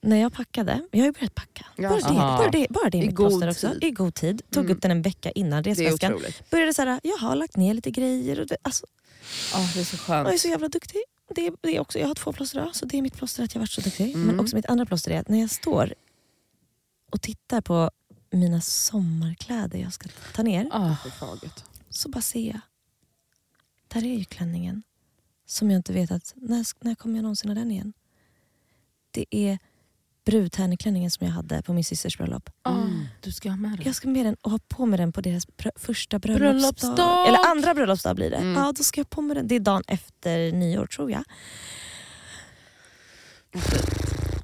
när 0.07 0.17
jag 0.17 0.33
packade, 0.33 0.81
jag 0.91 0.99
har 1.01 1.07
ju 1.07 1.13
börjat 1.13 1.35
packa. 1.35 1.67
Ja. 1.77 1.89
Bara 1.89 1.99
det, 2.01 2.15
bara 2.15 2.51
det, 2.51 2.67
bara 2.71 2.91
det 2.91 2.99
är 2.99 3.03
I 3.03 3.07
mitt 3.07 3.15
god 3.17 3.29
plåster 3.31 3.51
också. 3.51 3.71
tid. 3.71 3.85
I 3.85 3.91
god 3.91 4.15
tid. 4.15 4.43
Tog 4.51 4.65
Mm. 4.65 4.77
upp 4.77 4.83
den 4.83 4.91
en 4.91 5.03
vecka 5.03 5.31
innan 5.31 5.63
Det 5.63 5.71
är 5.71 5.75
resväskan. 5.75 6.21
Började 6.51 6.75
såhär, 6.75 7.01
jag 7.03 7.17
har 7.17 7.37
lagt 7.37 7.57
ner 7.57 7.75
lite 7.75 7.91
grejer. 7.91 8.41
Och 8.41 8.47
det, 8.47 8.57
alltså, 8.63 8.87
Oh, 9.55 9.75
det 9.75 9.81
är 9.81 9.85
så 9.85 9.97
jag 10.09 10.19
är 10.21 10.25
skönt. 10.25 10.41
så 10.41 10.49
jävla 10.49 10.69
duktig. 10.69 11.03
Det 11.35 11.47
är, 11.47 11.53
det 11.61 11.77
är 11.77 11.81
också, 11.81 11.99
jag 11.99 12.07
har 12.07 12.15
två 12.15 12.33
plåster 12.33 12.59
idag, 12.61 12.77
så 12.77 12.87
det 12.87 12.99
är 12.99 13.03
mitt 13.03 13.15
plåster 13.15 13.45
att 13.45 13.55
jag 13.55 13.61
varit 13.61 13.71
så 13.71 13.81
duktig. 13.81 14.15
Mm. 14.15 14.27
Men 14.27 14.41
också 14.41 14.57
mitt 14.57 14.67
andra 14.67 14.87
plåster 14.87 15.11
är 15.11 15.21
att 15.21 15.29
när 15.29 15.41
jag 15.41 15.51
står 15.51 15.95
och 17.11 17.23
tittar 17.23 17.61
på 17.61 17.91
mina 18.31 18.61
sommarkläder 18.61 19.79
jag 19.79 19.93
ska 19.93 20.09
ta 20.35 20.43
ner, 20.43 20.65
Oh. 20.67 20.95
Så 21.91 22.09
bara 22.09 22.21
ser 22.23 22.47
jag. 22.47 22.61
Där 23.89 24.05
är 24.05 24.19
ju 24.19 24.25
klänningen. 24.25 24.83
Som 25.47 25.71
jag 25.71 25.79
inte 25.79 25.93
vet 25.93 26.11
att, 26.11 26.33
när, 26.37 26.85
när 26.85 26.95
kommer 26.95 27.15
jag 27.17 27.23
någonsin 27.23 27.51
ha 27.51 27.55
den 27.55 27.71
igen? 27.71 27.93
Det 29.11 29.27
är 29.31 29.59
brudtärneklänningen 30.27 31.11
som 31.11 31.27
jag 31.27 31.35
hade 31.35 31.63
på 31.63 31.73
min 31.73 31.85
systers 31.85 32.19
bröllop. 32.19 32.51
Oh, 32.65 32.87
du 33.21 33.33
ska 33.33 33.49
ha 33.51 33.57
med 33.57 33.71
den. 33.71 33.83
Jag 33.87 33.95
ska 33.95 34.09
med 34.09 34.27
den 34.27 34.37
och 34.41 34.51
ha 34.51 34.59
på 34.69 34.87
mig 34.87 34.99
den 34.99 35.13
på 35.13 35.21
deras 35.21 35.47
pr- 35.47 35.71
första 35.77 36.19
bröllopsdag. 36.19 36.51
Bröllopsdag! 36.51 37.29
Eller 37.29 37.51
andra 37.51 37.75
bröllopsdag 37.75 38.17
blir 38.17 38.31
det. 38.31 38.37
Mm. 38.37 38.55
Ja, 38.63 38.73
då 38.77 38.85
ska 38.85 39.01
jag 39.01 39.11
på 39.11 39.21
mig 39.23 39.35
den. 39.37 39.49
Det 39.49 39.55
är 39.55 39.61
dagen 39.61 39.83
efter 39.87 40.53
nyår 40.53 40.87
tror 40.87 41.11
jag. 41.11 41.25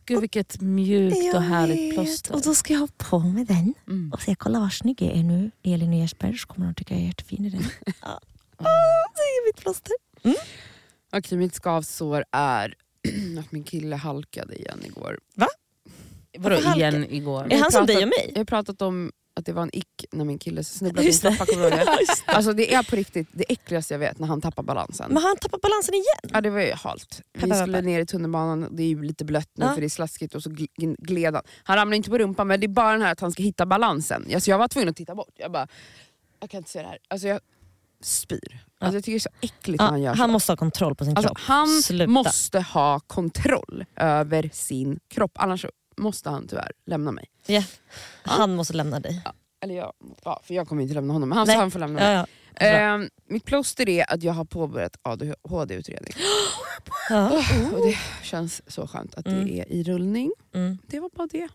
Gud 0.05 0.21
vilket 0.21 0.61
mjukt 0.61 1.17
Jag 1.25 1.35
och 1.37 1.43
härligt 1.43 1.77
vet. 1.79 1.95
plåster. 1.95 2.35
Och 2.35 2.43
då 2.43 2.55
ska 2.55 2.73
jag 2.73 2.81
ha 2.81 2.89
på 2.97 3.19
mig 3.19 3.45
den. 3.45 3.75
Mm. 3.89 4.13
Och 4.13 4.23
säga 4.23 4.35
kolla 4.35 4.61
vad 4.61 4.73
snygg 4.73 5.03
jag 5.03 5.17
är 5.17 5.23
nu. 5.23 5.51
Elin 5.63 5.93
och 5.93 5.99
Jesper 5.99 6.33
så 6.33 6.47
kommer 6.47 6.67
de 6.67 6.75
tycka 6.75 6.95
jag 6.95 7.03
är 7.03 7.07
jättefin 7.07 7.45
i 7.45 7.51
den. 7.51 7.63
ja. 8.03 8.21
Åh, 8.59 8.67
det 9.15 9.21
är 9.23 9.47
mitt 9.49 9.57
plåster. 9.63 9.93
Okej, 11.13 11.39
mitt 11.39 11.55
skavsår 11.55 12.25
är 12.33 12.75
att 13.39 13.53
min 13.53 13.65
kille 13.65 13.97
halkade 13.97 14.55
igen 14.57 14.81
igår. 14.85 15.19
Vadå 16.39 16.57
igen 16.57 17.07
igår? 17.11 17.53
Är 17.53 17.59
han 17.59 17.73
som 17.73 17.87
dig 17.87 17.97
och 17.97 18.09
mig? 18.09 18.31
Jag 18.35 18.41
har 18.41 18.45
pratat 18.45 18.83
om 18.83 19.13
att 19.37 19.47
det 19.47 19.53
var 19.53 19.63
en 19.63 19.77
ick 19.77 20.05
när 20.13 20.25
min 20.25 20.39
kille 20.39 20.65
snubblade. 20.65 21.13
Kommer 21.13 21.47
du 21.57 21.69
ihåg 21.69 21.71
det? 21.73 22.07
Alltså 22.27 22.53
det 22.53 22.75
är 22.75 22.83
på 22.83 22.97
riktigt 22.97 23.29
det 23.33 23.45
äckligaste 23.53 23.95
jag 23.95 23.99
vet 23.99 24.19
när 24.19 24.27
han 24.29 24.41
tappar 24.41 24.63
balansen. 24.63 25.13
Men 25.13 25.23
han 25.23 25.37
tappar 25.37 25.59
balansen 25.59 25.95
igen. 25.95 26.31
Ja 26.35 26.41
det 26.41 26.51
var 26.51 26.61
ju 26.61 26.73
halt. 26.73 27.21
Vi 27.33 27.51
skulle 27.55 27.81
ner 27.81 28.01
i 28.01 28.07
tunnelbanan, 28.07 28.69
det 28.77 28.83
är 28.83 28.87
ju 28.87 29.03
lite 29.03 29.25
blött 29.25 29.49
nu 29.55 29.65
Ja. 29.65 29.75
för 29.75 29.81
det 29.81 29.87
är 29.87 29.89
slaskigt 29.89 30.35
och 30.35 30.43
så 30.43 30.51
gl- 30.51 30.97
gled 30.99 31.35
han. 31.35 31.43
Han 31.65 31.77
ramlade 31.77 31.97
inte 31.97 32.11
på 32.11 32.19
rumpan 32.19 32.47
men 32.49 32.61
det 32.61 32.67
är 32.67 32.69
bara 32.69 32.93
den 32.93 33.03
här 33.03 33.13
att 33.13 33.21
han 33.21 33.33
ska 33.33 33.43
hitta 33.43 33.67
balansen. 33.67 34.27
Alltså, 34.35 34.51
jag 34.51 34.59
var 34.59 34.69
tvungen 34.69 34.89
att 34.89 34.97
titta 34.97 35.15
bort. 35.15 35.33
Jag 35.37 35.53
bara, 35.53 35.69
jag 36.41 36.51
kan 36.51 36.59
inte 36.59 36.71
se 36.71 36.83
det 36.83 36.89
här. 36.89 36.99
Alltså, 37.09 37.29
jag 37.29 37.41
spyr. 38.03 38.59
Alltså, 38.81 38.97
jag 38.97 39.05
tycker 39.05 39.13
det 39.13 39.17
är 39.17 39.21
så 39.21 39.29
äckligt 39.41 39.81
Ja, 39.81 39.85
när 39.85 39.91
han 39.91 40.03
gör 40.03 40.15
han 40.15 40.29
så. 40.29 40.33
måste 40.33 40.53
ha 40.53 40.57
kontroll 40.57 40.95
på 40.95 41.05
sin 41.05 41.17
Alltså, 41.17 41.35
kropp. 41.35 41.39
han 41.47 41.69
Sluta. 41.83 42.07
måste 42.07 42.61
ha 42.61 43.01
kontroll 43.01 43.85
över 43.97 44.51
sin 44.53 45.01
kropp, 45.09 45.33
annars 45.35 45.67
måste 45.97 46.31
han 46.31 46.49
tyvärr 46.49 46.73
lämna 46.87 47.13
mig. 47.13 47.25
Ja. 47.47 47.63
Han 48.23 48.55
måste 48.55 48.75
lämna 48.75 49.01
dig. 49.01 49.23
Eller 49.65 49.75
jag, 49.75 49.93
ja, 50.25 50.41
för 50.45 50.55
jag 50.55 50.69
kommer 50.69 50.83
inte 50.83 50.95
lämna 50.95 51.13
honom, 51.13 51.29
men 51.29 51.39
han 51.39 51.47
Nej. 51.47 51.57
sa 51.57 51.61
han 51.61 51.71
får 51.71 51.79
lämna 51.79 52.01
mig. 52.01 52.13
Ja, 52.15 52.27
ja. 52.59 52.67
Ehm, 52.67 53.09
mitt 53.29 53.45
plåster 53.45 53.89
är 53.89 54.13
att 54.13 54.23
jag 54.23 54.33
har 54.33 54.45
påbörjat 54.45 54.97
ADHD-utredning. 55.03 56.13
Ja. 57.11 57.31
Och 57.73 57.87
det 57.87 57.99
känns 58.23 58.63
så 58.73 58.87
skönt 58.87 59.15
att 59.15 59.27
Mm. 59.27 59.45
det 59.47 59.61
är 59.61 59.73
i 59.73 59.83
rullning. 59.85 60.33
Mm. 60.55 60.79
Det 60.87 61.01
var 61.01 61.11
bara 61.17 61.27
det. 61.27 61.49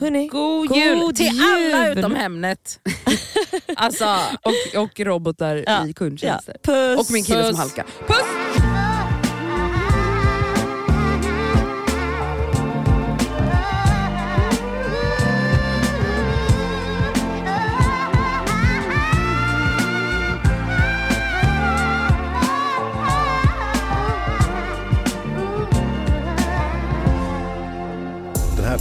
Hörrni, 0.00 0.28
God, 0.28 0.68
God 0.68 0.76
jul 0.78 1.16
till 1.16 1.40
alla 1.42 1.88
jul! 1.88 1.98
utom 1.98 2.14
Hemnet. 2.14 2.80
alltså, 3.76 4.16
Och, 4.42 4.82
och 4.82 5.00
robotar 5.00 5.56
Ja. 5.66 5.84
i 5.84 5.88
ja. 5.88 5.92
kundtjänster. 5.96 6.56
Och 6.98 7.06
min 7.10 7.24
kille 7.24 7.42
som 7.42 7.50
Puss. 7.50 7.58
halkar. 7.58 7.86
Puss! 8.06 8.67